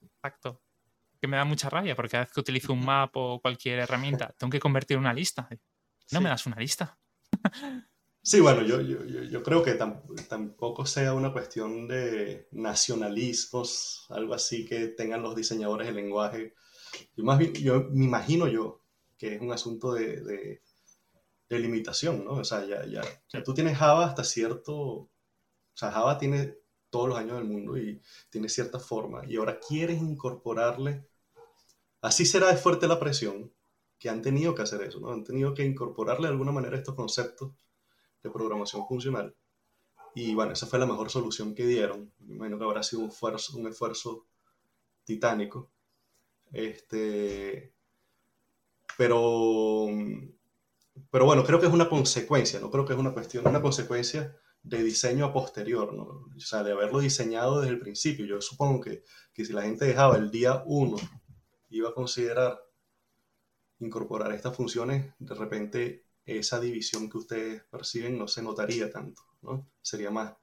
Exacto. 0.02 0.63
Que 1.25 1.29
me 1.29 1.39
da 1.39 1.47
mucha 1.47 1.70
rabia 1.70 1.97
porque 1.97 2.11
cada 2.11 2.25
vez 2.25 2.35
que 2.35 2.41
utilizo 2.41 2.75
un 2.75 2.85
map 2.85 3.16
o 3.16 3.41
cualquier 3.41 3.79
herramienta, 3.79 4.35
tengo 4.37 4.51
que 4.51 4.61
convertir 4.61 4.99
una 4.99 5.14
lista. 5.14 5.49
No 6.12 6.20
me 6.20 6.29
das 6.29 6.45
una 6.45 6.57
lista. 6.57 6.99
Sí, 8.20 8.41
bueno, 8.41 8.61
yo, 8.61 8.83
yo, 8.83 9.05
yo 9.05 9.43
creo 9.43 9.62
que 9.62 9.72
tampoco 9.72 10.85
sea 10.85 11.14
una 11.14 11.33
cuestión 11.33 11.89
de 11.89 12.47
nacionalismos, 12.53 14.05
algo 14.11 14.35
así 14.35 14.66
que 14.66 14.89
tengan 14.89 15.22
los 15.22 15.35
diseñadores 15.35 15.89
el 15.89 15.97
lenguaje. 15.97 16.53
Yo, 17.16 17.25
más 17.25 17.39
bien, 17.39 17.55
yo 17.55 17.89
me 17.91 18.05
imagino 18.05 18.47
yo 18.47 18.83
que 19.16 19.37
es 19.37 19.41
un 19.41 19.51
asunto 19.51 19.95
de, 19.95 20.61
de, 21.49 21.59
limitación, 21.59 22.22
¿no? 22.22 22.33
O 22.33 22.45
sea, 22.45 22.66
ya, 22.66 22.85
ya, 22.85 23.01
ya, 23.31 23.43
tú 23.43 23.55
tienes 23.55 23.79
Java 23.79 24.05
hasta 24.05 24.25
cierto... 24.25 24.77
O 24.77 25.11
sea, 25.72 25.91
Java 25.91 26.18
tiene 26.18 26.59
todos 26.91 27.09
los 27.09 27.16
años 27.16 27.39
del 27.39 27.47
mundo 27.47 27.79
y 27.79 28.03
tiene 28.29 28.51
cierta 28.51 28.79
forma. 28.79 29.22
Y 29.27 29.37
ahora 29.37 29.59
quieres 29.59 30.03
incorporarle... 30.03 31.13
Así 32.05 32.26
será 32.26 32.48
de 32.48 32.59
fuerte 32.59 32.86
la 32.86 33.00
presión 33.00 33.50
que 33.98 34.11
han 34.11 34.20
tenido 34.20 34.55
que 34.55 34.61
hacer 34.61 34.82
eso, 34.82 35.00
¿no? 35.00 35.11
Han 35.11 35.24
tenido 35.24 35.55
que 35.55 35.64
incorporarle 35.64 36.26
de 36.26 36.32
alguna 36.32 36.52
manera 36.52 36.76
estos 36.76 36.94
conceptos 36.94 37.52
de 38.22 38.28
programación 38.28 38.86
funcional. 38.86 39.34
Y 40.14 40.34
bueno, 40.34 40.52
esa 40.52 40.66
fue 40.66 40.78
la 40.78 40.84
mejor 40.84 41.09
solución 41.09 41.55
que 41.55 41.66
dieron. 41.66 42.12
Me 42.18 42.34
imagino 42.34 42.59
que 42.59 42.64
habrá 42.64 42.82
sido 42.82 43.00
un 43.00 43.09
esfuerzo, 43.09 43.57
un 43.57 43.68
esfuerzo 43.68 44.26
titánico. 45.05 45.70
Este, 46.52 47.72
pero, 48.98 49.86
pero 51.11 51.24
bueno, 51.24 51.42
creo 51.42 51.59
que 51.59 51.68
es 51.68 51.72
una 51.72 51.88
consecuencia, 51.88 52.61
no 52.61 52.70
creo 52.70 52.84
que 52.84 52.92
es 52.92 52.98
una 52.98 53.14
cuestión, 53.14 53.48
una 53.48 53.62
consecuencia 53.62 54.36
de 54.62 54.82
diseño 54.82 55.24
a 55.24 55.32
posterior, 55.32 55.94
¿no? 55.94 56.02
o 56.36 56.40
sea, 56.40 56.62
de 56.62 56.72
haberlo 56.72 56.98
diseñado 56.98 57.61
desde 57.61 57.72
el 57.72 57.80
principio. 57.80 58.26
Yo 58.26 58.42
supongo 58.42 58.82
que, 58.82 59.05
que 59.32 59.46
si 59.46 59.55
la 59.55 59.62
gente 59.62 59.86
dejaba 59.86 60.18
el 60.18 60.30
día 60.30 60.62
1, 60.66 60.96
iba 61.75 61.91
a 61.91 61.95
considerar 61.95 62.61
incorporar 63.81 64.33
estas 64.33 64.57
funciones, 64.57 65.12
de 65.18 65.35
repente 65.35 66.07
esa 66.25 66.61
división 66.61 67.11
que 67.11 67.18
ustedes 67.18 67.64
perciben 67.64 68.18
no 68.18 68.29
se 68.29 68.43
notaría 68.43 68.91
tanto, 68.91 69.22
¿no? 69.43 69.70
Sería 69.83 70.11
más, 70.11 70.35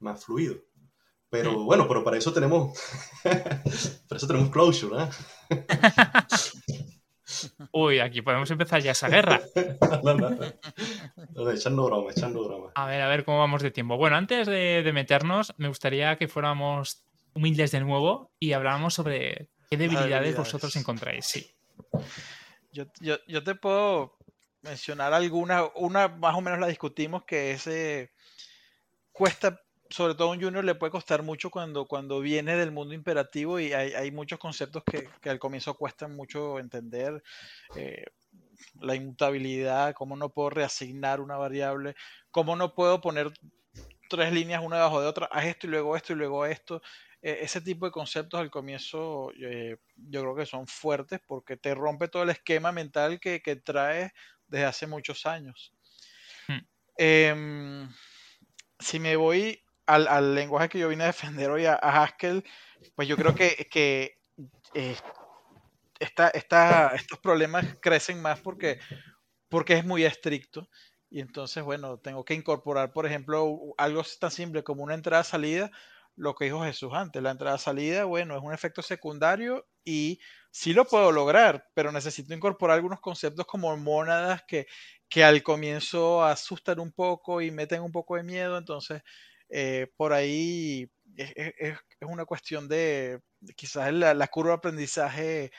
más 0.00 0.24
fluido. 0.24 0.56
Pero 1.30 1.62
bueno, 1.62 1.86
pero 1.86 2.02
para 2.02 2.16
eso 2.16 2.32
tenemos, 2.32 2.78
para 3.22 4.16
eso 4.16 4.26
tenemos 4.26 4.50
closure, 4.50 5.04
¿eh? 5.04 5.08
Uy, 7.72 8.00
aquí 8.00 8.22
podemos 8.22 8.50
empezar 8.50 8.80
ya 8.80 8.92
esa 8.92 9.08
guerra. 9.08 9.40
no, 10.02 10.14
no, 10.14 10.30
no, 10.30 11.50
echando 11.50 11.84
broma, 11.84 12.10
echando 12.10 12.42
broma. 12.42 12.72
A 12.74 12.86
ver, 12.86 13.02
a 13.02 13.08
ver 13.08 13.24
cómo 13.26 13.38
vamos 13.38 13.62
de 13.62 13.70
tiempo. 13.70 13.98
Bueno, 13.98 14.16
antes 14.16 14.46
de, 14.46 14.82
de 14.82 14.92
meternos, 14.94 15.52
me 15.58 15.68
gustaría 15.68 16.16
que 16.16 16.28
fuéramos 16.28 17.04
humildes 17.34 17.70
de 17.70 17.80
nuevo 17.80 18.32
y 18.40 18.52
habláramos 18.52 18.94
sobre 18.94 19.50
qué 19.70 19.76
debilidades, 19.76 20.36
vosotros 20.36 20.74
encontráis. 20.76 21.26
Sí. 21.26 21.50
Yo, 22.72 22.84
yo, 23.00 23.16
yo, 23.26 23.42
te 23.42 23.54
puedo 23.54 24.16
mencionar 24.62 25.14
alguna, 25.14 25.64
una 25.74 26.08
más 26.08 26.34
o 26.34 26.40
menos 26.40 26.58
la 26.58 26.66
discutimos, 26.66 27.24
que 27.24 27.52
ese 27.52 28.12
cuesta, 29.12 29.60
sobre 29.90 30.14
todo 30.14 30.28
a 30.28 30.32
un 30.32 30.42
junior 30.42 30.64
le 30.64 30.74
puede 30.74 30.92
costar 30.92 31.22
mucho 31.22 31.50
cuando, 31.50 31.86
cuando 31.86 32.20
viene 32.20 32.56
del 32.56 32.70
mundo 32.70 32.94
imperativo 32.94 33.58
y 33.58 33.72
hay, 33.72 33.92
hay 33.92 34.10
muchos 34.10 34.38
conceptos 34.38 34.82
que, 34.84 35.08
que, 35.20 35.30
al 35.30 35.38
comienzo 35.38 35.74
cuestan 35.74 36.14
mucho 36.14 36.58
entender. 36.58 37.22
Eh, 37.74 38.04
la 38.80 38.94
inmutabilidad, 38.94 39.94
cómo 39.94 40.16
no 40.16 40.30
puedo 40.30 40.50
reasignar 40.50 41.20
una 41.20 41.36
variable, 41.36 41.94
cómo 42.30 42.56
no 42.56 42.74
puedo 42.74 43.00
poner 43.00 43.32
tres 44.08 44.32
líneas 44.32 44.62
una 44.64 44.76
debajo 44.76 45.00
de 45.00 45.06
otra, 45.06 45.26
haz 45.30 45.46
esto 45.46 45.66
y 45.66 45.70
luego 45.70 45.96
esto 45.96 46.12
y 46.12 46.16
luego 46.16 46.46
esto. 46.46 46.82
E, 47.20 47.38
ese 47.42 47.60
tipo 47.60 47.86
de 47.86 47.92
conceptos 47.92 48.40
al 48.40 48.50
comienzo 48.50 49.32
eh, 49.40 49.76
yo 49.96 50.20
creo 50.22 50.36
que 50.36 50.46
son 50.46 50.66
fuertes 50.66 51.20
porque 51.26 51.56
te 51.56 51.74
rompe 51.74 52.08
todo 52.08 52.22
el 52.22 52.30
esquema 52.30 52.72
mental 52.72 53.18
que, 53.20 53.42
que 53.42 53.56
traes 53.56 54.12
desde 54.46 54.66
hace 54.66 54.86
muchos 54.86 55.26
años. 55.26 55.74
Hmm. 56.46 56.58
Em, 56.96 57.88
si 58.78 59.00
me 59.00 59.16
voy 59.16 59.62
al, 59.86 60.34
lenguaje 60.34 60.68
que 60.68 60.78
yo 60.78 60.88
vine 60.88 61.04
a 61.04 61.08
defender 61.08 61.50
hoy 61.50 61.64
a, 61.64 61.74
Haskell, 61.74 62.44
pues 62.94 63.08
yo 63.08 63.16
creo 63.16 63.34
que, 63.34 63.68
que 63.70 64.18
eh, 64.74 64.96
estos 65.98 67.18
problemas 67.22 67.66
crecen 67.80 68.20
más 68.20 68.40
porque, 68.40 68.78
porque 69.48 69.74
es 69.74 69.84
muy 69.84 70.04
estricto. 70.04 70.68
Y 71.10 71.20
entonces, 71.20 71.64
bueno, 71.64 71.98
tengo 71.98 72.24
que 72.24 72.34
incorporar, 72.34 72.92
por 72.92 73.06
ejemplo, 73.06 73.58
algo 73.78 74.02
tan 74.20 74.30
simple 74.30 74.62
como 74.62 74.82
una 74.82 74.94
entrada-salida, 74.94 75.70
lo 76.18 76.34
que 76.34 76.46
dijo 76.46 76.62
Jesús 76.62 76.92
antes. 76.92 77.22
La 77.22 77.30
entrada-salida, 77.30 78.04
bueno, 78.04 78.36
es 78.36 78.42
un 78.42 78.52
efecto 78.52 78.82
secundario 78.82 79.66
y 79.84 80.20
sí 80.50 80.72
lo 80.72 80.84
puedo 80.84 81.12
lograr, 81.12 81.66
pero 81.74 81.92
necesito 81.92 82.34
incorporar 82.34 82.76
algunos 82.76 83.00
conceptos 83.00 83.46
como 83.46 83.74
mónadas 83.76 84.42
que, 84.46 84.66
que 85.08 85.24
al 85.24 85.42
comienzo 85.42 86.24
asustan 86.24 86.80
un 86.80 86.92
poco 86.92 87.40
y 87.40 87.50
meten 87.50 87.82
un 87.82 87.92
poco 87.92 88.16
de 88.16 88.24
miedo. 88.24 88.58
Entonces, 88.58 89.02
eh, 89.48 89.86
por 89.96 90.12
ahí 90.12 90.90
es, 91.16 91.32
es, 91.36 91.78
una 92.00 92.24
cuestión 92.24 92.68
de, 92.68 93.20
quizás 93.56 93.92
la, 93.92 94.12
la, 94.14 94.26
curva 94.28 94.50
de 94.50 94.56
aprendizaje 94.56 95.52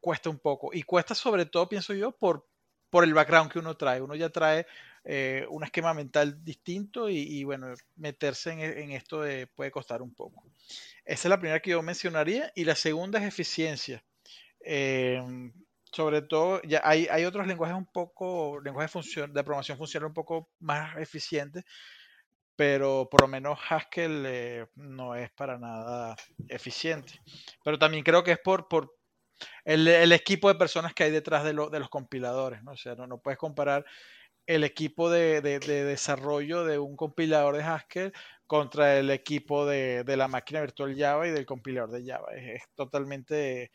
cuesta 0.00 0.30
un 0.30 0.38
poco. 0.38 0.70
Y 0.72 0.82
cuesta 0.82 1.14
sobre 1.14 1.46
todo, 1.46 1.68
pienso 1.68 1.92
yo, 1.94 2.12
por, 2.12 2.46
por 2.90 3.04
el 3.04 3.14
background 3.14 3.50
que 3.50 3.58
uno 3.58 3.76
trae. 3.76 4.00
Uno 4.00 4.14
ya 4.14 4.30
trae 4.30 4.66
eh, 5.08 5.46
un 5.50 5.62
esquema 5.62 5.94
mental 5.94 6.42
distinto 6.42 7.08
y, 7.08 7.44
bueno, 7.44 7.72
meterse 7.94 8.50
en, 8.50 8.90
esto 8.90 9.22
puede 9.54 9.70
costar 9.70 10.02
un 10.02 10.12
poco. 10.12 10.42
Esa 11.04 11.28
es 11.28 11.30
la 11.30 11.38
primera 11.38 11.60
que 11.60 11.70
yo 11.70 11.80
mencionaría 11.80 12.50
y 12.56 12.64
la 12.64 12.74
segunda 12.74 13.20
es 13.20 13.24
eficiencia. 13.24 14.02
Em, 14.58 15.52
sobre 15.92 16.22
todo, 16.22 16.60
ya 16.62 16.80
hay, 16.82 17.06
hay, 17.08 17.24
otros 17.24 17.46
lenguajes 17.46 17.76
un 17.76 17.86
poco, 17.86 18.60
lenguajes 18.60 19.14
de, 19.14 19.28
de 19.28 19.44
programación 19.44 19.78
funcional 19.78 20.08
un 20.08 20.14
poco 20.14 20.50
más 20.58 20.96
eficientes, 20.96 21.64
pero 22.56 23.08
por 23.08 23.20
lo 23.20 23.28
menos 23.28 23.60
Haskell 23.68 24.24
eh, 24.26 24.66
no 24.74 25.14
es 25.14 25.30
para 25.30 25.56
nada 25.56 26.16
eficiente. 26.48 27.20
Pero 27.62 27.78
también 27.78 28.02
creo 28.02 28.24
que 28.24 28.32
es 28.32 28.40
por, 28.40 28.66
por 28.66 28.96
el, 29.64 29.86
el 29.86 30.10
equipo 30.10 30.48
de 30.48 30.56
personas 30.56 30.94
que 30.94 31.04
hay 31.04 31.12
detrás 31.12 31.44
de, 31.44 31.50
de 31.52 31.78
los 31.78 31.90
compiladores, 31.90 32.64
¿no? 32.64 32.72
O 32.72 32.76
sea, 32.76 32.96
no, 32.96 33.06
no 33.06 33.18
puedes 33.18 33.38
comparar 33.38 33.84
el 34.46 34.64
equipo 34.64 35.10
de, 35.10 35.40
desarrollo 35.40 36.64
de 36.64 36.78
un 36.78 36.96
compilador 36.96 37.56
de 37.56 37.64
Haskell 37.64 38.12
contra 38.46 38.98
el 38.98 39.10
equipo 39.10 39.66
de, 39.66 40.04
la 40.16 40.28
máquina 40.28 40.60
virtual 40.60 40.96
Java 40.96 41.26
y 41.26 41.32
del 41.32 41.46
compilador 41.46 41.90
de 41.90 42.10
Java. 42.10 42.32
Es, 42.34 42.62
totalmente 42.74 43.72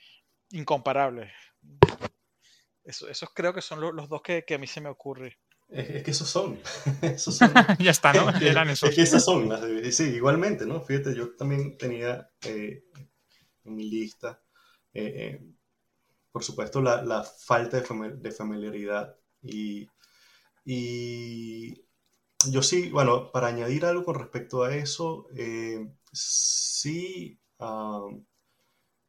incomparable. 0.51 1.31
Eso, 2.83 3.07
esos 3.09 3.29
creo 3.33 3.53
que 3.53 3.61
son 3.61 3.81
los, 3.81 4.09
dos 4.09 4.21
que, 4.21 4.43
a 4.53 4.57
mí 4.57 4.67
se 4.67 4.81
me 4.81 4.89
ocurre. 4.89 5.37
Es, 5.69 6.03
que 6.03 6.11
esos 6.11 6.29
son. 6.29 6.59
ya 7.79 7.91
está, 7.91 8.13
¿no? 8.13 8.29
Eran 8.39 8.69
esos. 8.69 8.89
Es 8.89 8.95
que 8.95 9.01
esas 9.01 9.23
son 9.23 9.49
las 9.49 9.61
Sí, 9.95 10.03
igualmente, 10.03 10.65
¿no? 10.65 10.81
Fíjate, 10.81 11.15
yo 11.15 11.35
también 11.35 11.77
tenía 11.77 12.29
eh, 12.43 12.83
en 13.63 13.75
mi 13.75 13.89
lista, 13.89 14.41
eh, 14.93 15.13
eh, 15.15 15.45
por 16.31 16.43
supuesto, 16.43 16.81
la, 16.81 17.23
falta 17.23 17.79
de, 17.79 18.11
de 18.17 18.31
familiaridad 18.31 19.15
y 19.41 19.87
y 20.63 21.85
yo 22.49 22.63
sí, 22.63 22.89
bueno, 22.89 23.31
para 23.31 23.47
añadir 23.47 23.85
algo 23.85 24.03
con 24.05 24.15
respecto 24.15 24.63
a 24.63 24.75
eso, 24.75 25.27
eh, 25.35 25.91
sí, 26.11 27.39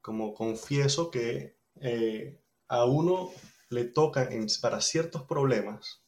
como 0.00 0.34
confieso 0.34 1.10
que 1.10 1.58
eh, 1.80 2.40
a 2.68 2.84
uno 2.84 3.30
le 3.70 3.84
toca, 3.84 4.28
para 4.60 4.80
ciertos 4.80 5.22
problemas, 5.22 6.02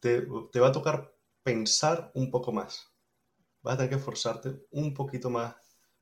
te, 0.00 0.24
va 0.24 0.68
a 0.68 0.72
tocar 0.72 1.14
pensar 1.42 2.10
un 2.14 2.30
poco 2.30 2.52
más. 2.52 2.90
Vas 3.62 3.74
a 3.74 3.76
tener 3.78 3.90
que 3.90 3.96
esforzarte 3.96 4.66
un 4.70 4.94
poquito 4.94 5.30
más 5.30 5.54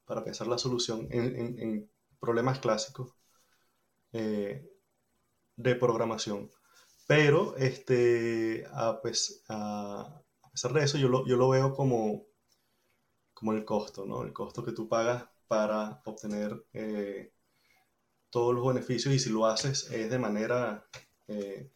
para 0.04 0.24
pensar 0.24 0.46
la 0.46 0.58
solución 0.58 1.08
en, 1.10 1.90
problemas 2.20 2.58
clásicos 2.58 3.14
eh, 4.12 4.68
de 5.56 5.74
programación. 5.74 6.50
Pero 7.10 7.56
este, 7.56 8.64
a, 8.72 9.00
pues, 9.02 9.42
a, 9.48 10.22
pesar 10.52 10.72
de 10.72 10.84
eso, 10.84 10.96
yo 10.96 11.08
lo, 11.08 11.26
yo 11.26 11.36
lo 11.36 11.48
veo 11.48 11.74
como, 11.74 12.28
como 13.34 13.52
el 13.52 13.64
costo, 13.64 14.06
¿no? 14.06 14.22
El 14.22 14.32
costo 14.32 14.64
que 14.64 14.70
tú 14.70 14.88
pagas 14.88 15.24
para 15.48 16.02
obtener 16.04 16.64
eh, 16.72 17.32
todos 18.30 18.54
los 18.54 18.64
beneficios 18.64 19.12
y 19.12 19.18
si 19.18 19.28
lo 19.28 19.44
haces 19.46 19.90
es 19.90 20.08
de 20.08 20.20
manera, 20.20 20.86
eh, 21.26 21.72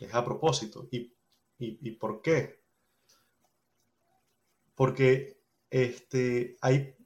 es 0.00 0.14
a 0.14 0.24
propósito. 0.24 0.88
¿Y, 0.90 1.14
y, 1.58 1.90
y 1.90 1.90
por 1.96 2.22
qué? 2.22 2.62
Porque 4.74 5.42
este, 5.68 6.56
hay, 6.62 6.96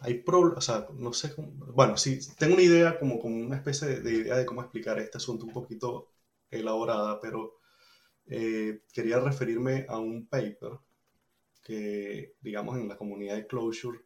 hay 0.00 0.14
problemas, 0.22 0.58
o 0.58 0.60
sea, 0.60 0.86
no 0.94 1.12
sé, 1.12 1.34
cómo, 1.34 1.52
bueno, 1.72 1.96
sí, 1.96 2.18
tengo 2.38 2.54
una 2.54 2.62
idea, 2.62 2.98
como, 2.98 3.18
como 3.18 3.36
una 3.36 3.56
especie 3.56 4.00
de, 4.00 4.12
idea 4.12 4.36
de 4.36 4.46
cómo 4.46 4.62
explicar 4.62 4.98
este 4.98 5.18
asunto 5.18 5.46
un 5.46 5.52
poquito 5.52 6.12
elaborada, 6.50 7.20
pero 7.20 7.58
eh, 8.26 8.82
quería 8.92 9.20
referirme 9.20 9.86
a 9.88 9.98
un 9.98 10.26
paper 10.26 10.72
que, 11.62 12.34
digamos, 12.40 12.76
en 12.76 12.88
la 12.88 12.96
comunidad 12.96 13.36
de 13.36 13.46
Closure 13.46 14.00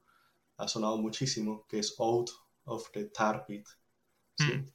ha 0.56 0.68
sonado 0.68 0.98
muchísimo, 0.98 1.66
que 1.68 1.78
es 1.78 1.94
Out 1.98 2.30
of 2.64 2.90
the 2.92 3.06
Tar 3.06 3.46
Pit. 3.46 3.66
Mm, 4.38 4.66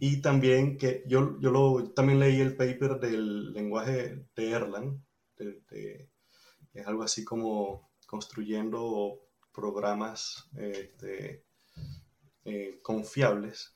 y 0.00 0.20
también 0.20 0.78
que 0.78 1.02
yo, 1.06 1.38
yo 1.40 1.50
lo, 1.50 1.92
también 1.92 2.20
leí 2.20 2.40
el 2.40 2.56
paper 2.56 2.98
del 2.98 3.52
lenguaje 3.52 4.26
de 4.34 4.50
Erlang, 4.50 5.02
es 5.36 6.86
algo 6.86 7.02
así 7.02 7.24
como 7.24 7.90
construyendo 8.06 9.23
programas 9.54 10.50
este, 10.56 11.44
eh, 12.44 12.80
confiables. 12.82 13.74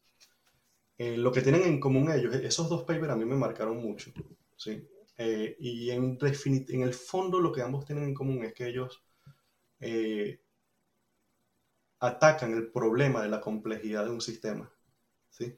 Eh, 0.98 1.16
lo 1.16 1.32
que 1.32 1.40
tienen 1.40 1.62
en 1.62 1.80
común 1.80 2.10
ellos, 2.10 2.34
esos 2.34 2.68
dos 2.68 2.82
papers 2.82 3.12
a 3.12 3.16
mí 3.16 3.24
me 3.24 3.36
marcaron 3.36 3.78
mucho. 3.78 4.12
¿sí? 4.56 4.86
Eh, 5.16 5.56
y 5.60 5.90
en, 5.90 6.18
en 6.20 6.82
el 6.82 6.92
fondo 6.92 7.40
lo 7.40 7.52
que 7.52 7.62
ambos 7.62 7.86
tienen 7.86 8.04
en 8.04 8.14
común 8.14 8.44
es 8.44 8.52
que 8.52 8.68
ellos 8.68 9.02
atacan 12.00 12.52
el 12.52 12.70
problema 12.72 13.22
de 13.22 13.28
la 13.28 13.40
complejidad 13.40 14.04
de 14.04 14.10
un 14.10 14.20
sistema. 14.20 14.70
¿sí? 15.30 15.56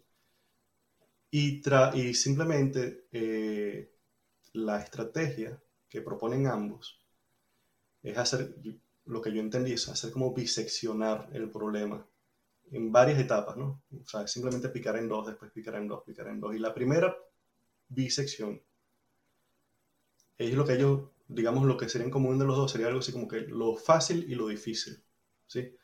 Y, 1.30 1.62
y 1.94 2.14
simplemente 2.14 3.06
la 4.52 4.80
estrategia 4.80 5.62
que 5.88 6.02
proponen 6.02 6.46
ambos 6.46 7.00
es 8.02 8.16
hacer, 8.16 8.54
lo 9.10 9.20
que 9.20 9.32
yo 9.32 9.40
entendí, 9.40 9.72
es 9.72 9.88
hacer 9.88 10.12
como 10.12 10.32
biseccionar 10.32 11.28
el 11.32 11.50
problema 11.50 12.06
en 12.70 12.92
varias 12.92 13.18
etapas, 13.18 13.56
¿no? 13.56 13.82
O 13.92 14.06
sea, 14.06 14.26
simplemente 14.26 14.68
picar 14.68 14.96
en 14.96 15.08
dos, 15.08 15.26
después 15.26 15.50
picar 15.50 15.74
en 15.74 15.88
dos, 15.88 16.02
picar 16.04 16.28
en 16.28 16.40
dos. 16.40 16.54
Y 16.54 16.58
la 16.58 16.72
primera 16.72 17.16
bisección 17.88 18.62
es 20.38 20.54
lo 20.54 20.64
que 20.64 20.74
ellos, 20.74 21.10
digamos, 21.26 21.66
lo 21.66 21.76
que 21.76 21.88
sería 21.88 22.06
en 22.06 22.12
común 22.12 22.38
de 22.38 22.44
los 22.44 22.56
dos, 22.56 22.70
sería 22.70 22.86
algo 22.86 23.00
así 23.00 23.12
como 23.12 23.28
que 23.28 23.40
lo 23.40 23.76
fácil 23.76 24.24
y 24.30 24.34
lo 24.36 24.46
difícil, 24.48 25.02
¿sí? 25.46 25.76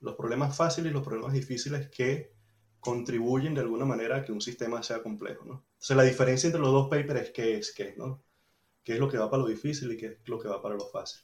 Los 0.00 0.14
problemas 0.16 0.56
fáciles 0.56 0.90
y 0.90 0.94
los 0.94 1.02
problemas 1.02 1.32
difíciles 1.32 1.88
que 1.88 2.34
contribuyen 2.80 3.54
de 3.54 3.62
alguna 3.62 3.86
manera 3.86 4.16
a 4.16 4.24
que 4.24 4.32
un 4.32 4.42
sistema 4.42 4.82
sea 4.82 5.02
complejo, 5.02 5.44
¿no? 5.46 5.66
Entonces 5.72 5.96
la 5.96 6.02
diferencia 6.02 6.48
entre 6.48 6.60
los 6.60 6.72
dos 6.72 6.88
papers 6.90 7.22
es 7.22 7.30
qué 7.30 7.56
es, 7.56 7.72
qué, 7.72 7.94
¿no? 7.96 8.22
¿Qué 8.82 8.92
es 8.92 9.00
lo 9.00 9.08
que 9.08 9.16
va 9.16 9.30
para 9.30 9.42
lo 9.42 9.48
difícil 9.48 9.90
y 9.92 9.96
qué 9.96 10.06
es 10.06 10.28
lo 10.28 10.38
que 10.38 10.48
va 10.48 10.60
para 10.60 10.74
lo 10.74 10.86
fácil? 10.86 11.22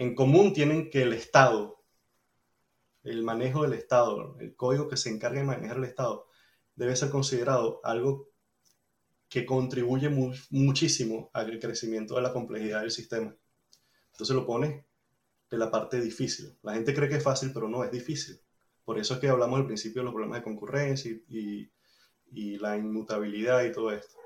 En 0.00 0.14
común 0.14 0.54
tienen 0.54 0.88
que 0.88 1.02
el 1.02 1.12
Estado, 1.12 1.84
el 3.02 3.22
manejo 3.22 3.64
del 3.64 3.74
Estado, 3.74 4.34
el 4.40 4.56
código 4.56 4.88
que 4.88 4.96
se 4.96 5.10
encarga 5.10 5.40
de 5.40 5.46
manejar 5.46 5.76
el 5.76 5.84
Estado, 5.84 6.26
debe 6.74 6.96
ser 6.96 7.10
considerado 7.10 7.82
algo 7.84 8.30
que 9.28 9.44
contribuye 9.44 10.08
muchísimo 10.48 11.28
al 11.34 11.60
crecimiento 11.60 12.14
de 12.14 12.22
la 12.22 12.32
complejidad 12.32 12.80
del 12.80 12.90
sistema. 12.90 13.36
Entonces 14.12 14.34
lo 14.34 14.46
pone 14.46 14.86
de 15.50 15.58
la 15.58 15.70
parte 15.70 16.00
difícil. 16.00 16.56
La 16.62 16.72
gente 16.72 16.94
cree 16.94 17.10
que 17.10 17.16
es 17.16 17.22
fácil, 17.22 17.52
pero 17.52 17.68
no 17.68 17.84
es 17.84 17.90
difícil. 17.90 18.40
Por 18.86 18.98
eso 18.98 19.12
es 19.12 19.20
que 19.20 19.28
hablamos 19.28 19.60
al 19.60 19.66
principio 19.66 20.00
de 20.00 20.04
los 20.04 20.14
problemas 20.14 20.38
de 20.38 20.44
concurrencia 20.44 21.12
y 21.28 22.56
la 22.56 22.74
inmutabilidad 22.74 23.64
y 23.64 23.72
todo 23.72 23.90
esto. 23.90 24.16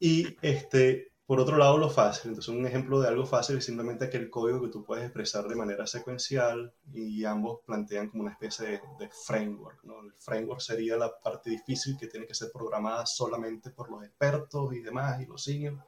Y 0.00 0.36
este, 0.42 1.12
por 1.26 1.40
otro 1.40 1.56
lado, 1.56 1.76
lo 1.76 1.90
fácil. 1.90 2.30
Entonces, 2.30 2.54
un 2.54 2.64
ejemplo 2.66 3.00
de 3.00 3.08
algo 3.08 3.26
fácil 3.26 3.58
es 3.58 3.64
simplemente 3.64 4.04
aquel 4.04 4.30
código 4.30 4.62
que 4.62 4.68
tú 4.68 4.84
puedes 4.84 5.04
expresar 5.04 5.48
de 5.48 5.56
manera 5.56 5.84
secuencial 5.84 6.72
y 6.92 7.24
ambos 7.24 7.60
plantean 7.66 8.08
como 8.08 8.22
una 8.22 8.32
especie 8.32 8.80
de, 8.98 9.10
framework. 9.26 9.82
¿no? 9.82 10.02
El 10.02 10.12
framework 10.18 10.60
sería 10.60 10.96
la 10.96 11.18
parte 11.18 11.50
difícil 11.50 11.96
que 11.98 12.06
tiene 12.06 12.28
que 12.28 12.34
ser 12.34 12.52
programada 12.52 13.06
solamente 13.06 13.70
por 13.70 13.90
los 13.90 14.04
expertos 14.04 14.72
y 14.72 14.80
demás 14.80 15.20
y 15.20 15.26
los 15.26 15.42
seniors. 15.42 15.82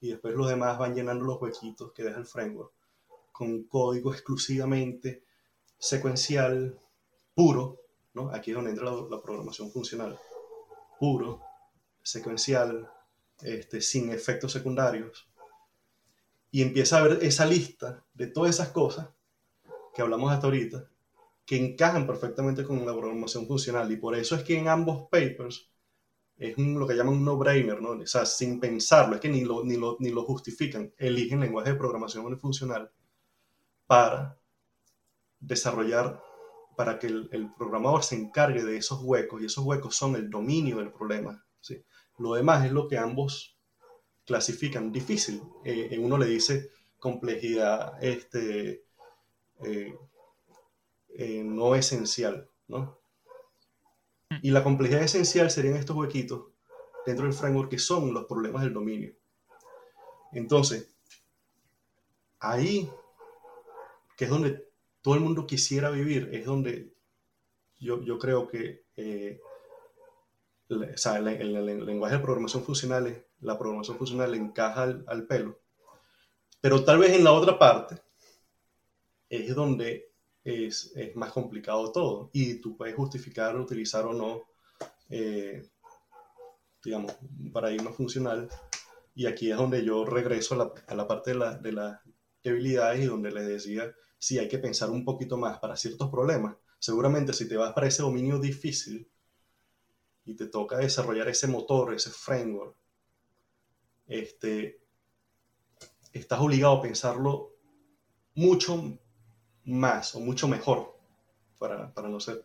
Y 0.00 0.10
después 0.10 0.34
los 0.34 0.48
demás 0.48 0.76
van 0.78 0.96
llenando 0.96 1.24
los 1.24 1.40
huequitos 1.40 1.92
que 1.92 2.02
deja 2.02 2.18
el 2.18 2.26
framework 2.26 2.72
con 3.30 3.64
código 3.64 4.12
exclusivamente 4.12 5.22
secuencial, 5.78 6.80
puro. 7.34 7.82
¿no? 8.14 8.30
Aquí 8.30 8.50
es 8.50 8.56
donde 8.56 8.70
entra 8.70 8.90
la 8.90 9.22
programación 9.22 9.70
funcional. 9.70 10.18
Puro, 10.98 11.40
secuencial, 12.02 12.90
este, 13.42 13.80
sin 13.80 14.10
efectos 14.10 14.52
secundarios, 14.52 15.28
y 16.50 16.62
empieza 16.62 16.98
a 16.98 17.02
ver 17.02 17.18
esa 17.22 17.44
lista 17.44 18.04
de 18.14 18.28
todas 18.28 18.54
esas 18.54 18.68
cosas 18.70 19.08
que 19.94 20.02
hablamos 20.02 20.32
hasta 20.32 20.46
ahorita, 20.46 20.88
que 21.44 21.56
encajan 21.56 22.06
perfectamente 22.06 22.64
con 22.64 22.84
la 22.84 22.92
programación 22.92 23.46
funcional. 23.46 23.90
Y 23.92 23.96
por 23.96 24.14
eso 24.14 24.34
es 24.34 24.42
que 24.42 24.58
en 24.58 24.68
ambos 24.68 25.08
papers 25.10 25.70
es 26.36 26.58
lo 26.58 26.86
que 26.86 26.94
llaman 26.94 27.14
un 27.14 27.24
no-brainer, 27.24 27.80
¿no? 27.80 27.90
O 27.90 28.06
sea, 28.06 28.26
sin 28.26 28.60
pensarlo, 28.60 29.14
es 29.14 29.20
que 29.20 29.28
ni 29.28 29.44
lo, 29.44 29.64
ni 29.64 29.76
lo, 29.76 29.96
ni 30.00 30.10
lo 30.10 30.24
justifican, 30.24 30.92
eligen 30.98 31.40
lenguaje 31.40 31.70
de 31.70 31.78
programación 31.78 32.38
funcional 32.38 32.90
para 33.86 34.38
desarrollar, 35.40 36.22
para 36.76 36.98
que 36.98 37.06
el, 37.06 37.28
el, 37.32 37.54
programador 37.54 38.02
se 38.02 38.16
encargue 38.16 38.64
de 38.64 38.76
esos 38.76 39.00
huecos, 39.02 39.40
y 39.40 39.46
esos 39.46 39.64
huecos 39.64 39.96
son 39.96 40.16
el 40.16 40.28
dominio 40.28 40.76
del 40.78 40.92
problema. 40.92 41.42
¿sí? 41.60 41.82
Lo 42.18 42.34
demás 42.34 42.64
es 42.64 42.72
lo 42.72 42.88
que 42.88 42.98
ambos 42.98 43.56
clasifican 44.24 44.92
difícil. 44.92 45.42
Eh, 45.64 45.96
uno 45.98 46.18
le 46.18 46.26
dice 46.26 46.70
complejidad 46.98 48.02
este, 48.02 48.84
eh, 49.64 49.98
eh, 51.10 51.42
no 51.44 51.74
esencial, 51.74 52.48
¿no? 52.68 52.98
Y 54.42 54.50
la 54.50 54.64
complejidad 54.64 55.02
esencial 55.02 55.50
serían 55.50 55.76
estos 55.76 55.96
huequitos 55.96 56.46
dentro 57.06 57.26
del 57.26 57.34
framework 57.34 57.70
que 57.70 57.78
son 57.78 58.12
los 58.12 58.24
problemas 58.24 58.62
del 58.62 58.72
dominio. 58.72 59.14
Entonces, 60.32 60.90
ahí, 62.40 62.90
que 64.16 64.24
es 64.24 64.30
donde 64.30 64.66
todo 65.00 65.14
el 65.14 65.20
mundo 65.20 65.46
quisiera 65.46 65.90
vivir, 65.90 66.30
es 66.32 66.44
donde 66.44 66.92
yo, 67.78 68.02
yo 68.02 68.18
creo 68.18 68.48
que 68.48 68.84
o 70.68 70.96
sea, 70.96 71.18
el, 71.18 71.28
el, 71.28 71.86
lenguaje 71.86 72.16
de 72.16 72.22
programación 72.22 72.64
funcional, 72.64 73.24
la 73.40 73.58
programación 73.58 73.96
funcional 73.96 74.34
encaja 74.34 74.82
al, 75.06 75.26
pelo. 75.26 75.60
Pero 76.60 76.84
tal 76.84 76.98
vez 76.98 77.12
en 77.12 77.24
la 77.24 77.32
otra 77.32 77.58
parte 77.58 78.02
es 79.28 79.54
donde 79.54 80.12
es, 80.42 80.92
es, 80.96 81.14
más 81.16 81.32
complicado 81.32 81.92
todo 81.92 82.30
y 82.32 82.54
tú 82.60 82.76
puedes 82.76 82.94
justificar, 82.94 83.56
utilizar 83.56 84.04
o 84.06 84.12
no, 84.12 84.42
eh, 85.10 85.68
digamos, 86.82 87.12
un 87.38 87.52
paradigma 87.52 87.92
funcional. 87.92 88.48
Y 89.14 89.26
aquí 89.26 89.50
es 89.50 89.56
donde 89.56 89.84
yo 89.84 90.04
regreso 90.04 90.54
a 90.54 90.58
la, 90.58 90.72
a 90.88 90.94
la 90.94 91.06
parte 91.06 91.30
de, 91.30 91.38
la, 91.38 91.54
de 91.56 91.72
las 91.72 92.00
debilidades 92.42 93.02
y 93.02 93.06
donde 93.06 93.30
les 93.30 93.46
decía, 93.46 93.94
si 94.18 94.38
hay 94.38 94.48
que 94.48 94.58
pensar 94.58 94.90
un 94.90 95.04
poquito 95.04 95.36
más 95.36 95.58
para 95.58 95.76
ciertos 95.76 96.10
problemas. 96.10 96.56
Seguramente 96.78 97.32
si 97.32 97.48
te 97.48 97.56
vas 97.56 97.72
para 97.72 97.86
ese 97.86 98.02
dominio 98.02 98.38
difícil, 98.38 99.08
y 100.26 100.34
te 100.34 100.48
toca 100.48 100.76
desarrollar 100.76 101.28
ese 101.28 101.46
motor, 101.46 101.94
ese 101.94 102.10
framework, 102.10 102.76
este, 104.08 104.82
estás 106.12 106.40
obligado 106.40 106.74
a 106.74 106.82
pensarlo 106.82 107.54
mucho 108.34 108.98
más 109.64 110.14
o 110.16 110.20
mucho 110.20 110.48
mejor 110.48 110.98
para, 111.58 111.92
no 112.08 112.20
ser. 112.20 112.44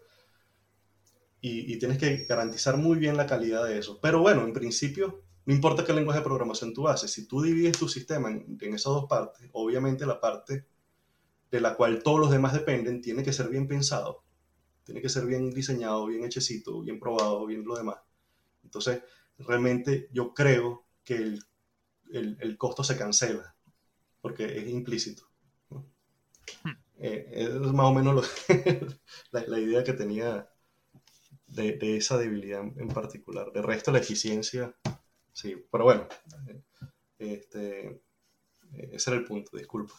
Y, 1.41 1.77
tienes 1.79 1.97
que 1.97 2.17
garantizar 2.25 2.77
muy 2.77 2.99
bien 2.99 3.17
la 3.17 3.25
calidad 3.25 3.65
de 3.65 3.79
eso. 3.79 3.99
Pero 3.99 4.19
bueno, 4.19 4.43
en 4.43 4.53
principio, 4.53 5.23
no 5.45 5.53
importa 5.53 5.83
qué 5.83 5.91
lenguaje 5.91 6.19
de 6.19 6.25
programación 6.25 6.73
tú 6.73 6.87
haces, 6.87 7.11
si 7.11 7.27
tú 7.27 7.41
divides 7.41 7.79
tu 7.79 7.89
sistema 7.89 8.29
en, 8.29 8.57
en 8.61 8.73
esas 8.75 8.93
dos 8.93 9.05
partes, 9.09 9.49
obviamente 9.53 10.05
la 10.05 10.19
parte 10.19 10.67
de 11.49 11.61
la 11.61 11.75
cual 11.75 12.03
todos 12.03 12.19
los 12.19 12.31
demás 12.31 12.53
dependen 12.53 13.01
tiene 13.01 13.23
que 13.23 13.33
ser 13.33 13.49
bien 13.49 13.67
pensado 13.67 14.23
tiene 14.91 15.01
que 15.01 15.09
ser 15.09 15.25
bien 15.25 15.51
diseñado, 15.51 16.05
bien 16.07 16.25
hechecito, 16.25 16.81
bien 16.81 16.99
probado, 16.99 17.45
bien 17.45 17.63
lo 17.63 17.77
demás. 17.77 17.95
Entonces, 18.61 19.01
realmente 19.37 20.09
yo 20.11 20.33
creo 20.33 20.85
que 21.05 21.15
el, 21.15 21.45
el, 22.11 22.57
costo 22.57 22.83
se 22.83 22.97
cancela, 22.97 23.55
porque 24.19 24.43
es 24.43 24.67
implícito. 24.67 25.23
Hmm. 25.69 26.71
Eh, 26.97 27.25
es 27.31 27.51
más 27.53 27.85
o 27.85 27.93
menos 27.93 28.29
la, 29.31 29.45
la, 29.47 29.59
idea 29.59 29.81
que 29.85 29.93
tenía 29.93 30.49
de, 31.47 31.77
de, 31.77 31.95
esa 31.95 32.17
debilidad 32.17 32.61
en 32.61 32.89
particular. 32.89 33.49
De 33.53 33.61
resto, 33.61 33.93
la 33.93 33.99
eficiencia, 33.99 34.75
sí, 35.31 35.55
pero 35.71 35.85
bueno, 35.85 36.05
eh, 36.49 36.63
este, 37.17 38.01
ese 38.73 39.09
era 39.09 39.19
el 39.21 39.25
punto, 39.25 39.55
disculpa. 39.55 39.93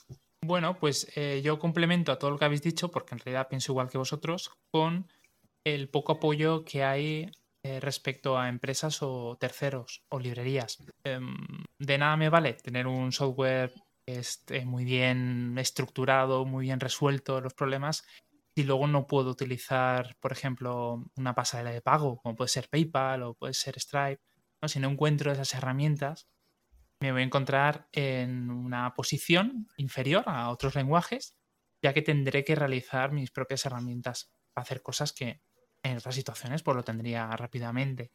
Bueno, 0.44 0.78
pues 0.78 1.06
eh, 1.16 1.40
yo 1.44 1.58
complemento 1.58 2.10
a 2.10 2.18
todo 2.18 2.30
lo 2.32 2.38
que 2.38 2.44
habéis 2.44 2.62
dicho, 2.62 2.90
porque 2.90 3.14
en 3.14 3.20
realidad 3.20 3.48
pienso 3.48 3.72
igual 3.72 3.88
que 3.88 3.98
vosotros, 3.98 4.50
con 4.70 5.08
el 5.64 5.88
poco 5.88 6.12
apoyo 6.12 6.64
que 6.64 6.82
hay 6.82 7.30
eh, 7.62 7.78
respecto 7.78 8.36
a 8.36 8.48
empresas 8.48 9.02
o 9.02 9.36
terceros 9.38 10.02
o 10.08 10.18
librerías. 10.18 10.78
Em, 11.04 11.36
de 11.78 11.98
nada 11.98 12.16
me 12.16 12.28
vale 12.28 12.54
tener 12.54 12.88
un 12.88 13.12
software 13.12 13.72
esté 14.04 14.64
muy 14.64 14.84
bien 14.84 15.56
estructurado, 15.58 16.44
muy 16.44 16.66
bien 16.66 16.80
resuelto 16.80 17.40
los 17.40 17.54
problemas, 17.54 18.04
si 18.54 18.64
luego 18.64 18.86
no 18.86 19.06
puedo 19.06 19.30
utilizar, 19.30 20.16
por 20.20 20.32
ejemplo, 20.32 21.04
una 21.16 21.34
pasarela 21.34 21.70
de 21.70 21.82
pago, 21.82 22.18
como 22.18 22.36
puede 22.36 22.48
ser 22.48 22.68
PayPal 22.68 23.22
o 23.22 23.34
puede 23.34 23.54
ser 23.54 23.78
Stripe, 23.78 24.20
¿no? 24.60 24.68
si 24.68 24.80
no 24.80 24.90
encuentro 24.90 25.32
esas 25.32 25.54
herramientas, 25.54 26.26
me 27.02 27.12
voy 27.12 27.22
a 27.22 27.24
encontrar 27.24 27.88
en 27.92 28.48
una 28.48 28.94
posición 28.94 29.68
inferior 29.76 30.22
a 30.26 30.50
otros 30.50 30.76
lenguajes, 30.76 31.36
ya 31.82 31.92
que 31.92 32.02
tendré 32.02 32.44
que 32.44 32.54
realizar 32.54 33.10
mis 33.10 33.32
propias 33.32 33.66
herramientas 33.66 34.32
para 34.52 34.62
hacer 34.62 34.82
cosas 34.82 35.12
que 35.12 35.42
en 35.82 35.96
otras 35.96 36.14
situaciones 36.14 36.62
pues 36.62 36.76
lo 36.76 36.84
tendría 36.84 37.28
rápidamente. 37.30 38.12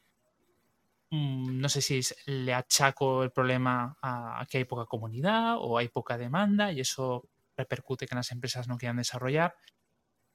Mm, 1.10 1.60
no 1.60 1.68
sé 1.68 1.82
si 1.82 2.00
le 2.28 2.54
achaco 2.54 3.24
el 3.24 3.32
problema 3.32 3.98
a 4.02 4.46
que 4.50 4.60
hay 4.60 4.64
poca 4.64 4.86
comunidad 4.86 5.56
o 5.58 5.78
hay 5.78 5.90
poca 5.90 6.18
demanda 6.18 6.72
y 6.72 6.80
eso 6.80 7.30
repercute 7.58 8.08
que 8.08 8.16
las 8.16 8.32
empresas 8.32 8.70
no 8.70 8.78
quieran 8.78 8.98
desarrollar, 8.98 9.56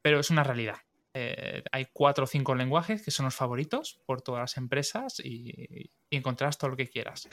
pero 0.03 0.21
es 0.21 0.29
una 0.29 0.45
realidad. 0.45 0.77
Eh, 1.15 1.63
hay 1.73 1.87
cuatro 1.91 2.25
o 2.25 2.27
cinco 2.27 2.55
lenguajes 2.55 3.03
que 3.03 3.11
son 3.11 3.25
los 3.25 3.35
favoritos 3.35 4.03
por 4.05 4.21
todas 4.21 4.41
las 4.41 4.57
empresas 4.59 5.21
y, 5.21 5.91
encontrarás 6.11 6.59
todo 6.59 6.71
lo 6.71 6.77
que 6.77 6.89
quieras. 6.89 7.29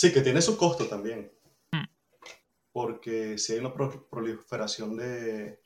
Sí, 0.00 0.14
que 0.14 0.22
tiene 0.22 0.40
su 0.40 0.56
costo 0.56 0.88
también. 0.88 1.30
Hmm. 1.72 1.84
Porque 2.72 3.36
si 3.36 3.52
hay 3.52 3.58
una 3.58 3.74
proliferación 3.74 4.96
de, 4.96 5.60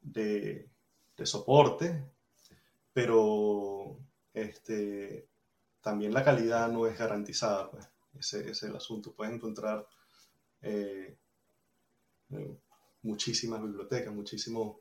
de, 0.00 0.70
de 1.16 1.26
soporte, 1.26 2.12
pero 2.92 3.98
este, 4.32 5.28
también 5.80 6.14
la 6.14 6.22
calidad 6.22 6.70
no 6.70 6.86
es 6.86 6.96
garantizada. 6.96 7.72
Pues. 7.72 7.88
Ese, 8.16 8.52
es 8.52 8.62
el 8.62 8.76
asunto. 8.76 9.12
Puedes 9.12 9.34
encontrar 9.34 9.84
eh, 10.62 11.18
eh, 12.30 12.56
muchísimas 13.02 13.60
bibliotecas, 13.60 14.14
muchísimos 14.14 14.76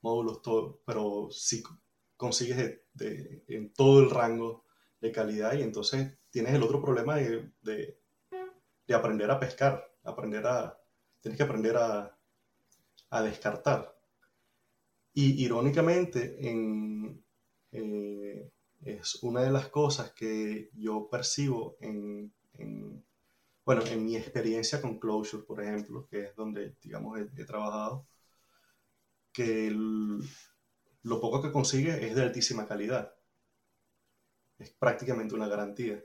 módulos, 0.00 0.40
todo, 0.40 0.80
pero 0.86 1.28
si 1.30 1.62
consigues 2.16 2.80
en 2.98 3.74
todo 3.74 4.00
el 4.00 4.08
rango 4.08 4.64
de 5.00 5.12
calidad 5.12 5.54
y 5.54 5.62
entonces 5.62 6.18
tienes 6.30 6.54
el 6.54 6.62
otro 6.62 6.80
problema 6.80 7.16
de, 7.16 7.50
de, 7.62 7.96
aprender 8.94 9.30
a 9.30 9.38
pescar, 9.38 9.88
aprender 10.04 10.46
a, 10.46 10.78
tienes 11.20 11.36
que 11.36 11.44
aprender 11.44 11.76
a, 11.76 12.18
a 13.10 13.22
descartar. 13.22 13.96
Y 15.12 15.44
irónicamente, 15.44 16.48
en, 16.48 17.24
eh, 17.72 18.50
es 18.82 19.22
una 19.22 19.42
de 19.42 19.50
las 19.50 19.68
cosas 19.68 20.12
que 20.12 20.70
yo 20.74 21.08
percibo 21.10 21.76
en, 21.80 22.32
bueno, 23.64 23.82
en 23.86 24.04
mi 24.04 24.16
experiencia 24.16 24.80
con 24.80 24.98
Closure, 24.98 25.44
por 25.44 25.62
ejemplo, 25.62 26.06
que 26.08 26.24
es 26.24 26.36
donde, 26.36 26.76
digamos, 26.82 27.18
he, 27.20 27.44
trabajado, 27.44 28.06
que 29.32 29.70
lo 29.72 31.20
poco 31.20 31.42
que 31.42 31.52
consigue 31.52 32.06
es 32.06 32.14
de 32.14 32.22
altísima 32.22 32.66
calidad. 32.66 33.14
Es 34.60 34.70
prácticamente 34.70 35.34
una 35.34 35.48
garantía. 35.48 36.02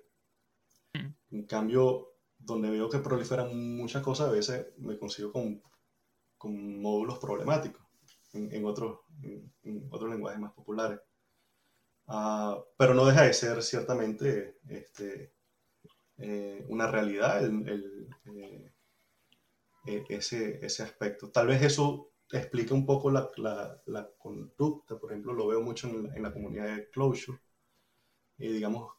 Mm. 0.93 1.35
En 1.35 1.45
cambio, 1.45 2.15
donde 2.37 2.69
veo 2.69 2.89
que 2.89 2.99
proliferan 2.99 3.75
muchas 3.75 4.01
cosas, 4.01 4.29
a 4.29 4.31
veces 4.31 4.67
me 4.77 4.97
consigo 4.97 5.31
con, 5.31 5.61
con 6.37 6.81
módulos 6.81 7.19
problemáticos 7.19 7.85
en, 8.33 8.65
otros, 8.65 8.99
en 9.21 9.87
otros 9.91 10.09
lenguajes 10.09 10.39
más 10.39 10.53
populares. 10.53 10.99
Ah, 12.07 12.63
pero 12.77 12.93
no 12.93 13.05
deja 13.05 13.23
de 13.23 13.33
ser 13.33 13.63
ciertamente 13.63 14.59
este, 14.69 15.33
eh, 16.17 16.63
una 16.69 16.89
realidad 16.89 17.43
el, 17.43 18.07
eh, 18.25 18.71
e, 19.87 20.03
ese, 20.09 20.63
ese, 20.63 20.83
aspecto. 20.83 21.31
Tal 21.31 21.47
vez 21.47 21.63
eso 21.63 22.11
explica 22.31 22.73
un 22.75 22.85
poco 22.85 23.09
la, 23.09 23.29
la, 23.37 24.09
conducta, 24.17 24.97
por 24.99 25.11
ejemplo, 25.11 25.33
lo 25.33 25.47
veo 25.47 25.61
mucho 25.61 25.87
en, 25.87 26.21
la 26.21 26.31
comunidad 26.31 26.75
de 26.75 26.89
Closure. 26.89 27.39
Y 28.38 28.49
digamos, 28.49 28.93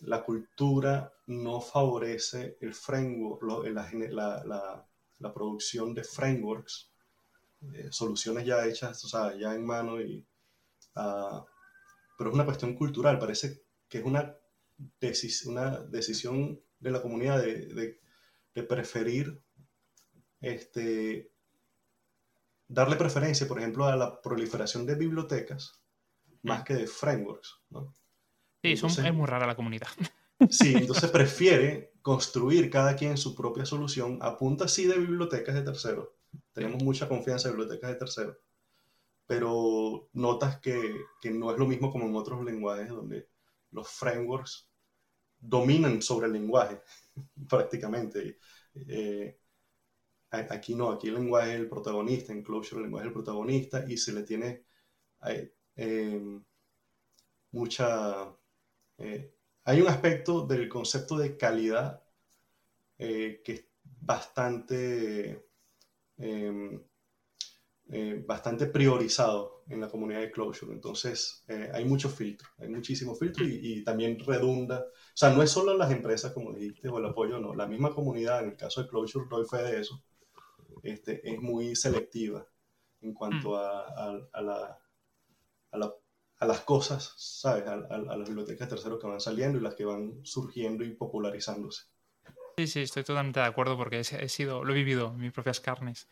la 0.00 0.24
cultura 0.24 1.12
no 1.26 1.60
favorece 1.60 2.56
el 2.60 2.74
framework, 2.74 3.42
la, 3.42 4.86
la, 5.18 5.34
producción 5.34 5.94
de 5.94 6.04
frameworks, 6.04 6.90
eh, 7.74 7.88
soluciones 7.90 8.44
ya 8.44 8.66
hechas, 8.66 9.04
o 9.04 9.08
sea, 9.08 9.36
ya 9.38 9.54
en 9.54 9.64
mano 9.64 10.00
y 10.00 10.26
uh, 10.96 11.44
pero 12.22 12.30
es 12.30 12.34
una 12.34 12.44
cuestión 12.44 12.74
cultural, 12.74 13.18
parece 13.18 13.64
que 13.88 13.98
es 13.98 14.04
una, 14.04 14.36
una 15.46 15.80
decisión 15.80 16.62
de 16.78 16.90
la 16.90 17.02
comunidad 17.02 17.42
de, 17.42 17.98
preferir 18.68 19.42
este, 20.40 21.32
darle 22.68 22.96
preferencia, 22.96 23.48
por 23.48 23.58
ejemplo, 23.58 23.86
a 23.86 23.96
la 23.96 24.20
proliferación 24.20 24.86
de 24.86 24.94
bibliotecas 24.94 25.80
más 26.42 26.64
que 26.64 26.74
de 26.74 26.86
frameworks. 26.86 27.60
¿no? 27.70 27.94
Sí, 28.62 28.72
es 28.72 29.14
muy 29.14 29.26
rara 29.26 29.46
la 29.46 29.56
comunidad. 29.56 29.88
Sí, 30.50 30.74
entonces 30.74 31.08
prefiere 31.08 31.92
construir 32.02 32.68
cada 32.68 32.96
quien 32.96 33.16
su 33.16 33.32
propia 33.32 33.64
solución 33.64 34.18
a 34.22 34.36
punta 34.36 34.66
sí 34.66 34.86
de 34.86 34.98
bibliotecas 34.98 35.54
de 35.54 35.62
terceros. 35.62 36.08
Tenemos 36.52 36.82
mucha 36.82 37.08
confianza 37.08 37.48
en 37.48 37.54
bibliotecas 37.54 37.90
de 37.90 37.96
terceros 37.96 38.36
pero 39.26 40.10
notas 40.12 40.60
que, 40.60 41.06
que, 41.20 41.30
no 41.30 41.50
es 41.50 41.58
lo 41.58 41.66
mismo 41.66 41.90
como 41.90 42.06
en 42.06 42.16
otros 42.16 42.44
lenguajes 42.44 42.88
donde 42.88 43.28
los 43.70 43.88
frameworks 43.88 44.68
dominan 45.38 46.02
sobre 46.02 46.26
el 46.26 46.34
lenguaje 46.34 46.82
prácticamente. 47.48 48.38
Eh, 48.74 49.38
aquí 50.30 50.74
no, 50.74 50.90
aquí 50.90 51.08
el 51.08 51.14
lenguaje 51.14 51.54
es 51.54 51.60
el 51.60 51.68
protagonista, 51.68 52.32
en 52.32 52.42
Clojure 52.42 52.76
el 52.76 52.82
lenguaje 52.82 53.06
es 53.06 53.08
el 53.08 53.14
protagonista 53.14 53.84
y 53.88 53.96
se 53.96 54.12
le 54.12 54.22
tiene 54.22 54.66
eh, 55.26 55.54
em, 55.76 56.44
mucha... 57.52 58.34
Eh, 58.98 59.34
hay 59.64 59.80
un 59.80 59.88
aspecto 59.88 60.46
del 60.46 60.68
concepto 60.68 61.16
de 61.16 61.36
calidad 61.36 62.02
que 62.98 63.42
es 63.46 63.64
bastante 63.82 65.48
em, 66.18 66.80
eh, 67.94 68.24
bastante 68.26 68.66
priorizado 68.68 69.64
en 69.68 69.78
la 69.78 69.88
comunidad 69.90 70.20
de 70.20 70.30
Clojure. 70.30 70.72
Entonces, 70.72 71.44
eh, 71.46 71.70
hay 71.74 71.84
muchos 71.84 72.14
filtros, 72.14 72.50
hay 72.58 72.68
muchísimos 72.68 73.18
filtros 73.18 73.46
y, 73.50 73.84
también 73.84 74.18
redunda. 74.18 74.80
O 74.80 75.12
sea, 75.12 75.28
no 75.34 75.42
es 75.42 75.50
solo 75.50 75.76
las 75.76 75.90
empresas, 75.90 76.32
como 76.32 76.54
dijiste, 76.54 76.88
o 76.88 76.98
el 76.98 77.04
apoyo, 77.04 77.38
no. 77.38 77.54
La 77.54 77.66
misma 77.66 77.92
comunidad, 77.92 78.42
en 78.42 78.50
el 78.50 78.56
caso 78.56 78.82
de 78.82 78.88
Clojure, 78.88 79.26
doy 79.28 79.44
fe 79.44 79.58
de 79.58 79.80
eso, 79.80 80.02
este, 80.82 81.28
es 81.28 81.38
muy 81.42 81.76
selectiva 81.76 82.46
en 83.02 83.12
cuanto 83.12 83.50
mm. 83.50 83.54
a, 83.56 83.80
a, 84.32 84.40
la, 84.40 84.78
a, 85.72 85.92
las 86.44 86.60
cosas, 86.60 87.14
¿sabes? 87.16 87.66
A, 87.66 87.76
las 87.76 88.28
bibliotecas 88.28 88.68
terceros 88.68 89.00
que 89.00 89.06
van 89.06 89.20
saliendo 89.20 89.58
y 89.58 89.62
las 89.62 89.74
que 89.74 89.84
van 89.84 90.20
surgiendo 90.24 90.84
y 90.84 90.94
popularizándose. 90.94 91.84
Sí, 92.56 92.66
sí, 92.66 92.80
estoy 92.82 93.04
totalmente 93.04 93.40
de 93.40 93.46
acuerdo 93.46 93.76
porque 93.76 94.00
he, 94.00 94.28
sido, 94.28 94.64
lo 94.64 94.72
he 94.72 94.76
vivido 94.76 95.08
en 95.08 95.18
mis 95.18 95.32
propias 95.32 95.60
carnes. 95.60 96.08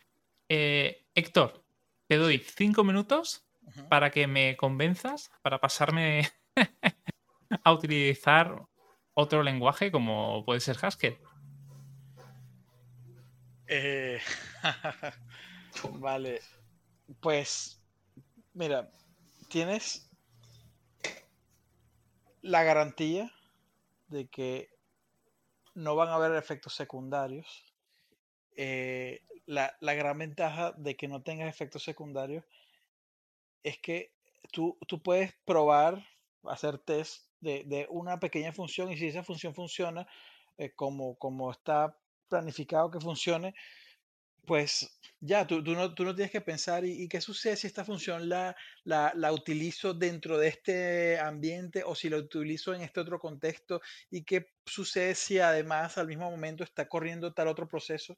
Eh, 0.49 1.05
Héctor, 1.13 1.63
te 2.07 2.17
doy 2.17 2.39
cinco 2.39 2.83
minutos 2.83 3.45
para 3.89 4.09
que 4.09 4.27
me 4.27 4.57
convenzas, 4.57 5.31
para 5.41 5.59
pasarme 5.59 6.29
a 7.63 7.73
utilizar 7.73 8.67
otro 9.13 9.43
lenguaje 9.43 9.91
como 9.91 10.43
puede 10.45 10.59
ser 10.59 10.77
Haskell. 10.81 11.17
Eh, 13.67 14.19
vale, 15.93 16.41
pues 17.21 17.81
mira, 18.53 18.91
tienes 19.47 20.10
la 22.41 22.63
garantía 22.63 23.31
de 24.07 24.27
que 24.27 24.69
no 25.73 25.95
van 25.95 26.09
a 26.09 26.15
haber 26.15 26.35
efectos 26.35 26.75
secundarios. 26.75 27.65
Eh, 28.55 29.21
la, 29.45 29.73
gran 29.79 30.17
ventaja 30.17 30.73
de 30.77 30.95
que 30.95 31.07
no 31.07 31.21
tengas 31.21 31.49
efectos 31.49 31.83
secundarios 31.83 32.43
es 33.63 33.77
que 33.79 34.11
tú, 34.51 34.77
tú 34.87 35.01
puedes 35.01 35.33
probar, 35.45 36.05
hacer 36.43 36.77
test 36.77 37.25
de, 37.39 37.87
una 37.89 38.19
pequeña 38.19 38.51
función 38.51 38.91
y 38.91 38.97
si 38.97 39.07
esa 39.07 39.23
función 39.23 39.55
funciona 39.55 40.07
eh, 40.57 40.71
como, 40.75 41.15
como 41.15 41.51
está 41.51 41.97
planificado 42.29 42.91
que 42.91 42.99
funcione, 42.99 43.55
pues 44.45 44.99
ya, 45.23 45.45
tú, 45.45 45.61
no, 45.61 45.93
tú 45.93 46.03
no, 46.03 46.15
tienes 46.15 46.31
que 46.31 46.41
pensar, 46.41 46.83
¿y, 46.83 47.07
qué 47.07 47.21
sucede 47.21 47.55
si 47.55 47.67
esta 47.67 47.85
función 47.85 48.27
la, 48.27 48.55
la, 48.83 49.13
la, 49.15 49.31
utilizo 49.31 49.93
dentro 49.93 50.39
de 50.39 50.47
este 50.47 51.19
ambiente 51.19 51.83
o 51.85 51.93
si 51.93 52.09
la 52.09 52.17
utilizo 52.17 52.73
en 52.73 52.81
este 52.81 52.99
otro 52.99 53.19
contexto? 53.19 53.81
¿Y 54.09 54.23
qué 54.23 54.47
sucede 54.65 55.13
si 55.13 55.37
además 55.37 55.99
al 55.99 56.07
mismo 56.07 56.29
momento 56.29 56.63
está 56.63 56.87
corriendo 56.89 57.33
tal 57.33 57.49
otro 57.49 57.67
proceso? 57.67 58.17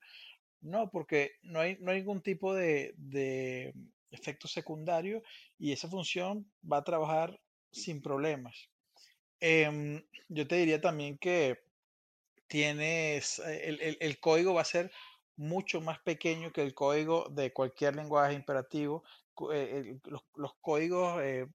No, 0.62 0.90
porque 0.90 1.34
no 1.42 1.60
hay, 1.60 1.78
no 1.82 1.92
hay 1.92 2.00
ningún 2.00 2.22
tipo 2.22 2.54
de, 2.54 3.74
efecto 4.12 4.48
secundario 4.48 5.24
y 5.58 5.72
esa 5.72 5.90
función 5.90 6.50
va 6.72 6.78
a 6.78 6.84
trabajar 6.84 7.38
sin 7.72 8.02
problemas. 8.02 8.70
Em, 9.42 10.02
yo 10.30 10.48
te 10.48 10.56
diría 10.56 10.80
también 10.80 11.18
que 11.18 11.64
tienes, 12.48 13.40
el, 13.40 13.98
el, 14.00 14.20
código 14.20 14.54
va 14.54 14.62
a 14.62 14.66
ser 14.66 14.92
mucho 15.36 15.82
más 15.82 16.00
pequeño 16.00 16.52
que 16.52 16.62
el 16.62 16.74
código 16.74 17.30
de 17.30 17.54
cualquier 17.54 17.96
lenguaje 17.96 18.34
imperativo. 18.34 19.04
los, 20.06 20.24
los, 20.36 20.54
códigos 20.62 21.22
en, 21.24 21.54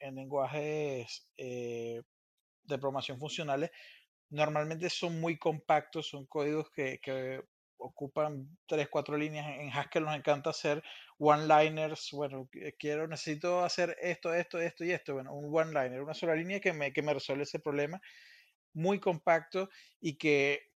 en, 0.00 0.14
lenguajes 0.14 1.26
de 1.36 2.04
programación 2.78 3.18
funcionales 3.18 3.70
normalmente 4.30 4.90
son 4.90 5.20
muy 5.20 5.38
compactos, 5.38 6.08
son 6.08 6.26
códigos 6.26 6.70
que, 6.70 6.98
que 7.00 7.42
ocupan 7.78 8.48
tres, 8.66 8.88
cuatro 8.88 9.16
líneas. 9.16 9.46
En 9.58 9.70
Haskell 9.70 10.04
nos 10.04 10.16
encanta 10.16 10.50
hacer 10.50 10.82
one-liners. 11.18 12.10
Bueno, 12.12 12.48
quiero, 12.78 13.06
necesito 13.06 13.64
hacer 13.64 13.96
esto, 14.00 14.34
esto, 14.34 14.58
esto 14.58 14.84
y 14.84 14.92
esto. 14.92 15.14
Bueno, 15.14 15.34
un 15.34 15.54
one-liner, 15.54 16.02
una 16.02 16.14
sola 16.14 16.34
línea 16.34 16.60
que 16.60 16.72
me, 16.72 16.92
que 16.92 17.02
me 17.02 17.14
resuelve 17.14 17.44
ese 17.44 17.60
problema. 17.60 18.00
Muy 18.72 18.98
compacto 18.98 19.68
y 20.00 20.16
que 20.16 20.72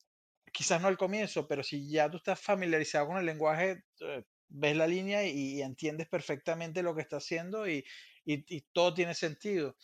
quizás 0.56 0.82
no 0.82 0.88
al 0.88 0.98
comienzo, 0.98 1.48
pero 1.48 1.64
si 1.64 1.90
ya 1.90 2.10
tú 2.10 2.16
estás 2.16 2.40
familiarizado 2.40 3.08
con 3.08 3.18
el 3.18 3.26
lenguaje, 3.26 3.84
eh, 4.00 4.24
ves 4.48 4.78
la 4.78 4.88
línea 4.88 5.28
y, 5.28 5.62
entiendes 5.62 6.08
perfectamente 6.08 6.82
lo 6.82 6.96
que 6.96 7.02
está 7.02 7.18
haciendo 7.18 7.68
y, 7.68 7.84
todo 8.72 8.94
tiene 8.94 9.14
sentido. 9.14 9.76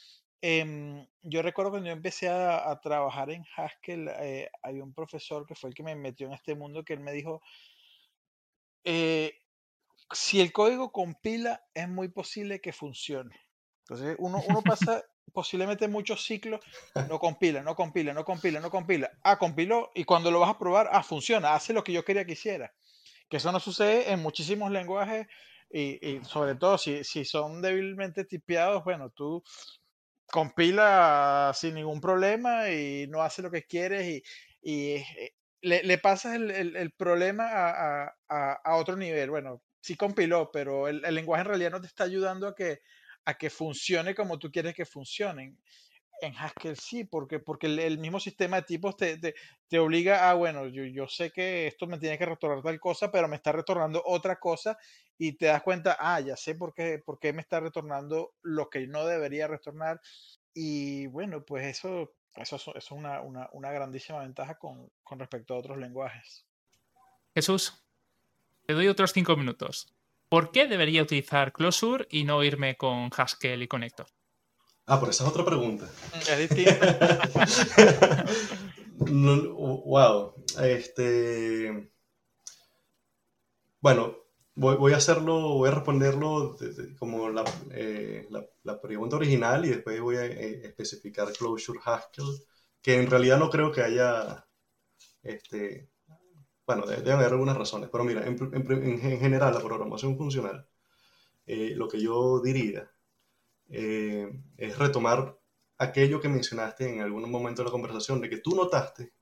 Em, 0.41 1.05
yo 1.21 1.41
recuerdo 1.41 1.71
cuando 1.71 1.87
yo 1.87 1.93
empecé 1.93 2.29
a, 2.29 2.79
trabajar 2.81 3.31
en 3.31 3.43
Haskell, 3.55 4.07
eh, 4.21 4.49
hay 4.63 4.79
un 4.79 4.93
profesor 4.93 5.45
que 5.45 5.55
fue 5.55 5.69
el 5.69 5.75
que 5.75 5.83
me 5.83 5.95
metió 5.95 6.27
en 6.27 6.33
este 6.33 6.55
mundo 6.55 6.85
que 6.85 6.93
él 6.93 7.01
me 7.01 7.11
dijo, 7.11 7.41
eh, 8.85 9.33
si 10.13 10.39
el 10.39 10.53
código 10.53 10.91
compila, 10.93 11.63
es 11.73 11.89
muy 11.89 12.07
posible 12.07 12.61
que 12.61 12.71
funcione. 12.71 13.35
Entonces, 13.91 14.15
uno, 14.19 14.41
uno 14.47 14.61
pasa 14.61 15.03
posiblemente 15.33 15.87
muchos 15.87 16.23
ciclos, 16.23 16.61
no 17.07 17.19
compila, 17.19 17.61
no 17.61 17.75
compila, 17.75 18.13
no 18.13 18.23
compila, 18.23 18.59
no 18.59 18.69
compila. 18.69 19.11
Ah, 19.23 19.37
compiló 19.37 19.91
y 19.93 20.03
cuando 20.05 20.31
lo 20.31 20.39
vas 20.39 20.49
a 20.49 20.57
probar, 20.57 20.89
ah, 20.91 21.03
funciona, 21.03 21.53
hace 21.53 21.73
lo 21.73 21.83
que 21.83 21.93
yo 21.93 22.03
quería 22.03 22.25
que 22.25 22.33
hiciera. 22.33 22.73
Que 23.29 23.37
eso 23.37 23.51
no 23.51 23.59
sucede 23.59 24.11
en 24.11 24.21
muchísimos 24.21 24.71
lenguajes 24.71 25.27
y, 25.69 26.05
y 26.05 26.23
sobre 26.25 26.55
todo 26.55 26.77
si, 26.77 27.03
si 27.03 27.23
son 27.23 27.61
débilmente 27.61 28.25
tipeados, 28.25 28.83
bueno, 28.83 29.09
tú 29.09 29.43
compila 30.31 31.51
sin 31.53 31.75
ningún 31.75 32.01
problema 32.01 32.69
y 32.69 33.07
no 33.07 33.21
hace 33.21 33.41
lo 33.41 33.51
que 33.51 33.65
quieres 33.65 34.23
y, 34.61 34.95
eh, 34.95 35.33
le, 35.61 35.83
le, 35.83 35.97
pasas 35.97 36.35
el, 36.35 36.91
problema 36.91 37.49
a, 38.27 38.75
otro 38.75 38.95
nivel. 38.95 39.29
Bueno, 39.29 39.61
sí 39.79 39.95
compiló, 39.95 40.49
pero 40.51 40.87
el, 40.87 41.01
lenguaje 41.01 41.41
en 41.41 41.47
realidad 41.47 41.71
no 41.71 41.81
te 41.81 41.87
está 41.87 42.03
ayudando 42.05 42.47
a 42.47 42.55
que, 42.55 42.81
a 43.25 43.33
que 43.35 43.49
funcione 43.49 44.15
como 44.15 44.39
tú 44.39 44.51
quieres 44.51 44.75
que 44.75 44.85
funcionen. 44.85 45.57
En 46.21 46.35
Haskell 46.35 46.77
sí, 46.77 47.03
porque, 47.03 47.39
porque 47.39 47.65
el, 47.65 47.97
mismo 47.97 48.19
sistema 48.19 48.57
de 48.57 48.63
tipos 48.63 48.95
te, 48.95 49.17
te, 49.17 49.79
obliga 49.79 50.29
a, 50.29 50.35
bueno, 50.35 50.67
yo, 50.67 50.83
yo, 50.85 51.07
sé 51.07 51.31
que 51.31 51.65
esto 51.65 51.87
me 51.87 51.97
tiene 51.97 52.19
que 52.19 52.27
retornar 52.27 52.61
tal 52.61 52.79
cosa, 52.79 53.11
pero 53.11 53.27
me 53.27 53.37
está 53.37 53.51
retornando 53.51 54.03
otra 54.05 54.39
cosa 54.39 54.77
y 55.17 55.33
te 55.33 55.47
das 55.47 55.63
cuenta, 55.63 55.97
ah, 55.99 56.19
ya 56.19 56.37
sé 56.37 56.53
por 56.53 56.75
qué, 56.75 56.99
por 57.03 57.17
qué 57.17 57.33
me 57.33 57.41
está 57.41 57.59
retornando 57.59 58.35
lo 58.43 58.69
que 58.69 58.85
no 58.85 59.07
debería 59.07 59.47
retornar. 59.47 59.99
Y 60.53 61.07
bueno, 61.07 61.43
pues 61.43 61.65
eso, 61.65 62.13
eso, 62.35 62.75
es 62.75 62.91
una, 62.91 63.21
una, 63.21 63.49
una 63.53 63.71
grandísima 63.71 64.19
ventaja 64.19 64.59
con, 64.59 64.91
con 65.03 65.17
respecto 65.17 65.55
a 65.55 65.57
otros 65.57 65.79
lenguajes. 65.79 66.45
Jesús, 67.33 67.83
te 68.67 68.73
doy 68.73 68.87
otros 68.87 69.11
cinco 69.11 69.35
minutos. 69.35 69.91
¿Por 70.31 70.51
qué 70.51 70.65
debería 70.65 71.03
utilizar 71.03 71.51
Closure 71.51 72.07
y 72.09 72.23
no 72.23 72.41
irme 72.41 72.77
con 72.77 73.09
Haskell 73.13 73.63
y 73.63 73.67
Connector? 73.67 74.07
Ah, 74.85 74.97
pero 74.97 75.11
esa 75.11 75.25
es 75.25 75.29
otra 75.29 75.43
pregunta. 75.43 75.89
Wow. 79.03 80.35
Este. 80.61 81.91
Bueno, 83.81 84.15
voy, 84.55 84.93
a 84.93 84.97
hacerlo, 84.97 85.55
voy 85.55 85.67
a 85.67 85.73
responderlo 85.73 86.55
como 86.99 87.27
eh, 87.71 88.27
la, 88.29 88.45
la, 88.63 88.79
pregunta 88.79 89.17
original 89.17 89.65
y 89.65 89.69
después 89.69 89.99
voy 89.99 90.17
a 90.17 90.25
eh, 90.27 90.61
especificar 90.65 91.33
Closure 91.33 91.79
Haskell, 91.83 92.45
que 92.81 93.01
en 93.01 93.09
realidad 93.09 93.37
no 93.37 93.49
creo 93.49 93.71
que 93.71 93.81
haya. 93.81 94.47
Este, 95.23 95.90
bueno, 96.65 96.85
deben 96.85 97.13
haber 97.13 97.33
algunas 97.33 97.57
razones, 97.57 97.89
pero 97.91 98.03
mira, 98.03 98.25
en, 98.25 98.37
en, 98.53 99.19
general, 99.19 99.53
la 99.53 99.61
programación 99.61 100.17
funcional, 100.17 100.67
eh, 101.45 101.73
lo 101.75 101.87
que 101.87 101.99
yo 102.01 102.39
diría 102.41 102.91
eh, 103.69 104.29
es 104.57 104.77
retomar 104.77 105.37
aquello 105.77 106.21
que 106.21 106.29
mencionaste 106.29 106.87
en 106.87 107.01
algún 107.01 107.29
momento 107.29 107.61
de 107.61 107.65
la 107.65 107.71
conversación, 107.71 108.21
de 108.21 108.29
que 108.29 108.37
tú 108.37 108.55
notaste 108.55 109.13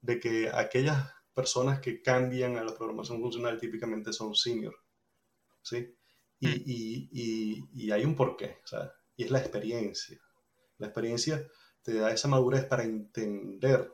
de 0.00 0.20
que 0.20 0.50
aquellas 0.52 1.12
personas 1.34 1.80
que 1.80 2.02
cambian 2.02 2.56
a 2.56 2.64
la 2.64 2.74
programación 2.74 3.20
funcional 3.20 3.58
típicamente 3.58 4.12
son 4.12 4.34
senior, 4.34 4.74
¿sí? 5.62 5.94
Y, 6.38 7.10
y, 7.10 7.64
y, 7.72 7.90
hay 7.90 8.04
un 8.04 8.14
porqué, 8.14 8.58
sea, 8.64 8.92
y 9.16 9.24
es 9.24 9.30
la 9.30 9.38
experiencia. 9.38 10.20
La 10.78 10.88
experiencia 10.88 11.46
te 11.82 11.94
da 11.94 12.12
esa 12.12 12.28
madurez 12.28 12.66
para 12.66 12.84
entender 12.84 13.90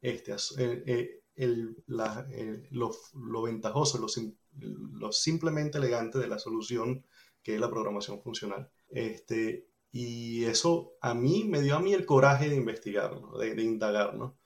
este, 0.00 0.32
eh, 0.32 0.82
eh, 0.86 1.22
el, 1.38 1.82
la, 1.86 2.28
lo, 2.70 2.90
lo, 3.14 3.42
ventajoso, 3.42 3.98
lo, 3.98 4.06
lo 4.98 5.12
simplemente 5.12 5.78
elegante 5.78 6.18
de 6.18 6.28
la 6.28 6.38
solución 6.38 7.04
que 7.42 7.54
es 7.54 7.60
la 7.60 7.70
programación 7.70 8.20
funcional. 8.20 8.70
Este, 8.90 9.68
y 9.90 10.44
eso 10.44 10.98
a 11.00 11.14
mí 11.14 11.44
me 11.44 11.62
dio 11.62 11.76
a 11.76 11.80
mí 11.80 11.94
el 11.94 12.04
coraje 12.04 12.48
de 12.48 12.56
investigarlo, 12.56 13.38
de, 13.38 13.54
de 13.54 13.62
indagar, 13.62 14.14
¿no? 14.14 14.38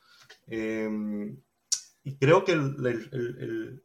Em, 0.47 1.43
y 2.05 2.17
creo 2.17 2.45
que 2.45 2.53
el, 2.53 2.87
el, 2.87 3.85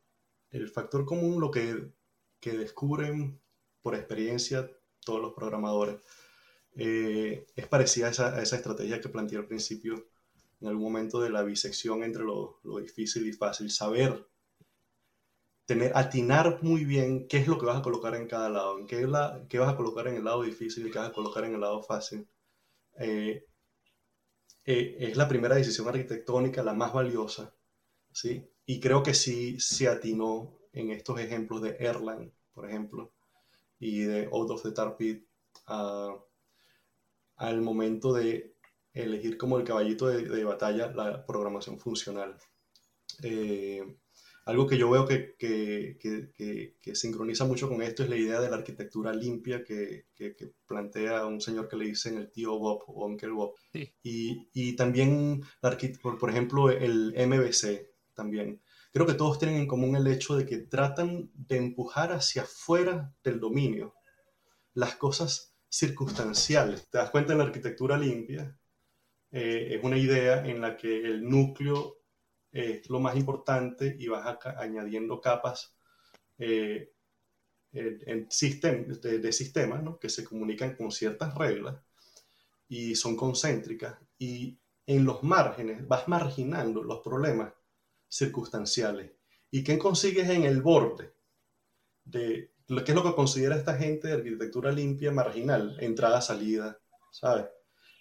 el, 0.52 0.70
factor 0.70 1.06
común, 1.06 1.40
lo 1.42 1.52
que, 1.52 1.92
que, 2.40 2.58
descubren 2.58 3.42
por 3.82 3.96
experiencia 3.96 4.70
todos 5.04 5.22
los 5.22 5.34
programadores, 5.34 5.98
eh, 6.76 7.48
es 7.56 7.68
parecida 7.68 8.08
a 8.08 8.12
esa, 8.12 8.36
a 8.36 8.42
esa, 8.42 8.56
estrategia 8.56 9.02
que 9.02 9.10
planteé 9.10 9.38
al 9.40 9.48
principio, 9.48 10.08
en 10.60 10.68
algún 10.68 10.84
momento 10.84 11.22
de 11.22 11.30
la 11.30 11.44
bisección 11.44 12.04
entre 12.04 12.24
lo, 12.24 12.60
lo 12.64 12.78
difícil 12.80 13.28
y 13.28 13.34
fácil, 13.34 13.70
saber 13.70 14.28
tener, 15.68 15.92
atinar 15.96 16.60
muy 16.64 16.86
bien 16.86 17.28
qué 17.28 17.38
es 17.38 17.48
lo 17.48 17.60
que 17.60 17.66
vas 17.66 17.78
a 17.78 17.82
colocar 17.82 18.16
en 18.16 18.28
cada 18.28 18.50
lado, 18.50 18.80
en 18.80 18.88
qué, 18.88 19.06
la, 19.06 19.46
qué 19.50 19.60
vas 19.60 19.74
a 19.74 19.76
colocar 19.76 20.08
en 20.08 20.16
el 20.16 20.24
lado 20.24 20.44
difícil 20.44 20.88
y 20.88 20.92
qué 20.92 20.98
vas 20.98 21.10
a 21.10 21.14
colocar 21.14 21.44
en 21.44 21.54
el 21.54 21.62
lado 21.62 21.84
fácil. 21.84 22.28
Eh, 23.00 23.46
eh, 24.66 24.98
es 25.00 25.18
la 25.18 25.28
primera 25.28 25.56
decisión 25.56 25.88
arquitectónica, 25.88 26.64
la 26.64 26.74
más 26.74 26.94
valiosa, 26.94 27.54
¿sí? 28.12 28.50
Y 28.66 28.80
creo 28.80 29.04
que 29.04 29.14
sí 29.14 29.60
se 29.60 29.88
atinó 29.88 30.58
en 30.74 30.92
estos 30.92 31.20
ejemplos 31.20 31.62
de 31.62 31.78
Erlang, 31.80 32.32
por 32.54 32.68
ejemplo, 32.68 33.14
y 33.80 34.02
de 34.02 34.26
Out 34.32 34.52
of 34.52 34.64
the 34.64 34.72
Tar 34.72 34.98
Pit, 34.98 35.28
al 37.36 37.62
momento 37.62 38.14
de 38.14 38.57
elegir 39.04 39.38
como 39.38 39.58
el 39.58 39.64
caballito 39.64 40.08
de, 40.08 40.24
de 40.24 40.44
batalla 40.44 40.92
la 40.92 41.26
programación 41.26 41.80
funcional. 41.80 42.38
Eh, 43.24 43.84
algo 44.46 44.66
que 44.66 44.78
yo 44.78 44.90
veo 44.90 45.06
que, 45.06 45.36
que, 45.38 45.98
que, 46.00 46.78
que, 46.82 46.96
sincroniza 46.96 47.44
mucho 47.44 47.68
con 47.68 47.82
esto 47.82 48.04
es 48.04 48.10
la 48.10 48.16
idea 48.16 48.40
de 48.40 48.50
la 48.50 48.56
arquitectura 48.56 49.14
limpia 49.14 49.62
que, 49.64 50.06
plantea 50.66 51.26
un 51.26 51.42
señor 51.42 51.68
que 51.68 51.76
le 51.76 51.86
dicen 51.86 52.18
el 52.18 52.32
tío 52.32 52.58
Bob 52.58 52.84
o 52.88 53.06
Uncle 53.06 53.32
Bob. 53.32 53.56
Y, 54.02 54.48
y, 54.54 54.76
también, 54.78 55.44
por, 56.02 56.18
por, 56.18 56.30
ejemplo, 56.30 56.70
el 56.70 57.14
MVC 57.14 57.92
también. 58.14 58.62
Creo 58.94 59.06
que 59.06 59.16
todos 59.16 59.38
tienen 59.38 59.58
en 59.58 59.68
común 59.68 59.98
el 59.98 60.08
hecho 60.08 60.38
de 60.38 60.46
que 60.46 60.60
tratan 60.60 61.30
de 61.34 61.58
empujar 61.58 62.14
hacia 62.14 62.44
afuera 62.44 63.14
del 63.24 63.42
dominio 63.42 63.96
las 64.74 64.96
cosas 64.96 65.56
circunstanciales. 65.68 66.88
Te 66.90 67.00
das 67.00 67.12
cuenta 67.12 67.34
en 67.34 67.40
la 67.40 67.46
arquitectura 67.46 67.98
limpia, 67.98 68.58
eh, 69.32 69.76
es 69.76 69.84
una 69.84 69.98
idea 69.98 70.46
en 70.46 70.62
la 70.62 70.78
que 70.78 71.06
el 71.06 71.28
núcleo 71.28 71.98
es 72.52 72.90
lo 72.90 73.00
más 73.00 73.16
importante 73.16 73.96
y 74.00 74.08
vas 74.08 74.38
añadiendo 74.58 75.20
capas 75.20 75.76
eh, 76.38 76.94
en, 77.74 78.28
de, 78.30 79.32
sistemas 79.32 79.84
que 80.00 80.10
se 80.10 80.24
comunican 80.24 80.76
con 80.76 80.92
ciertas 80.92 81.36
reglas 81.36 81.76
y 82.70 82.96
son 82.96 83.16
concéntricas 83.16 83.98
y 84.18 84.58
en 84.86 85.06
los 85.06 85.22
márgenes 85.24 85.88
vas 85.88 86.08
marginando 86.08 86.82
los 86.82 87.00
problemas 87.00 87.54
circunstanciales. 88.08 89.12
¿Y 89.52 89.64
qué 89.64 89.78
consigues 89.78 90.30
en 90.30 90.44
el 90.44 90.62
borde? 90.62 91.14
De, 92.06 92.54
¿Qué 92.68 92.92
es 92.92 92.96
lo 92.96 93.04
que 93.04 93.16
considera 93.16 93.56
esta 93.56 93.78
gente 93.78 94.08
de 94.08 94.16
arquitectura 94.16 94.72
limpia 94.72 95.12
marginal? 95.12 95.78
Entrada, 95.80 96.22
salida, 96.22 96.80
¿sabes? 97.12 97.46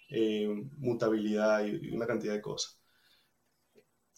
Eh, 0.09 0.47
mutabilidad 0.77 1.65
y 1.65 1.91
una 1.91 2.07
cantidad 2.07 2.33
de 2.33 2.41
cosas. 2.41 2.79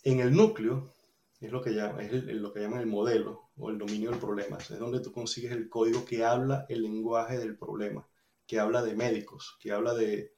En 0.03 0.19
el 0.19 0.31
núcleo 0.33 0.93
es 1.39 1.51
lo 1.51 1.61
que, 1.61 1.71
es 1.71 2.33
lo 2.35 2.53
que 2.53 2.59
llaman 2.59 2.81
el 2.81 2.87
modelo 2.87 3.49
o 3.57 3.69
el 3.69 3.77
dominio 3.77 4.11
del 4.11 4.19
problema. 4.19 4.57
Es 4.57 4.77
donde 4.77 4.99
tú 4.99 5.11
consigues 5.11 5.51
el 5.51 5.67
código 5.67 6.05
que 6.05 6.23
habla 6.23 6.65
el 6.69 6.83
lenguaje 6.83 7.39
del 7.39 7.57
problema, 7.57 8.07
que 8.45 8.59
habla 8.59 8.83
de 8.83 8.95
médicos, 8.95 9.57
que 9.59 9.71
habla 9.71 9.93
de, 9.95 10.33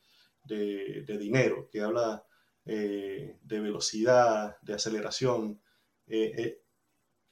de, 0.46 1.18
dinero, 1.20 1.68
que 1.70 1.82
habla, 1.82 2.26
eh, 2.66 3.38
de 3.42 3.60
velocidad, 3.60 4.58
de 4.62 4.74
aceleración, 4.74 5.62
eh, 6.08 6.62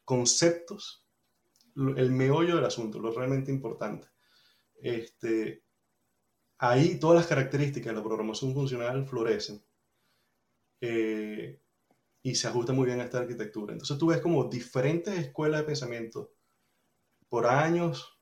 conceptos, 0.03 1.05
el 1.75 2.11
meollo 2.11 2.55
del 2.55 2.65
asunto, 2.65 2.99
lo 2.99 3.11
realmente 3.11 3.51
importante. 3.51 4.07
Este, 4.81 5.63
ahí 6.59 6.99
todas 6.99 7.17
las 7.17 7.27
características 7.27 7.87
de 7.91 7.97
la 7.97 8.03
programación 8.03 8.53
funcional 8.53 9.05
florecen 9.07 9.63
y 12.21 12.35
se 12.35 12.47
ajusta 12.47 12.73
muy 12.73 12.85
bien 12.85 12.99
a 12.99 13.05
esta 13.05 13.19
arquitectura. 13.19 13.73
Entonces 13.73 13.97
tú 13.97 14.07
ves 14.07 14.21
como 14.21 14.43
diferentes 14.45 15.17
escuelas 15.17 15.61
de 15.61 15.65
pensamiento 15.65 16.33
por 17.27 17.45
años, 17.45 18.19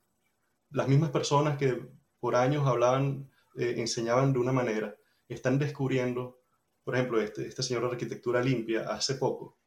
las 0.69 0.87
mismas 0.87 1.11
personas 1.11 1.57
que 1.57 1.81
por 2.19 2.35
años 2.35 2.65
hablaban, 2.67 3.29
eh, 3.55 3.75
enseñaban 3.77 4.33
de 4.33 4.39
una 4.39 4.51
manera, 4.51 4.95
están 5.27 5.57
descubriendo, 5.57 6.41
por 6.83 6.95
ejemplo, 6.95 7.21
este, 7.21 7.47
este 7.47 7.63
señor 7.63 7.83
de 7.83 7.89
arquitectura 7.89 8.41
limpia 8.41 8.89
hace 8.89 9.15
poco 9.15 9.57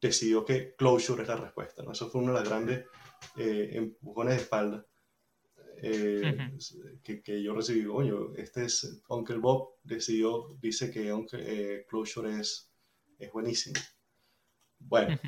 decidió 0.00 0.44
que 0.44 0.74
closure 0.76 1.22
es 1.22 1.28
la 1.28 1.36
respuesta. 1.36 1.82
¿no? 1.82 1.92
Eso 1.92 2.08
fue 2.08 2.20
uno 2.20 2.32
de 2.32 2.40
los 2.40 2.48
grandes 2.48 2.86
eh, 3.36 3.70
empujones 3.72 4.36
de 4.36 4.42
espalda 4.42 4.86
eh, 5.82 6.58
que, 7.02 7.22
que, 7.22 7.42
yo 7.42 7.54
recibí. 7.54 7.84
Coño, 7.84 8.34
este 8.36 8.64
es 8.64 9.02
Uncle 9.08 9.38
Bob 9.38 9.76
decidió, 9.82 10.56
dice 10.60 10.90
que 10.90 11.10
aunque, 11.10 11.84
closure 11.88 12.40
es, 12.40 12.70
es 13.18 13.32
buenísimo. 13.32 13.76
Bueno, 14.78 15.18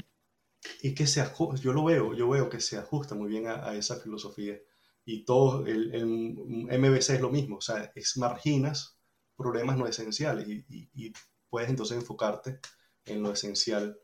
y 0.82 0.94
que 0.94 1.06
se 1.06 1.24
yo 1.60 1.72
lo 1.72 1.84
veo, 1.84 2.14
yo 2.14 2.28
veo 2.28 2.48
que 2.48 2.60
se 2.60 2.78
ajusta 2.78 3.14
muy 3.14 3.28
bien 3.28 3.46
a, 3.46 3.74
esa 3.74 3.96
filosofía. 4.00 4.58
Y 5.04 5.24
todo 5.24 5.66
el, 5.66 5.94
el, 5.94 6.34
MBC 6.78 7.10
es 7.10 7.20
lo 7.20 7.30
mismo, 7.30 7.56
o 7.56 7.60
sea, 7.60 7.90
es 7.94 8.16
marginas 8.16 8.98
problemas 9.36 9.78
no 9.78 9.86
esenciales 9.86 10.46
y, 10.46 10.64
y, 10.68 11.12
puedes 11.48 11.70
entonces 11.70 11.96
enfocarte 11.96 12.60
en 13.06 13.22
lo 13.22 13.32
esencial 13.32 13.98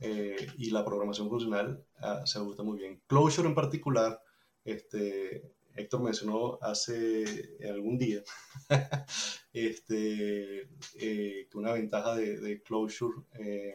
eh, 0.00 0.48
y 0.58 0.70
la 0.70 0.84
programación 0.84 1.30
funcional 1.30 1.82
ah, 2.00 2.22
se 2.26 2.38
ajusta 2.38 2.62
muy 2.62 2.78
bien. 2.78 3.00
Closure 3.06 3.48
en 3.48 3.54
particular, 3.54 4.20
este, 4.64 5.54
Héctor 5.74 6.02
mencionó 6.02 6.58
hace 6.60 7.58
algún 7.68 7.96
día 7.98 8.22
este, 9.52 10.62
eh, 10.94 11.48
que 11.50 11.58
una 11.58 11.72
ventaja 11.72 12.14
de, 12.16 12.40
de 12.40 12.62
Closure 12.62 13.22
eh, 13.38 13.74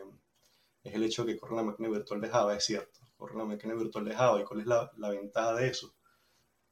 es 0.83 0.93
el 0.93 1.03
hecho 1.03 1.25
de 1.25 1.33
que 1.33 1.39
corre 1.39 1.55
la 1.55 1.63
máquina 1.63 1.89
virtual 1.89 2.21
de 2.21 2.29
Java, 2.29 2.55
es 2.55 2.63
cierto, 2.63 2.99
corre 3.17 3.37
la 3.37 3.45
máquina 3.45 3.73
virtual 3.73 4.05
de 4.05 4.13
Java. 4.13 4.39
¿Y 4.39 4.43
cuál 4.43 4.61
es 4.61 4.67
la, 4.67 5.09
ventaja 5.09 5.53
de 5.55 5.67
eso? 5.67 5.95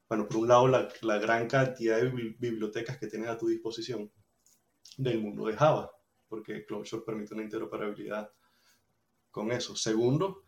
Bueno, 0.08 0.26
por 0.28 0.36
un 0.36 0.48
lado, 0.48 0.68
la, 0.68 0.88
la, 1.02 1.18
gran 1.18 1.48
cantidad 1.48 2.00
de 2.00 2.10
bibliotecas 2.38 2.98
que 2.98 3.08
tienes 3.08 3.28
a 3.28 3.36
tu 3.36 3.48
disposición 3.48 4.12
del 4.96 5.20
mundo 5.20 5.46
de 5.46 5.56
Java, 5.56 5.90
porque 6.28 6.64
Clojure 6.64 7.02
permite 7.04 7.34
una 7.34 7.42
interoperabilidad 7.42 8.30
con 9.30 9.50
eso. 9.50 9.74
Segundo, 9.74 10.43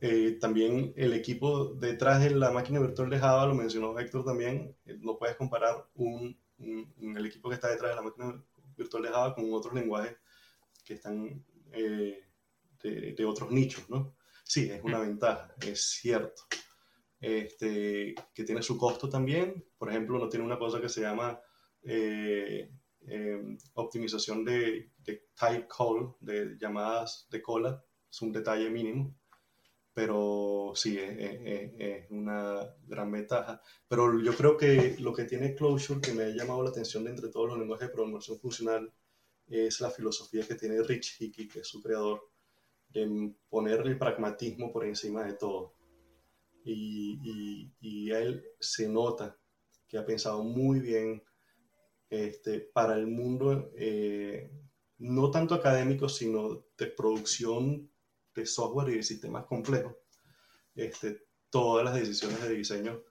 eh, 0.00 0.38
también 0.40 0.92
el 0.96 1.12
equipo 1.12 1.74
detrás 1.74 2.22
de 2.22 2.30
la 2.30 2.50
máquina 2.50 2.80
virtual 2.80 3.10
de 3.10 3.18
Java, 3.18 3.46
lo 3.46 3.54
mencionó 3.54 3.98
Héctor 3.98 4.24
también, 4.24 4.76
eh, 4.86 4.96
no 5.00 5.18
puedes 5.18 5.36
comparar 5.36 5.88
un, 5.94 6.38
el 6.58 7.26
equipo 7.26 7.48
que 7.48 7.54
está 7.54 7.68
detrás 7.68 7.90
de 7.90 7.96
la 7.96 8.02
máquina 8.02 8.44
virtual 8.76 9.02
de 9.02 9.08
Java 9.10 9.34
con 9.34 9.52
otros 9.52 9.74
lenguajes 9.74 10.16
que 10.84 10.94
están 10.94 11.44
eh, 11.72 12.24
de, 12.82 13.24
otros 13.24 13.50
nichos, 13.50 13.88
¿no? 13.90 14.16
Sí, 14.44 14.70
es 14.70 14.82
una 14.84 15.00
ventaja, 15.00 15.54
es 15.60 15.80
cierto. 15.82 16.42
Este, 17.20 18.14
que 18.32 18.44
tiene 18.44 18.62
su 18.62 18.78
costo 18.78 19.08
también. 19.08 19.66
Por 19.76 19.90
ejemplo, 19.90 20.18
no 20.18 20.28
tiene 20.28 20.44
una 20.44 20.58
cosa 20.58 20.80
que 20.80 20.88
se 20.88 21.00
llama 21.00 21.40
em, 21.82 22.68
optimización 23.74 24.44
de, 24.44 24.92
de, 24.98 25.28
type 25.34 25.66
call, 25.66 26.14
de 26.20 26.56
llamadas 26.60 27.26
de 27.30 27.42
cola. 27.42 27.82
Es 28.08 28.22
un 28.22 28.30
detalle 28.30 28.70
mínimo, 28.70 29.16
pero 29.96 30.72
sí, 30.74 30.98
es, 30.98 32.10
una 32.10 32.70
gran 32.86 33.10
ventaja. 33.10 33.62
Pero 33.88 34.20
yo 34.20 34.36
creo 34.36 34.58
que 34.58 34.94
lo 34.98 35.14
que 35.14 35.24
tiene 35.24 35.54
Clojure, 35.54 36.02
que 36.02 36.12
me 36.12 36.24
ha 36.24 36.28
llamado 36.28 36.62
la 36.62 36.68
atención 36.68 37.04
de 37.04 37.12
entre 37.12 37.30
todos 37.30 37.48
los 37.48 37.58
lenguajes 37.58 37.88
de 37.88 37.94
programación 37.94 38.38
funcional, 38.38 38.92
es 39.46 39.80
la 39.80 39.90
filosofía 39.90 40.46
que 40.46 40.54
tiene 40.54 40.82
Rich 40.82 41.16
Hickey, 41.18 41.48
que 41.48 41.60
es 41.60 41.68
su 41.68 41.80
creador, 41.82 42.28
de 42.90 43.32
poner 43.48 43.86
el 43.86 43.96
pragmatismo 43.96 44.70
por 44.70 44.84
encima 44.84 45.24
de 45.24 45.32
todo. 45.32 45.72
Y, 46.62 47.72
y, 47.80 48.10
él 48.10 48.44
se 48.60 48.90
nota 48.90 49.38
que 49.88 49.96
ha 49.96 50.04
pensado 50.04 50.44
muy 50.44 50.78
bien 50.78 51.22
este, 52.10 52.60
para 52.60 52.96
el 52.96 53.06
mundo, 53.06 53.72
eh, 53.76 54.50
no 54.98 55.30
tanto 55.30 55.54
académico, 55.54 56.06
sino 56.10 56.66
de 56.76 56.86
producción 56.88 57.90
de 58.36 58.46
software 58.46 58.90
y 58.90 58.96
de 58.96 59.02
sistemas 59.02 59.46
complejos. 59.46 59.94
Este, 60.74 61.26
todas 61.50 61.84
las 61.84 61.94
decisiones 61.94 62.42
de 62.42 62.54
diseño 62.54 63.02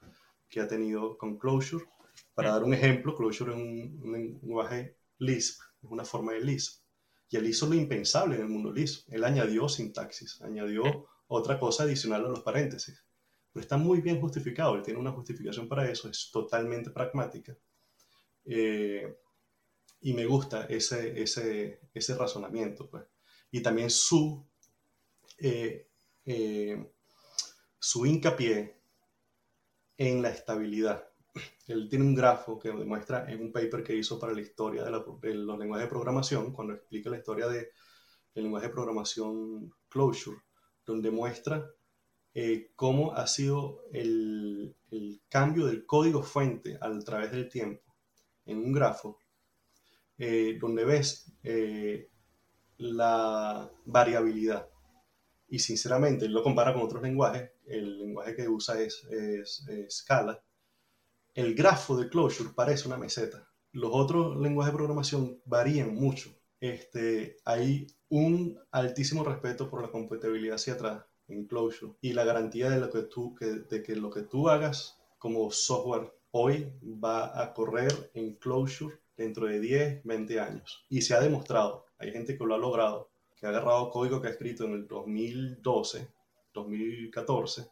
que 0.47 0.61
ha 0.61 0.67
tenido 0.67 1.17
con 1.17 1.37
Clojure. 1.37 1.85
Para 2.33 2.51
dar 2.51 2.63
un 2.63 2.73
ejemplo, 2.73 3.15
Clojure 3.15 3.51
es 3.51 3.57
un, 3.57 3.99
un 4.03 4.11
lenguaje 4.13 4.97
Lisp, 5.17 5.61
es 5.83 5.89
una 5.89 6.05
forma 6.05 6.33
de 6.33 6.41
Lisp. 6.41 6.83
Y 7.29 7.37
él 7.37 7.47
hizo 7.47 7.67
lo 7.67 7.73
impensable 7.73 8.35
en 8.35 8.41
el 8.41 8.49
mundo 8.49 8.71
Lisp. 8.71 9.11
Él 9.11 9.23
añadió 9.23 9.67
sintaxis, 9.67 10.41
añadió 10.41 11.07
otra 11.27 11.59
cosa 11.59 11.83
adicional 11.83 12.25
a 12.25 12.29
los 12.29 12.41
paréntesis. 12.41 13.03
Pero 13.51 13.61
está 13.61 13.77
muy 13.77 14.01
bien 14.01 14.19
justificado, 14.19 14.75
él 14.75 14.83
tiene 14.83 14.99
una 14.99 15.11
justificación 15.11 15.69
para 15.69 15.89
eso, 15.89 16.09
es 16.09 16.29
totalmente 16.31 16.91
pragmática. 16.91 17.57
Eh, 18.43 19.17
y 20.01 20.13
me 20.13 20.25
gusta 20.25 20.65
ese, 20.65 21.21
ese, 21.21 21.79
ese 21.93 22.15
razonamiento. 22.15 22.89
Pues. 22.89 23.05
Y 23.51 23.61
también 23.61 23.89
su, 23.89 24.45
eh, 25.37 25.89
eh, 26.25 26.91
su 27.77 28.05
hincapié 28.05 28.81
en 29.97 30.21
la 30.21 30.29
estabilidad. 30.29 31.07
Él 31.67 31.89
tiene 31.89 32.05
un 32.05 32.15
grafo 32.15 32.57
que 32.57 32.69
demuestra 32.69 33.29
en 33.31 33.41
un 33.41 33.51
paper 33.51 33.83
que 33.83 33.95
hizo 33.95 34.19
para 34.19 34.33
la 34.33 34.41
historia 34.41 34.83
de, 34.83 34.91
los 34.91 35.59
lenguajes 35.59 35.85
de 35.85 35.89
programación, 35.89 36.53
cuando 36.53 36.73
explica 36.73 37.09
la 37.09 37.17
historia 37.17 37.47
del 37.47 37.69
lenguaje 38.35 38.67
de 38.67 38.73
programación 38.73 39.73
Closure, 39.89 40.37
donde 40.85 41.11
muestra 41.11 41.69
eh, 42.33 42.71
cómo 42.75 43.13
ha 43.13 43.27
sido 43.27 43.81
el, 43.91 44.75
cambio 45.29 45.65
del 45.65 45.85
código 45.85 46.23
fuente 46.23 46.77
a 46.79 46.97
través 46.99 47.31
del 47.31 47.49
tiempo 47.49 47.83
en 48.45 48.59
un 48.59 48.71
grafo, 48.71 49.19
donde 50.17 50.85
ves 50.85 51.33
la 52.77 53.69
variabilidad. 53.85 54.69
Y 55.55 55.59
sinceramente, 55.59 56.27
lo 56.27 56.43
compara 56.43 56.73
con 56.73 56.83
otros 56.83 57.01
lenguajes. 57.01 57.51
El 57.65 57.99
lenguaje 57.99 58.35
que 58.35 58.47
usa 58.47 58.81
es, 58.81 59.05
es 59.05 59.65
Scala 59.89 60.41
el 61.35 61.53
grafo 61.53 61.97
de 61.97 62.07
Clojure 62.07 62.51
parece 62.55 62.87
una 62.87 62.97
meseta. 62.97 63.49
Los 63.73 63.91
otros 63.93 64.37
lenguajes 64.37 64.71
de 64.71 64.77
programación 64.77 65.41
varían 65.43 65.93
mucho. 65.93 66.29
Este, 66.61 67.35
hay 67.43 67.87
un 68.07 68.57
altísimo 68.71 69.21
respeto 69.25 69.69
por 69.69 69.81
la 69.81 69.91
compatibilidad 69.91 70.55
hacia 70.55 70.75
atrás 70.75 71.03
en 71.27 71.45
Clojure 71.45 71.97
y 71.99 72.13
la 72.13 72.23
garantía 72.23 72.69
de, 72.69 72.79
lo 72.79 72.89
que 72.89 73.01
tú, 73.01 73.35
de 73.41 73.83
que 73.83 73.97
lo 73.97 74.09
que 74.09 74.21
tú 74.21 74.47
hagas 74.47 74.97
como 75.17 75.51
software 75.51 76.13
hoy 76.31 76.71
va 76.83 77.41
a 77.41 77.53
correr 77.53 78.11
en 78.13 78.35
Clojure 78.35 78.99
dentro 79.17 79.47
de 79.47 79.59
10, 79.59 80.05
20 80.05 80.39
años. 80.39 80.85
Y 80.87 81.01
se 81.01 81.15
ha 81.15 81.19
demostrado, 81.19 81.85
hay 81.97 82.13
gente 82.13 82.37
que 82.37 82.45
lo 82.45 82.55
ha 82.55 82.59
logrado, 82.59 83.09
que 83.45 83.49
ha 83.49 83.59
agarrado 83.59 83.91
código 83.91 84.19
que 84.19 84.27
ha 84.27 84.31
escrito 84.31 84.65
en 84.65 84.73
el 84.73 84.87
2012, 84.87 86.07
2014 86.51 87.67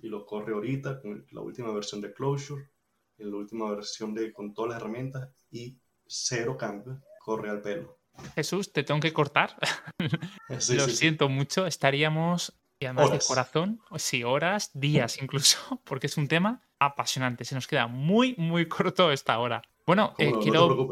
y 0.00 0.08
lo 0.08 0.24
corre 0.24 0.52
ahorita 0.52 1.00
con 1.00 1.26
la 1.32 1.40
última 1.40 1.72
versión 1.72 2.00
de 2.00 2.12
Clojure 2.12 2.70
en 3.18 3.32
la 3.32 3.36
última 3.36 3.68
versión 3.72 4.14
de 4.14 4.32
con 4.32 4.54
todas 4.54 4.70
las 4.70 4.80
herramientas 4.80 5.28
y 5.50 5.76
cero 6.06 6.56
cambio, 6.56 7.02
corre 7.18 7.50
al 7.50 7.60
pelo. 7.60 7.98
Jesús, 8.36 8.72
te 8.72 8.84
tengo 8.84 9.00
que 9.00 9.12
cortar. 9.12 9.56
Lo 10.48 10.60
siento 10.60 11.28
mucho, 11.28 11.66
estaríamos, 11.66 12.56
y 12.78 12.84
además 12.84 13.10
de 13.10 13.18
corazón, 13.26 13.80
sí, 13.96 14.22
horas, 14.22 14.70
días 14.74 15.20
incluso, 15.20 15.80
porque 15.84 16.06
es 16.06 16.16
un 16.16 16.28
tema 16.28 16.62
apasionante. 16.78 17.44
Se 17.44 17.56
nos 17.56 17.66
queda 17.66 17.88
muy, 17.88 18.36
muy 18.38 18.68
corto 18.68 19.10
esta 19.10 19.40
hora. 19.40 19.62
Bueno, 19.86 20.14
eh, 20.18 20.32
quiero, 20.40 20.88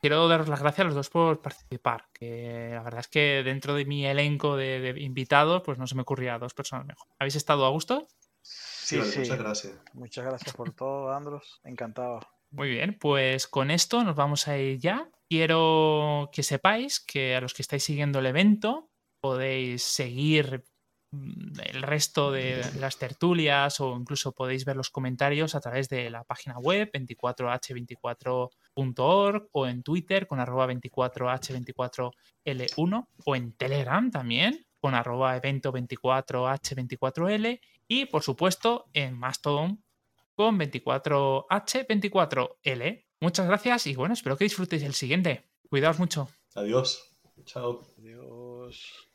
quiero 0.00 0.28
daros 0.28 0.48
las 0.48 0.60
gracias 0.60 0.80
a 0.80 0.84
los 0.84 0.94
dos 0.94 1.10
por 1.10 1.40
participar, 1.40 2.06
que 2.12 2.70
la 2.72 2.82
verdad 2.82 3.00
es 3.00 3.08
que 3.08 3.42
dentro 3.44 3.74
de 3.74 3.84
mi 3.84 4.06
elenco 4.06 4.56
de, 4.56 4.80
de 4.80 5.00
invitados, 5.00 5.62
pues 5.64 5.78
no 5.78 5.86
se 5.86 5.94
me 5.94 6.02
ocurría 6.02 6.38
dos 6.38 6.54
personas 6.54 6.86
mejor. 6.86 7.08
¿Habéis 7.18 7.36
estado 7.36 7.64
a 7.66 7.70
gusto? 7.70 8.08
Sí, 8.42 9.02
sí. 9.02 9.18
Muchas 9.18 9.38
gracias. 9.38 9.74
Muchas 9.92 10.24
gracias 10.24 10.54
por 10.54 10.72
todo, 10.72 11.12
Andros. 11.12 11.60
Encantado. 11.64 12.20
Muy 12.50 12.70
bien, 12.70 12.96
pues 12.98 13.46
con 13.46 13.70
esto 13.70 14.02
nos 14.04 14.16
vamos 14.16 14.48
a 14.48 14.56
ir 14.56 14.78
ya. 14.78 15.10
Quiero 15.28 16.30
que 16.32 16.42
sepáis 16.42 16.98
que 16.98 17.36
a 17.36 17.40
los 17.42 17.52
que 17.52 17.62
estáis 17.62 17.84
siguiendo 17.84 18.20
el 18.20 18.26
evento 18.26 18.88
podéis 19.20 19.82
seguir 19.82 20.64
mm, 21.10 21.60
el 21.64 21.82
resto 21.82 22.32
de 22.32 22.64
las 22.80 22.96
tertulias 22.96 23.80
o 23.80 23.94
incluso 23.94 24.32
podéis 24.32 24.64
ver 24.64 24.76
los 24.76 24.88
comentarios 24.88 25.54
a 25.54 25.60
través 25.60 25.90
de 25.90 26.08
la 26.08 26.24
página 26.24 26.58
web 26.58 26.90
24h24 26.90 28.48
24h24.org 28.78 29.48
o 29.52 29.66
en 29.66 29.82
Twitter 29.82 30.26
con 30.26 30.40
arroba 30.40 30.66
24h24L1 30.68 33.08
o 33.24 33.36
en 33.36 33.52
Telegram 33.52 34.10
también 34.10 34.66
con 34.80 34.94
arroba 34.94 35.36
evento 35.36 35.70
24H24L 35.72 37.60
y 37.88 38.06
por 38.06 38.22
supuesto 38.22 38.86
en 38.92 39.18
Mastodon 39.18 39.82
con 40.34 40.58
24H24L. 40.58 43.04
Muchas 43.20 43.48
gracias 43.48 43.88
y 43.88 43.96
bueno, 43.96 44.14
espero 44.14 44.36
que 44.36 44.44
disfrutéis 44.44 44.84
el 44.84 44.94
siguiente. 44.94 45.50
Cuidaos 45.68 45.98
mucho. 45.98 46.28
Adiós. 46.54 47.16
Chao. 47.44 47.82
Adiós. 47.98 49.07